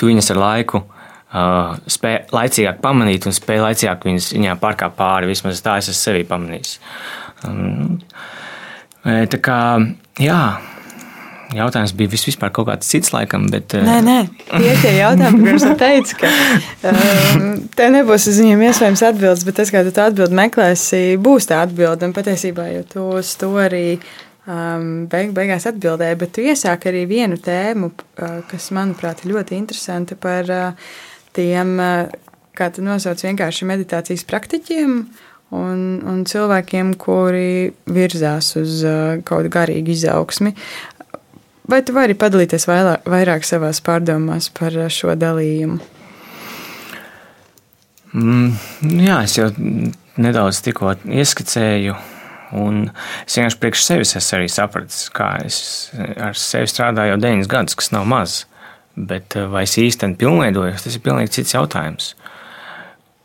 tu 0.00 0.08
viņas 0.08 0.32
ar 0.32 0.40
laiku 0.42 0.80
uh, 0.80 1.01
spēj 1.32 2.18
laicīgāk 2.32 2.82
pamanīt 2.84 3.26
un 3.28 3.36
spēj 3.36 3.62
laicīgāk 3.62 4.04
viņas, 4.08 4.32
viņām 4.36 4.60
pārkāpt 4.60 4.98
pāri. 4.98 5.30
Vismaz 5.30 5.62
tā 5.64 5.78
es 5.80 5.88
esmu 5.88 6.00
sevi 6.00 6.26
pamanījis. 6.28 6.74
Um, 7.48 7.96
tā 9.02 9.40
kā, 9.42 9.58
jā. 10.20 10.42
Jautājums 11.52 11.92
bija 11.92 12.08
vispār 12.08 12.48
kaut 12.54 12.70
kāds 12.70 12.88
cits, 12.88 13.10
laikam, 13.12 13.44
bet. 13.52 13.74
Nē, 13.76 13.98
nē, 14.04 14.16
tie 14.48 14.70
ir 14.70 14.78
tie 14.80 14.92
jautājumi, 14.96 15.42
kurus 15.44 15.66
tu 15.66 15.74
teici, 15.82 16.16
ka 16.22 16.30
um, 16.88 17.42
te 17.76 17.90
nebūs 17.92 18.28
uz 18.30 18.40
viņiem 18.40 18.64
iespējams 18.70 19.04
atbildes, 19.10 19.44
bet 19.44 19.58
tas, 19.60 19.72
kā 19.74 19.82
tu 19.84 19.92
atbildi 19.92 20.38
meklēsi, 20.38 21.02
būs 21.20 21.50
tā 21.50 21.60
atbilde. 21.66 22.08
Un 22.08 22.16
patiesībā, 22.16 22.70
jo 22.72 22.86
tu 22.88 23.06
uz 23.18 23.34
to 23.40 23.52
arī 23.60 23.84
um, 24.48 25.04
beig, 25.12 25.36
beigās 25.36 25.68
atbildēji, 25.68 26.20
bet 26.24 26.32
tu 26.38 26.46
iesāki 26.48 26.88
arī 26.88 27.04
vienu 27.10 27.36
tēmu, 27.36 27.92
uh, 27.92 28.38
kas, 28.48 28.72
manuprāt, 28.72 29.20
ir 29.26 29.34
ļoti 29.36 29.60
interesanta 29.60 30.16
par 30.16 30.48
uh, 30.48 30.92
tiem, 31.36 31.74
uh, 31.80 32.40
kā 32.56 32.70
tu 32.74 32.84
nosauc, 32.84 33.22
vienkārši 33.24 33.68
meditācijas 33.68 34.24
praktiķiem 34.28 34.96
un, 35.56 35.80
un 36.08 36.22
cilvēkiem, 36.28 36.94
kuri 37.00 37.72
virzās 37.92 38.54
uz 38.60 38.82
uh, 38.86 39.18
kaut 39.28 39.50
garīgu 39.52 39.94
izaugsmi. 39.94 40.54
Vai 41.70 41.80
tu 41.86 41.94
vari 41.96 42.16
padalīties 42.18 42.66
vairāk, 42.68 43.06
vairāk 43.08 43.46
savās 43.46 43.82
pārdomās 43.84 44.50
par 44.54 44.76
uh, 44.76 44.90
šo 44.92 45.16
dalījumu? 45.18 45.80
Mm, 48.12 48.48
jā, 49.06 49.22
es 49.24 49.38
jau 49.38 49.48
nedaudz 50.20 50.58
tikko 50.60 50.98
ieskicēju 51.08 51.94
Un 52.52 52.88
es 53.24 53.36
vienkārši 53.38 53.58
priekš 53.60 53.84
sevis 53.86 54.16
esmu 54.18 54.38
arī 54.38 54.48
sapratis, 54.52 55.06
kā 55.14 55.30
es 55.46 55.58
ar 56.20 56.36
sevi 56.38 56.68
strādāju 56.68 57.14
jau 57.14 57.20
9 57.24 57.48
gadus, 57.50 57.78
kas 57.78 57.92
nav 57.94 58.04
maz. 58.08 58.42
Bet 58.96 59.36
eh, 59.38 59.48
vai 59.50 59.64
es 59.68 59.76
īstenībā 59.80 60.20
pilnveidojos, 60.20 60.84
tas 60.84 60.96
ir 60.96 61.04
pilnīgi 61.04 61.38
cits 61.38 61.56
jautājums. 61.56 62.12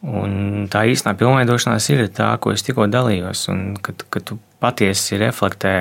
Un 0.07 0.68
tā 0.72 0.86
īstenā 0.88 1.15
pilnveidošanās 1.18 1.89
ir 1.91 2.05
tā, 2.15 2.30
ko 2.39 2.53
es 2.53 2.63
tikko 2.63 2.86
dalījos. 2.91 3.47
Un, 3.51 3.63
kad, 3.84 4.05
kad 4.13 4.28
tu 4.30 4.38
patiesi 4.61 5.20
reflektē, 5.20 5.74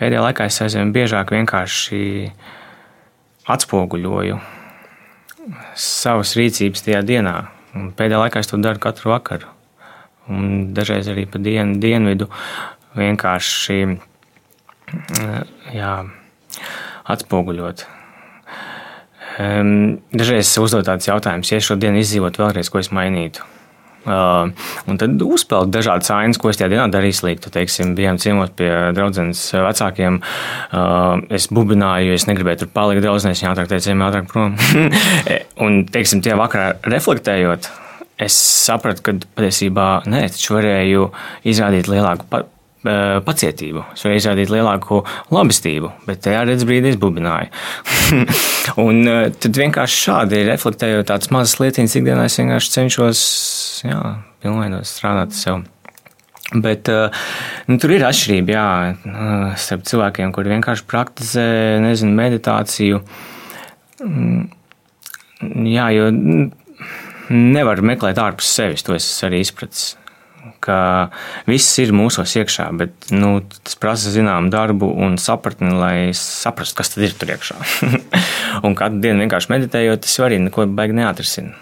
pēdējā 0.00 0.26
laikā 0.26 0.48
es 0.48 0.60
aizvien 0.64 0.92
biežāk 0.94 1.34
vienkārši 1.36 2.02
atspoguļoju 3.52 4.40
savas 5.78 6.36
rīcības 6.38 6.86
tajā 6.86 7.02
dienā. 7.06 7.36
Un 7.76 7.90
pēdējā 7.96 8.26
laikā 8.26 8.42
es 8.42 8.50
to 8.50 8.60
daru 8.62 8.82
katru 8.82 9.12
vakaru 9.14 9.50
un 10.30 10.72
dažreiz 10.74 11.08
arī 11.10 11.24
pa 11.26 11.40
dienu, 11.42 11.78
dienvidu 11.82 12.28
vienkārši 12.98 13.78
jā, 15.74 15.92
atspoguļot. 17.14 17.86
Dažreiz 19.38 20.44
es 20.44 20.60
uzdodu 20.60 20.86
tādus 20.90 21.08
jautājumus, 21.08 21.52
ja 21.52 21.60
es 21.60 21.66
šodien 21.68 21.96
izdzīvotu 22.00 22.42
vēlreiz, 22.44 22.70
ko 22.72 22.80
es 22.82 22.92
mainītu. 22.94 23.44
Uh, 24.02 24.48
un 24.90 24.96
tad 24.98 25.20
uzpeld 25.22 25.70
dažādas 25.70 26.10
ainas, 26.10 26.38
ko 26.40 26.50
es 26.50 26.58
tajā 26.58 26.72
dienā 26.72 26.88
darīju 26.90 27.20
sliktu. 27.20 27.52
Teiksim, 27.54 27.92
bijām 27.94 28.18
ciemos 28.18 28.50
pie 28.58 28.70
draudzenes 28.96 29.44
vecākiem. 29.54 30.18
Uh, 30.74 31.22
es 31.30 31.46
bubināju, 31.54 32.10
jo 32.10 32.16
es 32.18 32.26
negribēju 32.26 32.64
tur 32.64 32.72
palikt 32.74 33.04
draudzenēs, 33.04 33.44
viņa 33.44 33.52
ātrāk 33.52 33.70
teica, 33.70 33.92
ejam 33.92 34.02
ātrāk 34.08 34.26
prom. 34.32 34.56
un, 35.64 35.78
teiksim, 35.94 36.24
tie 36.26 36.34
vakarā 36.38 36.72
reflektējot, 36.82 37.70
es 38.26 38.40
sapratu, 38.66 39.06
ka 39.06 39.14
patiesībā 39.38 39.86
nē, 40.10 40.24
taču 40.34 40.58
varēju 40.58 41.06
izrādīt 41.54 41.90
lielāku 41.92 42.26
pacietību, 42.82 43.84
es 43.94 44.04
varēju 44.04 44.22
izrādīt 44.22 44.52
lielāku 44.52 45.02
labestību, 45.34 45.92
bet 46.08 46.22
tajā 46.24 46.42
redzes 46.48 46.66
brīdī 46.68 46.92
es 46.92 46.98
bubināju. 47.00 47.52
un 48.84 49.04
tad 49.42 49.60
vienkārši 49.60 50.00
šādi 50.08 50.42
reflektējot 50.48 51.10
tādas 51.10 51.30
mazas 51.34 51.58
lietiņas 51.62 51.98
ikdienā, 52.00 52.26
es 52.26 52.38
vienkārši 52.40 52.74
cenšos 52.74 53.22
jā, 53.86 54.00
pilnveidot 54.42 54.88
strādāt 54.88 55.36
sev. 55.38 55.62
Bet 56.52 56.90
nu, 56.90 57.78
tur 57.80 57.94
ir 57.94 58.04
atšķirība 58.04 58.52
jā, 58.52 58.66
starp 59.62 59.86
cilvēkiem, 59.88 60.34
kuri 60.36 60.52
vienkārši 60.52 60.84
praktizē 60.90 61.46
nezinu, 61.80 62.12
meditāciju. 62.18 63.00
Mm, 64.04 64.50
jā, 65.72 65.88
jo 65.96 66.10
nevar 67.32 67.80
meklēt 67.86 68.20
ārpus 68.20 68.52
sevis, 68.52 68.84
to 68.84 68.98
es 68.98 69.08
arī 69.24 69.40
izpratis 69.46 69.94
ka 70.62 70.78
viss 71.48 71.78
ir 71.82 71.94
mūsos 71.96 72.36
iekšā, 72.38 72.68
bet 72.78 73.10
nu, 73.14 73.34
tas 73.62 73.76
prasa 73.80 74.12
zināmu 74.14 74.52
darbu 74.52 74.88
un 75.04 75.18
sapratni, 75.20 75.72
lai 75.76 75.96
saprastu, 76.16 76.78
kas 76.80 76.94
tad 76.94 77.06
ir 77.08 77.16
tur 77.18 77.34
iekšā. 77.34 77.58
un 78.66 78.78
katru 78.78 79.02
dienu 79.02 79.24
vienkārši 79.24 79.52
meditējot, 79.52 80.06
tas 80.06 80.18
arī 80.22 80.40
neko 80.42 80.68
baigi 80.72 80.98
neatrisina. 81.00 81.54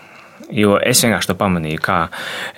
Jo 0.50 0.80
es 0.82 0.98
vienkārši 1.04 1.30
to 1.30 1.36
pamanīju, 1.38 1.78
kā, 1.84 2.00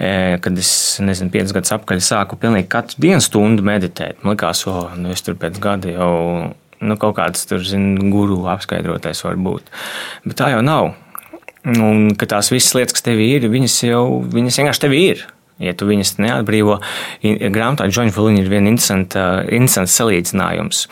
e, 0.01 0.39
kad 0.41 0.57
es, 0.59 0.73
nezinu, 1.05 1.29
piecus 1.35 1.53
gadus 1.53 1.75
atpakaļ 1.77 2.01
sāku 2.05 2.39
pilnīgi 2.41 2.71
katru 2.73 3.03
dienu 3.05 3.21
stundu 3.21 3.65
meditēt. 3.67 4.23
Man 4.25 4.33
liekas, 4.33 4.65
o, 4.71 4.87
nu 4.97 5.13
es 5.13 5.25
tur 5.27 5.37
pēc 5.41 5.61
gada 5.61 5.93
jau 5.93 6.13
nu, 6.83 6.97
kaut 7.01 7.17
kāds 7.19 7.47
tur, 7.49 7.63
zinu, 7.67 8.09
guru 8.13 8.41
apskaidrotais 8.53 9.23
var 9.27 9.39
būt. 9.41 9.71
Bet 10.27 10.41
tā 10.41 10.53
jau 10.55 10.65
nav. 10.65 10.95
Un 11.63 12.11
ka 12.19 12.27
tās 12.27 12.51
visas 12.51 12.75
lietas, 12.75 12.97
kas 12.97 13.07
tev 13.07 13.21
ir, 13.23 13.47
viņas 13.51 13.77
jau 13.87 14.07
viņas 14.33 14.59
vienkārši 14.59 14.83
tev 14.83 14.97
ir. 14.99 15.27
Ja 15.63 15.75
tu 15.79 15.87
viņas 15.87 16.17
neatbrīvo, 16.19 16.79
grāmatā 17.23 17.87
Džona 17.91 18.15
Fulina 18.15 18.43
ir 18.43 18.51
viens 18.51 18.73
interesants, 18.73 19.19
interesants 19.49 19.99
salīdzinājums, 20.01 20.87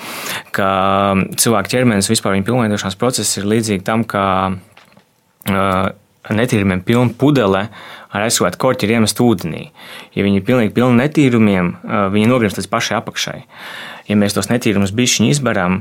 ka 0.56 0.68
cilvēka 1.40 1.74
ķermenis 1.74 2.10
vispār 2.12 2.36
viņa 2.36 2.46
pilnveidošanās 2.46 2.98
process 3.00 3.40
ir 3.40 3.48
līdzīgs 3.50 3.86
tam, 3.88 4.06
ka 4.06 4.24
uh, 4.54 5.90
netīrumiem 6.28 6.82
pilna 6.86 7.14
pudele 7.18 7.66
ar 8.10 8.26
aizsūtu 8.26 8.58
korķi 8.60 8.86
ir 8.86 8.96
iemest 8.98 9.20
ūdenī. 9.22 9.68
Ja 10.16 10.26
viņi 10.26 10.40
ir 10.40 10.46
pilnīgi 10.46 10.74
pilni 10.76 11.00
netīrumiem, 11.00 11.72
viņi 12.14 12.28
nogrimst 12.30 12.58
līdz 12.60 12.68
pašai 12.70 12.98
apakšai. 12.98 13.38
Ja 14.10 14.18
mēs 14.18 14.36
tos 14.36 14.50
netīrumus 14.50 14.92
bišķiņi 14.96 15.30
izbarām, 15.36 15.80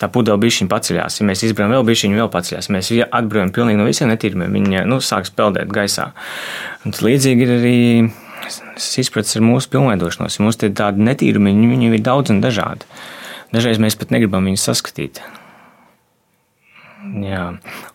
tā 0.00 0.08
pudele 0.12 0.40
bišķiņa 0.42 0.70
paceļās. 0.70 1.20
Ja 1.20 1.28
mēs 1.28 1.44
izbraucam 1.46 1.74
vēl 1.76 1.86
bišķiņu, 1.90 2.20
vēl 2.22 2.30
paceļās. 2.32 2.70
Mēs 2.74 2.92
atbrīvojam 3.04 3.54
pilnīgi 3.54 3.80
no 3.80 3.88
visiem 3.88 4.10
netīrumiem, 4.12 4.54
viņi 4.58 4.84
nu, 4.90 5.00
sāks 5.04 5.34
peldēt 5.34 5.72
gaisā. 5.74 6.12
Un 6.86 6.94
līdzīgi 6.94 7.46
ir 7.46 7.54
arī 7.58 7.78
izpratnes 9.02 9.36
ar 9.38 9.44
mūsu 9.44 9.70
pilnveidošanos. 9.72 10.40
Mums 10.42 10.60
ir 10.62 10.74
tādi 10.78 11.06
netīrumi, 11.06 11.52
viņi, 11.52 11.70
viņi 11.72 11.92
ir 11.92 12.04
daudz 12.04 12.32
un 12.34 12.42
dažādi. 12.44 12.88
Dažreiz 13.54 13.80
mēs 13.82 13.98
pat 13.98 14.12
negribam 14.14 14.46
viņus 14.48 14.66
saskatīt. 14.70 15.14
Jā, 17.24 17.44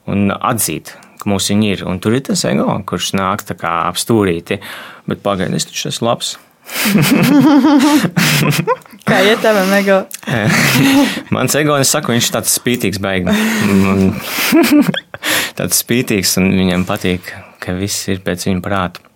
un 0.10 0.20
atzīt, 0.36 0.94
ka 1.20 1.32
mums 1.32 1.50
viņi 1.52 1.74
ir. 1.74 1.80
Un 1.90 1.96
tur 2.04 2.16
ir 2.16 2.24
tas 2.28 2.46
ego, 2.48 2.68
kurš 2.88 3.06
nāk 3.18 3.44
tā 3.48 3.58
kā 3.60 3.72
apstūrīti, 3.90 4.56
bet 5.10 5.26
pagaidiet, 5.26 5.60
es 5.60 5.70
taču 5.70 5.92
esmu 5.92 6.12
labs. 6.12 6.30
Kā 9.10 9.18
iet 9.26 9.42
tavam 9.42 9.72
ego? 9.74 10.04
Mans 11.36 11.56
ego, 11.58 11.74
es 11.82 11.90
saku, 11.90 12.14
viņš 12.14 12.30
ir 12.30 12.36
tāds 12.38 12.54
spītīgs 12.60 13.02
beigas. 13.02 13.38
tāds 15.60 15.82
spītīgs 15.82 16.38
un 16.42 16.52
viņam 16.54 16.86
patīk, 16.90 17.34
ka 17.64 17.76
viss 17.78 18.10
ir 18.14 18.22
pēc 18.26 18.50
viņa 18.50 18.66
prāta. 18.66 19.09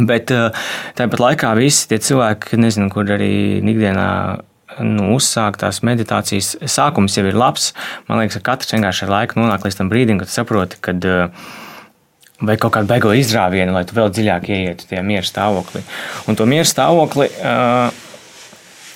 Bet 0.00 0.30
eh, 0.32 0.48
tāpat 0.96 1.20
laikā 1.20 1.52
visi 1.58 1.88
tie 1.90 1.98
cilvēki, 2.00 2.56
nezinu, 2.60 2.88
kur 2.92 3.10
arī 3.12 3.60
ikdienā 3.60 4.08
nu, 4.80 5.10
uzsākt 5.18 5.60
tās 5.60 5.82
meditācijas, 5.84 6.54
sākums 6.64 7.18
jau 7.18 7.26
ir 7.28 7.36
labs. 7.36 7.72
Man 8.08 8.22
liekas, 8.22 8.38
ka 8.40 8.54
katrs 8.54 8.72
vienkārši 8.72 9.04
ar 9.04 9.12
laiku 9.18 9.40
nonāk 9.40 9.66
līdz 9.66 9.82
tam 9.82 9.90
brīdim, 9.92 10.22
kad 10.22 10.32
saproti, 10.32 10.80
ka 10.80 10.96
eh, 10.96 11.50
vai 12.42 12.56
kaut 12.60 12.72
kādu 12.78 12.88
beigo 12.88 13.12
izrāvienu, 13.14 13.74
lai 13.76 13.84
tu 13.88 13.98
vēl 13.98 14.08
dziļāk 14.14 14.48
ieietu 14.48 14.88
tajā 14.88 15.04
miera 15.04 15.28
stāvoklī. 15.28 15.84
Un 16.26 16.40
to 16.40 16.48
miera 16.48 16.66
stāvokli 16.66 17.28
uh, 17.28 17.92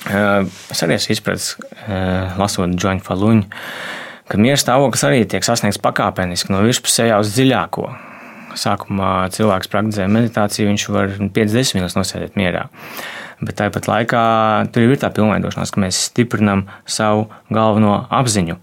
uh, 0.09 0.57
es 0.73 0.83
arī 0.83 0.97
esmu 0.97 1.15
izpratis, 1.15 1.53
uh, 1.61 2.35
lasot 2.41 2.75
Džoņu 2.75 3.07
Faluņu, 3.07 3.47
ka 4.33 4.41
miera 4.43 4.59
stāvoklis 4.59 5.07
arī 5.07 5.23
tiek 5.31 5.47
sasniegts 5.47 5.79
pakāpeniski 5.79 6.51
no 6.51 6.65
virspusējā 6.67 7.21
uz 7.23 7.31
dziļāko 7.37 7.87
sākumā 8.59 9.13
cilvēks 9.35 9.71
praktizē 9.73 10.09
meditāciju, 10.11 10.71
viņš 10.71 10.87
var 10.95 11.13
5-10 11.21 11.79
minūtes 11.79 11.99
nosēdēt 11.99 12.39
mierā. 12.39 12.67
Bet 13.45 13.59
tāpat 13.59 13.89
laikā 13.91 14.23
tur 14.73 14.87
ir 14.87 15.01
tā 15.01 15.11
pilnveidošanās, 15.13 15.75
ka 15.75 15.83
mēs 15.85 16.07
stiprinām 16.09 16.65
savu 16.89 17.27
galveno 17.53 17.99
apziņu. 18.09 18.57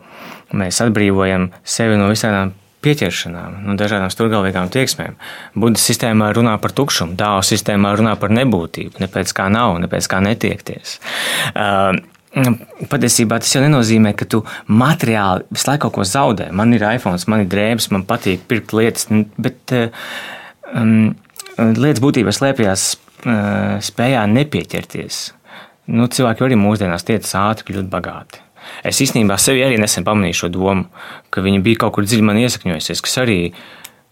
Mēs 0.57 0.81
atbrīvojam 0.85 1.51
sevi 1.65 1.97
no 2.01 2.09
visām 2.09 2.53
pieķeršanām, 2.83 3.61
no 3.67 3.75
dažādām 3.79 4.11
stūrgalvīgām 4.11 4.71
tieksmēm. 4.73 5.15
Budas 5.55 5.85
sistēmā 5.87 6.31
runā 6.35 6.57
par 6.61 6.73
tukšumu, 6.75 7.15
dāvā 7.19 7.43
sistēmā 7.47 7.93
runā 7.99 8.17
par 8.19 8.33
nebūtību, 8.35 8.99
ne 8.99 9.07
pēc 9.11 9.31
kā 9.37 9.47
nav, 9.53 9.77
ne 9.79 9.87
pēc 9.91 10.09
kā 10.11 10.19
netiekties. 10.25 10.97
Uh, 11.53 11.95
patiesībā 12.89 13.37
tas 13.41 13.51
jau 13.53 13.61
nenozīmē, 13.63 14.13
ka 14.17 14.25
tu 14.29 14.41
materiāli 14.71 15.45
visu 15.53 15.69
laiku 15.69 15.87
kaut 15.87 15.97
ko 15.99 16.07
zaudē. 16.07 16.49
Man 16.55 16.73
ir 16.73 16.85
iPhone, 16.87 17.19
man 17.29 17.43
ir 17.43 17.51
drēbes, 17.51 17.91
man 17.93 18.05
patīk 18.09 18.47
pirkt 18.49 18.73
lietas, 18.73 19.07
bet 19.37 19.75
eh, 19.75 19.93
um, 20.73 21.13
lietas 21.57 22.01
būtībā 22.03 22.33
slēpjas 22.33 22.87
uh, 22.95 23.77
spējā 23.83 24.23
nepieķerties. 24.31 25.21
Nu, 25.93 26.07
cilvēki 26.07 26.47
arī 26.47 26.57
mūsdienās 26.57 27.05
tiecas 27.05 27.35
ātri 27.37 27.69
kļūt 27.69 27.91
bagāti. 27.91 28.41
Es 28.87 29.01
īstenībā 29.03 29.35
sevi 29.41 29.61
arī 29.65 29.77
nesen 29.77 30.05
pamanīju 30.07 30.39
šo 30.39 30.49
domu, 30.55 30.87
ka 31.29 31.43
viņa 31.43 31.61
bija 31.65 31.83
kaut 31.83 31.97
kur 31.97 32.07
dziļi 32.07 32.25
man 32.25 32.39
iesakņojusies, 32.39 33.03
kas 33.03 33.19
arī 33.21 33.39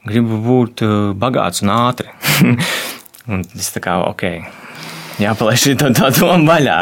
gribu 0.06 0.42
būt 0.46 0.86
eh, 0.86 0.98
bagāts 1.18 1.66
un 1.66 1.74
ātri. 1.74 2.14
un 3.32 3.48
tas 3.48 3.74
tā 3.74 3.82
kā 3.82 3.98
ok 4.06 4.28
jāpalaiž 5.24 5.68
šī 5.68 5.76
tā, 5.80 5.92
tā 5.96 6.10
doma 6.18 6.56
vaļā, 6.56 6.80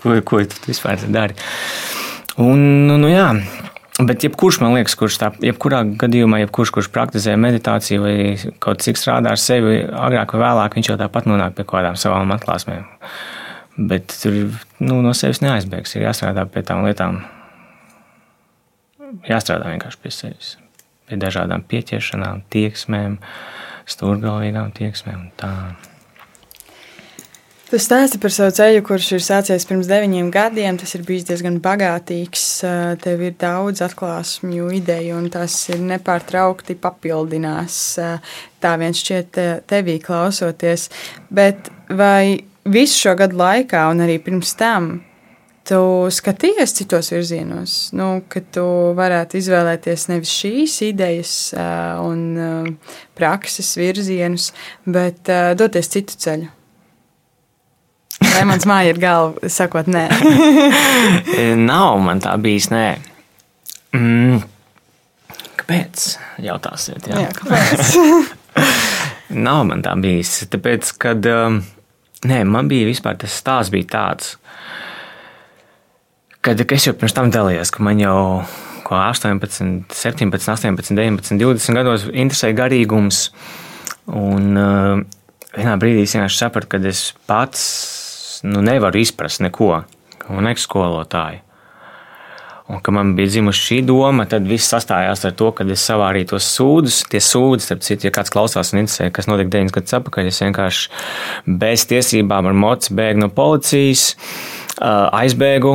ko, 0.00 0.18
ko 0.26 0.44
tu 0.48 0.64
vispār 0.68 1.02
dari. 1.12 1.36
Un, 2.40 2.88
nu, 2.88 2.96
nu 3.00 3.10
jā, 3.12 3.28
Bet 4.00 4.24
jebkurš, 4.24 4.56
man 4.62 4.72
liekas, 4.72 4.94
kurš 4.96 5.18
tā, 5.20 5.28
jebkurā 5.44 5.82
gadījumā, 6.00 6.38
jebkurš, 6.46 6.70
kurš 6.72 6.88
praktizē 6.94 7.34
meditāciju 7.36 8.00
vai 8.00 8.14
kaut 8.62 8.80
cik 8.80 8.96
strādā 8.96 9.34
ar 9.34 9.40
sevi, 9.40 9.82
agrāk 9.84 10.32
vai 10.32 10.40
vēlāk, 10.46 10.78
viņš 10.78 10.88
jau 10.88 10.96
tāpat 11.02 11.28
nonāk 11.28 11.58
pie 11.58 11.66
kādām 11.68 11.98
savām 12.00 12.32
atklāsmēm. 12.32 12.86
Bet 13.76 14.16
tur 14.22 14.38
nu, 14.80 14.98
no 15.04 15.12
sevis 15.16 15.42
neaizbēgs. 15.44 15.92
Ir 15.96 16.06
jāstrādā 16.06 16.46
pie 16.48 16.64
tām 16.64 16.86
lietām. 16.88 17.20
Jāstrādā 19.28 19.68
vienkārši 19.74 20.00
pie 20.00 20.16
sevis. 20.16 20.56
Pie 21.08 21.20
dažādām 21.20 21.64
pieķeršanām, 21.68 22.46
tieksmēm, 22.52 23.20
stūrgalvīgām 23.92 24.72
tieksmēm 24.76 25.26
un 25.26 25.32
tādām. 25.36 25.91
Tu 27.72 27.78
stāsti 27.80 28.18
par 28.20 28.28
savu 28.28 28.52
ceļu, 28.52 28.82
kurš 28.84 29.06
ir 29.16 29.22
sācies 29.24 29.64
pirms 29.64 29.86
deviņiem 29.88 30.26
gadiem. 30.28 30.76
Tas 30.76 30.90
ir 30.92 31.06
bijis 31.08 31.22
diezgan 31.30 31.54
bagātīgs. 31.64 32.42
Tev 33.00 33.22
ir 33.24 33.38
daudz 33.40 33.80
atklāsmju 33.86 34.68
ideju, 34.76 35.14
un 35.16 35.30
tas 35.32 35.56
ir 35.72 35.80
nepārtraukti 35.80 36.76
papildinās. 36.76 37.78
Tā 38.60 38.74
viens 38.76 39.00
šķiet 39.00 39.40
tevī 39.72 39.96
klausoties. 40.04 40.90
Bet 41.32 41.72
vai 41.88 42.44
visu 42.68 43.06
šo 43.06 43.16
gadu 43.24 43.40
laikā, 43.40 43.88
un 43.88 44.04
arī 44.04 44.20
pirms 44.20 44.52
tam, 44.60 44.92
tu 45.64 45.82
skaties 46.12 46.76
citos 46.76 47.08
virzienos, 47.16 47.82
nu, 47.96 48.18
ka 48.28 48.44
tu 48.52 48.68
varētu 49.00 49.40
izvēlēties 49.40 50.10
nevis 50.12 50.40
šīs 50.44 50.80
idejas 50.92 51.36
un 52.04 52.82
prakses 53.16 53.78
virzienus, 53.80 54.52
bet 54.84 55.38
doties 55.56 55.96
citu 55.96 56.20
ceļu? 56.20 56.58
Vai 58.22 58.44
mans 58.48 58.66
māja 58.68 58.92
ir 58.92 59.00
galva, 59.02 59.50
sakot, 59.50 59.88
nē? 59.90 60.06
Nav 61.70 61.98
man 62.04 62.22
tā 62.22 62.34
bijis, 62.42 62.68
nē. 62.72 62.86
Mm. 63.96 64.42
Kāpēc? 65.60 66.06
Jautāsiet, 66.42 67.06
jā. 67.10 67.24
jā 67.26 67.30
kāpēc? 67.36 67.92
Nav 69.46 69.64
man 69.68 69.84
tā 69.84 69.94
bijis. 70.00 70.42
Tāpēc, 70.52 70.92
kad 71.02 71.28
um, 71.30 71.60
nē, 72.28 72.42
man 72.48 72.68
bija 72.70 72.88
vispār 72.88 73.18
tas 73.20 73.36
stāsts 73.40 73.72
bija 73.72 73.90
tāds, 73.94 74.36
kad 76.42 76.60
es 76.60 76.88
jau 76.88 76.94
pirms 76.98 77.16
tam 77.16 77.32
dalījos, 77.32 77.72
ka 77.72 77.84
man 77.86 78.02
jau 78.02 78.18
18, 78.92 79.88
17, 79.88 80.36
18, 80.36 80.92
19, 80.92 81.40
20 81.40 81.78
gados 81.78 82.06
interesēja 82.10 82.58
garīgums. 82.58 83.24
Un, 84.12 84.48
uh, 84.58 84.98
vienā 85.54 85.76
brīdī 85.80 86.04
es 86.04 86.16
vienkārši 86.16 86.42
sapratu, 86.42 86.74
ka 86.74 86.80
es 86.90 87.12
pats 87.30 87.62
nu, 88.42 88.62
nevaru 88.64 89.02
izprast 89.02 89.42
neko, 89.44 89.72
un 90.32 90.50
ekskolotāju. 90.50 91.42
Un, 92.72 92.80
kad 92.80 92.94
man 92.94 93.10
bija 93.18 93.28
dzimusi 93.28 93.60
šī 93.66 93.78
doma, 93.84 94.24
tad 94.30 94.46
viss 94.48 94.70
sastājās 94.70 95.26
ar 95.26 95.34
to, 95.36 95.50
ka 95.52 95.66
es 95.74 95.82
savārīju 95.82 96.30
tos 96.30 96.46
sūdus. 96.54 97.02
Tie 97.10 97.20
sūdi, 97.20 97.64
starp 97.64 97.82
citu, 97.84 98.06
ja 98.06 98.12
kāds 98.14 98.32
klausās 98.32 98.70
un 98.72 98.84
interesē, 98.84 99.10
kas 99.12 99.28
notika 99.28 99.50
9 99.58 99.74
gadus 99.74 99.96
atpakaļ, 99.98 100.30
es 100.30 100.40
vienkārši 100.44 101.02
bez 101.60 101.84
tiesībām 101.90 102.48
ar 102.48 102.56
mocu 102.56 102.94
bēgu 102.96 103.24
no 103.24 103.28
policijas 103.34 104.12
aizbēgu, 104.80 105.72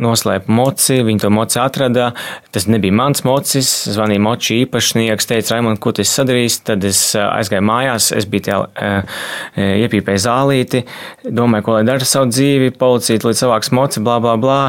noslēpu 0.00 0.52
moci, 0.52 1.00
viņi 1.06 1.24
to 1.24 1.30
moci 1.34 1.58
atrada. 1.62 2.12
Tas 2.54 2.68
nebija 2.70 2.94
mans 2.94 3.24
mocis, 3.26 3.70
zvanīja 3.92 4.22
moči 4.22 4.60
īpašnieks, 4.64 5.28
teica, 5.28 5.56
Raimond, 5.56 5.80
ko 5.82 5.92
tu 5.96 6.04
esi 6.04 6.14
sadarījis? 6.20 6.58
Tad 6.70 6.86
es 6.86 7.00
aizgāju 7.18 7.66
mājās, 7.66 8.12
es 8.16 8.28
biju 8.30 8.46
tajā 8.48 8.92
iepīpēju 9.86 10.24
zālīti, 10.26 10.84
domāju, 11.26 11.66
ko 11.66 11.78
lai 11.78 11.84
dara 11.88 12.06
savu 12.06 12.30
dzīvi, 12.30 12.74
policija 12.78 13.24
līdz 13.26 13.42
savāks 13.44 13.72
moci, 13.74 14.04
bla, 14.04 14.20
bla, 14.22 14.36
bla. 14.40 14.60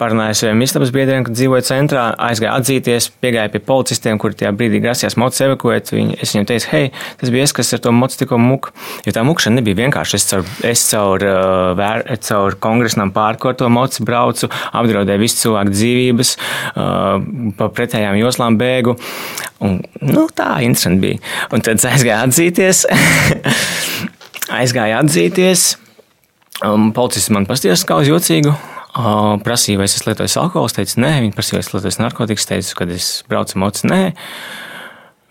Parunāju 0.00 0.34
saviem 0.36 0.60
istabas 0.64 0.90
biedriem, 0.92 1.22
kad 1.24 1.36
dzīvoju 1.36 1.64
centrā, 1.64 2.10
aizgāju 2.20 2.52
atzīties, 2.52 3.06
piegāju 3.22 3.52
pie 3.54 3.60
policistiem, 3.64 4.18
kuri 4.20 4.36
tajā 4.36 4.50
brīdī 4.56 4.80
grasījās 4.82 5.16
mocu 5.20 5.44
evakuēt. 5.46 5.92
Viņi, 5.94 6.18
es 6.20 6.34
viņiem 6.34 6.48
teicu, 6.50 6.68
hei, 6.74 6.90
tas 7.20 7.32
bija 7.32 7.46
es, 7.46 7.54
kas 7.56 7.72
ar 7.76 7.80
to 7.86 7.92
mocu 7.94 8.18
tikko 8.20 8.36
muku. 8.40 8.74
Jo 9.06 9.14
tā 9.16 9.24
mukšana 9.24 9.60
nebija 9.60 9.78
vienkārši. 9.78 10.18
Es 10.18 10.26
caur, 10.28 10.44
es 10.68 10.82
caur, 10.90 11.24
vēr, 11.80 12.04
caur 12.26 12.56
kongresnam 12.62 13.12
pārko 13.14 13.52
ar 13.52 13.58
to 13.60 13.68
mocu 13.72 14.06
braucu, 14.06 14.50
apdraudēju 14.76 15.22
visu 15.22 15.42
cilvēku 15.44 15.74
dzīvības, 15.74 16.32
uh, 16.74 17.20
pa 17.58 17.70
pretējām 17.76 18.18
joslām 18.20 18.58
bēgu. 18.60 18.96
Un, 19.60 19.80
nu, 20.00 20.24
tā 20.32 20.54
interesanti 20.64 21.04
bija. 21.04 21.20
Un 21.52 21.64
tad 21.64 21.82
aizgāju 21.90 22.30
atzīties. 22.30 22.86
aizgāju 24.60 24.98
atzīties. 25.02 25.70
Um, 26.64 26.90
policists 26.96 27.32
man 27.32 27.48
pastījās 27.48 27.86
kā 27.88 28.00
uz 28.00 28.10
jocīgu. 28.10 28.52
Prasīja, 28.90 29.78
vai 29.78 29.86
es 29.86 29.94
esmu 29.96 30.10
lietojis 30.10 30.34
alkoholu. 30.40 30.68
Es 30.68 30.74
teicu, 30.76 30.98
nē, 31.04 31.12
viņi 31.24 31.36
prasīja, 31.36 31.60
vai 31.60 31.64
es 31.64 31.70
lietoju 31.72 32.02
narkotikas. 32.02 32.42
Es 32.42 32.50
teicu, 32.50 32.74
kad 32.80 32.92
es 32.96 33.10
braucu 33.30 33.60
mocu, 33.62 33.86
nē. 33.90 34.02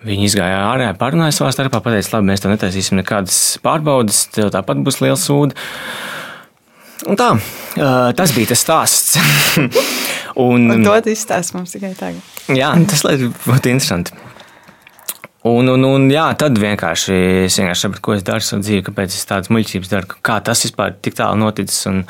Viņi 0.08 0.30
izgāja 0.30 0.62
ārā, 0.70 0.94
parunāja 0.96 1.36
savā 1.36 1.52
starpā, 1.52 1.82
pateica, 1.84 2.14
labi, 2.14 2.30
mēs 2.30 2.40
to 2.40 2.48
netaisīsim 2.48 3.02
nekādas 3.02 3.60
pārbaudas, 3.66 4.22
tev 4.32 4.54
tāpat 4.54 4.80
būs 4.86 5.02
liela 5.04 5.18
sūda. 5.20 5.58
Un 7.08 7.16
tā, 7.20 7.30
tas 8.18 8.34
bija 8.36 8.52
tas 8.52 8.64
stāsts. 8.66 9.20
un, 10.48 10.68
un 10.74 10.84
to 10.84 10.98
izstāst 11.14 11.56
mums 11.56 11.72
tikai 11.76 11.94
tagad. 11.96 12.20
jā, 12.52 12.74
tas 12.90 13.06
būtu 13.06 13.72
interesanti. 13.72 14.18
Un, 15.48 15.70
un, 15.72 15.86
un 15.88 16.10
jā, 16.12 16.26
tad 16.36 16.58
vienkārši 16.60 17.16
es 17.46 17.56
vienkārši 17.62 17.86
sapratu, 17.86 18.04
ko 18.04 18.16
es 18.18 18.26
daru 18.28 18.44
savā 18.44 18.60
dzīvē, 18.66 18.84
kāpēc 18.90 19.14
es 19.16 19.28
tādas 19.30 19.52
muļķības 19.56 19.92
daru, 19.94 20.18
kā 20.28 20.36
tas 20.44 20.66
vispār 20.66 20.98
tik 21.00 21.16
tālu 21.16 21.40
noticis. 21.40 21.86
Un, 21.88 22.02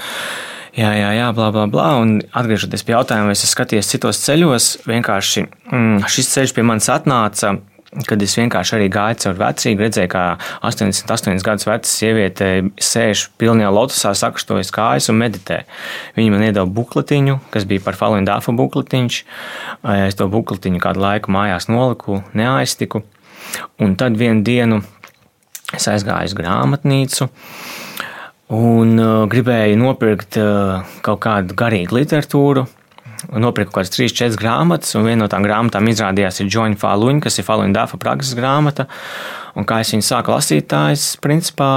jā, 0.73 0.89
jā, 0.97 1.11
jā, 1.13 1.27
bla, 1.37 1.51
bla, 1.53 1.67
bla. 1.69 1.91
Un 2.01 2.15
atgriežoties 2.25 2.85
pie 2.87 2.95
jautājuma, 2.95 3.29
vai 3.29 3.37
es 3.37 3.45
skatījos 3.51 3.91
citos 3.93 4.23
ceļos, 4.25 4.71
vienkārši 4.89 5.45
mm, 5.45 6.09
šis 6.09 6.33
ceļš 6.33 6.55
pie 6.57 6.65
manis 6.65 6.89
atnāca. 6.89 7.59
Kad 7.89 8.21
es 8.21 8.35
vienkārši 8.37 8.75
arī 8.77 8.87
gāju 8.93 9.17
caur 9.23 9.39
vecīgu, 9.39 9.81
redzēju, 9.81 10.09
kā 10.13 10.23
88 10.67 11.41
gadus 11.45 11.65
veca 11.65 11.89
sieviete 11.89 12.49
sēž 12.85 13.23
pilnajā 13.41 13.71
lotusā, 13.73 14.11
sakštojas 14.13 14.69
kājas 14.75 15.09
un 15.09 15.17
meditē. 15.23 15.63
Viņa 16.17 16.35
man 16.35 16.45
iedeva 16.45 16.69
bukletiņu, 16.69 17.39
kas 17.49 17.65
bija 17.69 17.81
par 17.87 17.97
Falun 17.97 18.29
Dāfa 18.29 18.53
bukletiņš. 18.53 19.19
Es 20.05 20.19
to 20.19 20.29
bukletiņu 20.29 20.83
kādu 20.85 21.01
laiku 21.01 21.33
mājās 21.33 21.65
noliku, 21.71 22.21
neaiztiku. 22.37 23.01
Un 23.81 23.97
tad 23.97 24.21
vienu 24.21 24.45
dienu 24.45 24.83
es 25.73 25.89
aizgāju 25.89 26.29
uz 26.29 26.37
grāmatnīcu 26.37 27.29
un 28.53 28.97
uh, 28.97 29.23
gribēju 29.29 29.77
nopirkt 29.77 30.37
uh, 30.41 30.85
kaut 31.05 31.21
kādu 31.25 31.57
garīgu 31.57 31.97
literatūru. 31.99 32.65
Nopirku 33.35 33.73
kaut 33.73 33.81
kādas 33.83 33.91
trīs, 33.91 34.13
četras 34.15 34.37
grāmatas, 34.39 34.93
un 34.95 35.03
viena 35.03 35.25
no 35.25 35.31
tām 35.31 35.43
grāmatām 35.43 35.89
izrādījās 35.91 36.39
ir 36.39 36.51
Joņa 36.53 36.79
Falūņa, 36.79 37.23
kas 37.25 37.41
ir 37.41 37.47
Falūņa 37.47 37.75
Dāfa 37.75 37.99
prakses 37.99 38.37
grāmata. 38.37 38.87
Un 39.59 39.67
kā 39.67 39.81
es 39.83 39.91
viņu 39.91 40.07
sāku 40.07 40.31
lasīt, 40.31 40.69
tā 40.71 40.87
es 40.93 41.11
principā 41.19 41.73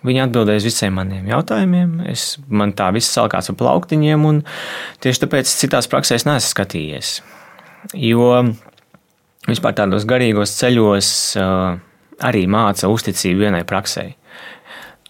Viņa 0.00 0.22
atbildēja 0.24 0.62
uz 0.62 0.64
visiem 0.64 0.94
maniem 0.96 1.26
jautājumiem. 1.28 1.98
Es, 2.08 2.38
man 2.48 2.72
tā 2.76 2.86
viss 2.96 3.12
salkās 3.12 3.50
ar 3.52 3.56
plauktiņiem, 3.60 4.22
un 4.24 4.38
tieši 5.04 5.26
tāpēc 5.26 5.50
citās 5.60 5.90
praksēs 5.92 6.24
neesmu 6.24 6.48
skatījies. 6.54 7.10
Jo 8.00 8.30
vispār 9.48 9.76
tādos 9.76 10.06
garīgos 10.08 10.56
ceļos 10.56 11.10
arī 12.30 12.46
māca 12.48 12.88
uzticību 12.92 13.44
vienai 13.44 13.62
praksē. 13.68 14.06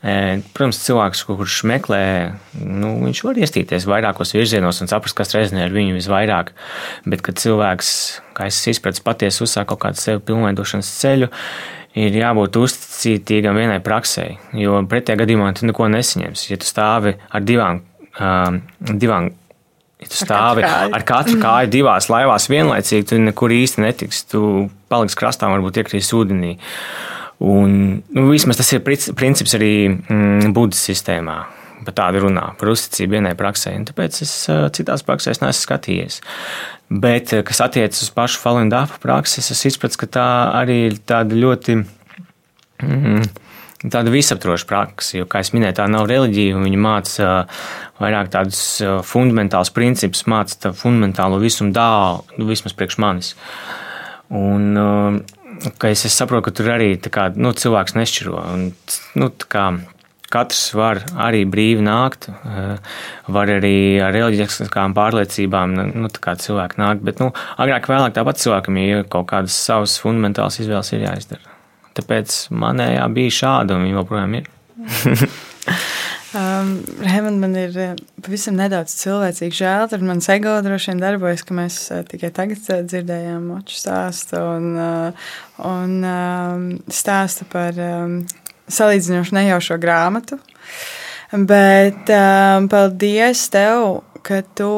Protams, 0.01 0.79
cilvēks, 0.81 1.27
kurš 1.29 1.59
meklē, 1.69 2.05
nu, 2.57 2.95
viņš 3.05 3.19
var 3.27 3.41
iestīties 3.43 3.85
vairākos 3.89 4.33
virzienos 4.33 4.81
un 4.81 4.89
saprast, 4.89 5.17
kas 5.19 5.35
reizē 5.37 5.67
ar 5.67 5.75
viņu 5.75 5.99
visvairāk. 5.99 6.55
Bet, 7.05 7.21
kad 7.27 7.37
cilvēks, 7.43 7.91
kā 8.37 8.49
es 8.49 8.61
izpratu, 8.73 9.05
patiesi 9.05 9.45
uzsāk 9.45 9.69
kaut 9.69 9.83
kādu 9.85 10.01
sevi 10.01 10.23
pilnveidošanas 10.31 10.95
ceļu, 11.03 11.29
ir 12.01 12.17
jābūt 12.17 12.57
uzticīgam 12.63 13.61
vienai 13.61 13.83
praksē. 13.85 14.31
Jo 14.57 14.81
pretējā 14.89 15.21
gadījumā 15.21 15.53
tu 15.59 15.69
neko 15.69 15.91
nesaņemsi. 15.93 16.49
Ja 16.55 16.61
tu 16.63 16.71
stāvi 16.71 17.19
ar 17.29 17.45
divām, 17.45 17.85
divām 18.81 19.35
Ja 20.01 20.09
tu 20.09 20.17
stāvi 20.17 20.63
ar 20.65 20.71
katru, 20.71 20.95
ar 20.97 21.03
katru 21.05 21.39
kāju 21.43 21.71
divās 21.75 22.07
laivās 22.09 22.47
vienlaicīgi, 22.49 23.05
tu 23.11 23.19
nekur 23.21 23.53
īsti 23.53 23.83
netiksi. 23.85 24.23
Tu 24.33 24.41
paliksi 24.89 25.19
krastā, 25.21 25.51
varbūt 25.53 25.83
iekrīs 25.83 26.09
ūdenī. 26.17 26.55
Un, 27.41 28.03
nu, 28.13 28.27
vismaz 28.29 28.59
tas 28.61 28.69
ir 28.77 28.83
princips 28.85 29.57
arī 29.57 29.73
mm, 29.89 30.53
Budas 30.57 30.83
sistēmā. 30.91 31.39
Par 31.81 31.95
tādu 31.97 32.27
runā, 32.27 32.51
par 32.61 32.69
uzticību 32.75 33.17
vienai 33.17 33.33
praksē. 33.39 33.73
Tāpēc 33.89 34.19
es 34.27 34.33
citās 34.77 35.05
praksēs 35.07 35.41
neesmu 35.41 35.65
skatījies. 35.65 36.21
Bet, 36.93 37.33
kas 37.49 37.63
attiecas 37.65 38.03
uz 38.05 38.11
pašu 38.13 38.43
Falendāfa 38.43 38.99
praksi, 39.01 39.41
es 39.41 39.65
izpratu, 39.71 40.03
ka 40.03 40.11
tā 40.19 40.27
arī 40.59 40.83
ir 40.91 40.99
tāda 41.09 41.39
ļoti. 41.39 41.79
Mm, 42.85 43.25
tāda 43.89 44.13
visaptvaroša 44.13 44.69
praksa, 44.69 45.17
jo, 45.17 45.27
kā 45.31 45.41
jau 45.41 45.57
minēju, 45.57 45.79
tā 45.79 45.89
nav 45.89 46.05
reliģija. 46.11 46.61
Viņa 46.61 46.81
māca 46.85 47.29
vairāk 48.01 48.29
tādus 48.35 48.61
fundamentālus 49.09 49.73
principus, 49.73 50.27
māca 50.29 50.75
fundamentālo 50.77 51.41
visumu 51.41 51.73
dālu, 51.73 52.27
nu, 52.37 52.49
vismaz 52.51 52.77
priekš 52.77 53.01
manis. 53.01 53.33
Un, 54.29 54.77
es, 55.89 56.05
es 56.09 56.17
saprotu, 56.17 56.49
ka 56.49 56.57
tur 56.57 56.71
arī 56.75 56.95
kā, 57.13 57.31
nu, 57.37 57.53
cilvēks 57.57 57.97
nešķiro. 57.99 58.37
Un, 58.55 58.69
nu, 59.21 59.29
kā, 59.53 59.65
katrs 60.31 60.63
var 60.79 61.03
arī 61.21 61.43
brīvi 61.51 61.85
nākt, 61.85 62.29
eh, 62.31 62.95
var 63.29 63.53
arī 63.53 63.75
ar 64.05 64.15
reliģiskām 64.17 64.95
pārliecībām, 64.97 65.77
nu, 65.95 66.11
kā 66.23 66.37
cilvēki 66.41 66.81
nākt. 66.81 67.05
Bet, 67.07 67.23
nu, 67.23 67.33
agrāk 67.61 67.91
vai 67.91 67.99
vēlāk 67.99 68.17
tāpat 68.19 68.43
cilvēkam 68.43 68.81
ir 68.83 69.07
kaut 69.11 69.31
kādas 69.33 69.59
savas 69.59 69.99
fundamentālas 70.03 70.61
izvēles 70.63 70.95
jāizdara. 70.97 71.57
Tāpēc 71.99 72.37
manējā 72.55 73.07
bija 73.15 73.37
šāda, 73.41 73.77
un 73.77 73.89
viņa 73.89 73.99
joprojām 73.99 74.39
ir. 74.41 74.51
Um, 76.35 76.85
Raimond, 77.03 77.41
man 77.41 77.57
ir 77.59 77.75
eh, 77.75 77.97
pavisam 78.23 78.55
nedaudz 78.55 78.93
cilvēcīgi 79.01 79.57
žēl, 79.57 79.89
tad 79.91 80.05
man 80.07 80.21
ego 80.31 80.53
droši 80.63 80.93
vien 80.93 81.03
darbojas, 81.03 81.43
ka 81.43 81.57
mēs 81.59 81.79
uh, 81.91 82.05
tikai 82.07 82.31
tagad 82.37 82.69
uh, 82.71 82.85
dzirdējām 82.87 83.49
moču 83.51 83.75
stāstu 83.75 84.39
un, 84.39 84.69
un 85.67 85.97
um, 86.07 86.69
stāstu 86.87 87.49
par 87.51 87.75
um, 87.83 88.21
salīdzinoši 88.71 89.37
nejaušo 89.41 89.81
grāmatu. 89.83 90.39
Bet 91.35 92.15
um, 92.15 92.71
paldies 92.71 93.49
tev, 93.51 94.05
ka 94.23 94.45
tu 94.55 94.73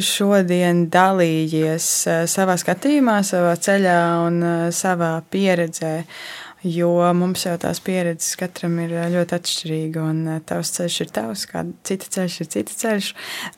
šodien 0.00 0.86
dalījies 0.88 1.92
savā 2.30 2.56
skatījumā, 2.56 3.20
savā 3.26 3.56
ceļā 3.60 4.02
un 4.24 4.44
savā 4.72 5.18
pieredzē. 5.28 5.96
Uh, 6.00 6.49
Jo 6.60 6.90
mums 7.16 7.46
jau 7.46 7.54
tās 7.56 7.78
pieredzes 7.80 8.36
katram 8.36 8.74
ir 8.82 8.92
ļoti 9.14 9.36
atšķirīga, 9.38 10.02
un 10.04 10.42
tavs 10.44 10.74
ceļš 10.76 10.98
ir 11.06 11.12
tavs, 11.16 11.46
kā 11.48 11.64
cita 11.88 12.10
ceļš 12.18 12.36
ir 12.42 12.50
cita 12.52 12.76
ceļš. 12.82 13.10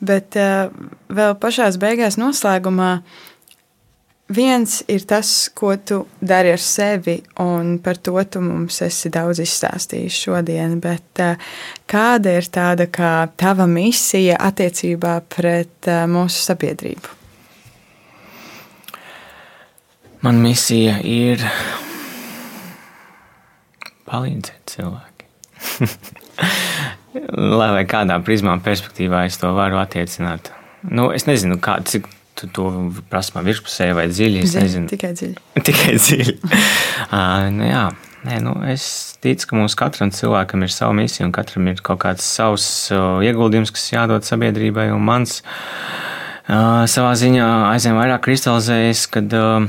Bet 0.06 0.38
uh, 0.38 0.70
vēl 1.10 1.34
pašā 1.42 1.66
beigās, 1.82 2.18
noslēgumā, 2.20 2.92
viens 4.32 4.78
ir 4.86 5.02
tas, 5.08 5.50
ko 5.54 5.74
tu 5.76 6.02
dari 6.20 6.52
ar 6.54 6.62
sevi, 6.62 7.18
un 7.42 7.76
par 7.82 7.98
to 7.98 8.14
tu 8.24 8.42
mums 8.44 8.80
esi 8.86 9.10
daudz 9.12 9.42
izstāstījis 9.42 10.20
šodien. 10.26 10.78
Bet 10.82 11.24
kāda 11.90 12.36
ir 12.38 12.48
tāda 12.52 12.86
kā 12.86 13.14
tava 13.36 13.66
misija 13.66 14.38
attiecībā 14.40 15.18
pret 15.32 15.90
mūsu 16.06 16.46
sabiedrību? 16.52 17.18
Man 20.22 20.38
misija 20.38 21.00
ir 21.02 21.42
palīdzēt 24.12 24.76
cilvēkiem. 24.76 25.28
Lai 27.60 27.70
vai 27.74 27.84
kādā 27.88 28.16
prizmā 28.24 28.56
perspektīvā 28.64 29.26
es 29.28 29.38
to 29.40 29.50
varu 29.56 29.80
attiecināt. 29.82 30.52
Nu, 30.88 31.10
es 31.14 31.28
nezinu, 31.28 31.58
kā, 31.62 31.78
cik 31.86 32.08
tu 32.38 32.48
to 32.50 32.68
prasmā 33.12 33.42
virspusē 33.46 33.92
vai 33.96 34.08
dziļi. 34.10 34.40
Es 34.42 34.54
Zin, 34.54 34.66
nezinu. 34.66 34.88
Tikai 34.90 35.12
dziļi. 35.18 35.36
tikai 35.68 35.98
dziļi. 35.98 36.38
uh, 37.10 37.50
nu, 37.58 37.68
jā. 37.68 37.84
Nē, 38.22 38.36
nu, 38.38 38.52
es 38.70 38.84
ticu, 39.22 39.48
ka 39.50 39.56
mums 39.58 39.74
katram 39.78 40.12
cilvēkam 40.14 40.62
ir 40.62 40.70
sava 40.70 40.94
misija, 40.94 41.26
un 41.26 41.32
katram 41.34 41.66
ir 41.66 41.80
kaut 41.82 42.04
kāds 42.04 42.22
savs 42.22 42.66
ieguldījums, 42.94 43.72
kas 43.74 43.88
jādod 43.90 44.26
sabiedrībai. 44.26 44.92
Un 44.94 45.02
mans 45.08 45.40
uh, 45.42 46.84
savā 46.86 47.16
ziņā 47.18 47.48
aizvien 47.72 47.98
vairāk 47.98 48.22
kristalizējas, 48.28 49.08
kad 49.10 49.34
uh, 49.34 49.66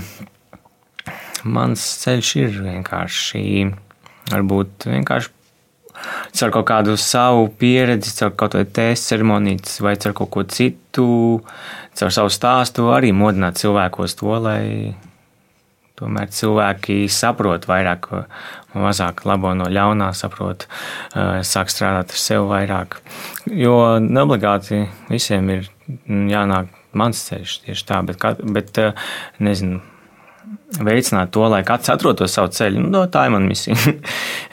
mans 1.50 1.88
ceļš 2.04 2.36
ir 2.44 2.60
vienkārši, 2.68 3.42
varbūt 4.34 4.90
vienkārši 4.90 5.32
caur 6.34 6.52
kaut 6.58 6.68
kādu 6.68 6.98
savu 7.00 7.48
pieredzi, 7.62 8.12
caur 8.18 8.34
kaut 8.34 8.58
kādu 8.58 8.74
tēstu 8.76 9.14
ceremoniju, 9.14 9.64
vai 9.86 9.96
caur 10.02 10.18
kaut 10.18 10.34
ko 10.34 10.44
citu, 10.50 11.08
caur 11.96 12.14
savu 12.14 12.34
stāstu, 12.34 12.90
arī 12.92 13.14
modināt 13.16 13.62
cilvēkos 13.62 14.18
to, 14.20 14.38
lai 14.44 14.64
Tomēr 15.94 16.32
cilvēki 16.34 17.04
saprot 17.14 17.68
vairāk, 17.70 18.08
mazāk 18.74 19.22
labo 19.30 19.52
no 19.54 19.68
ļaunā, 19.70 20.10
saprot, 20.18 20.66
eh, 21.14 21.44
sāk 21.46 21.70
strādāt 21.70 22.16
ar 22.16 22.20
sevi 22.20 22.48
vairāk. 22.50 22.98
Jo 23.46 24.00
neobligāti 24.02 24.88
visiem 25.12 25.52
ir 25.54 25.70
jānāk 26.34 26.74
mans 26.94 27.22
ceļš 27.30 27.60
tieši 27.66 27.86
tā, 27.86 28.02
bet, 28.10 28.26
bet 28.58 28.78
eh, 28.82 28.94
nezinu, 29.40 29.82
veicināt 30.80 31.34
to, 31.34 31.46
lai 31.52 31.64
katrs 31.68 31.94
atrotu 31.94 32.28
savu 32.32 32.52
ceļu. 32.54 32.84
Nu, 32.86 33.06
tā 33.12 33.28
ir 33.28 33.36
mana 33.36 33.50
misija. 33.50 33.78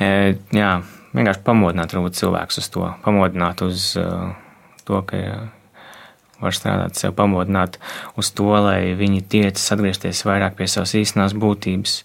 Eh, 0.01 0.39
jā, 0.57 0.69
vienkārši 1.13 1.43
pamodināt 1.45 1.93
cilvēkus 1.93 2.63
uz 2.63 2.69
to, 2.73 2.87
pamodināt 3.05 3.61
uz 3.61 3.91
to, 4.89 5.01
ka 5.05 5.19
var 6.41 6.57
strādāt, 6.57 6.97
sev 6.97 7.13
pamodināt 7.19 7.77
uz 8.17 8.31
to, 8.33 8.49
lai 8.65 8.95
viņi 8.97 9.21
tiecas 9.29 9.67
atgriezties 9.77 10.25
vairāk 10.25 10.57
pie 10.57 10.71
savas 10.73 10.97
īstenās 10.97 11.37
būtības. 11.37 12.01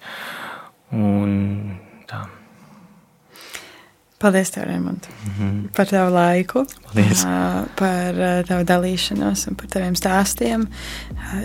Un. 0.91 1.84
Paldies, 4.25 4.49
tev, 4.55 4.63
Rēmont, 4.65 5.05
mm 5.05 5.31
-hmm. 5.37 5.61
par 5.77 5.85
tavu 5.85 6.13
laiku, 6.13 6.65
Paldies. 6.87 7.21
par 7.77 8.15
tavu 8.47 8.65
dalīšanos 8.65 9.47
un 9.49 9.55
par 9.55 9.67
taviem 9.69 9.93
stāstiem. 9.93 10.65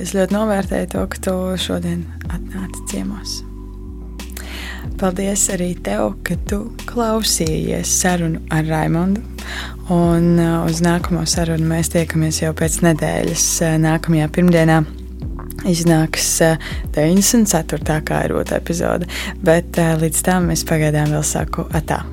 Es 0.01 0.15
ļoti 0.17 0.33
novērtēju 0.33 0.89
to, 0.97 1.07
ka 1.07 1.19
tu 1.29 1.37
šodien 1.57 2.07
atnāci 2.29 2.87
ciemos. 2.89 3.43
Paldies 5.01 5.47
arī 5.49 5.75
tev, 5.81 6.15
ka 6.25 6.35
tu 6.49 6.61
klausījies 6.91 7.89
sarunu 8.03 8.41
ar 8.53 8.67
Raimondu. 8.69 9.23
Un 9.91 10.39
uh, 10.39 10.67
uz 10.69 10.83
nākamo 10.85 11.25
sarunu 11.27 11.67
mēs 11.73 11.91
tiekamies 11.95 12.43
jau 12.43 12.53
pēc 12.57 12.81
nedēļas. 12.85 13.47
Uh, 13.65 13.79
nākamajā 13.83 14.29
pirmdienā 14.37 14.79
iznāks 15.69 16.31
94. 16.97 17.81
Uh, 17.81 18.05
kā 18.05 18.23
ir 18.29 18.37
otrā 18.37 18.61
epizode, 18.61 19.09
bet 19.43 19.81
līdz 20.05 20.25
tam 20.29 20.53
es 20.55 20.69
pagaidām 20.69 21.17
vēl 21.17 21.27
saku 21.27 21.69
atā. 21.73 22.05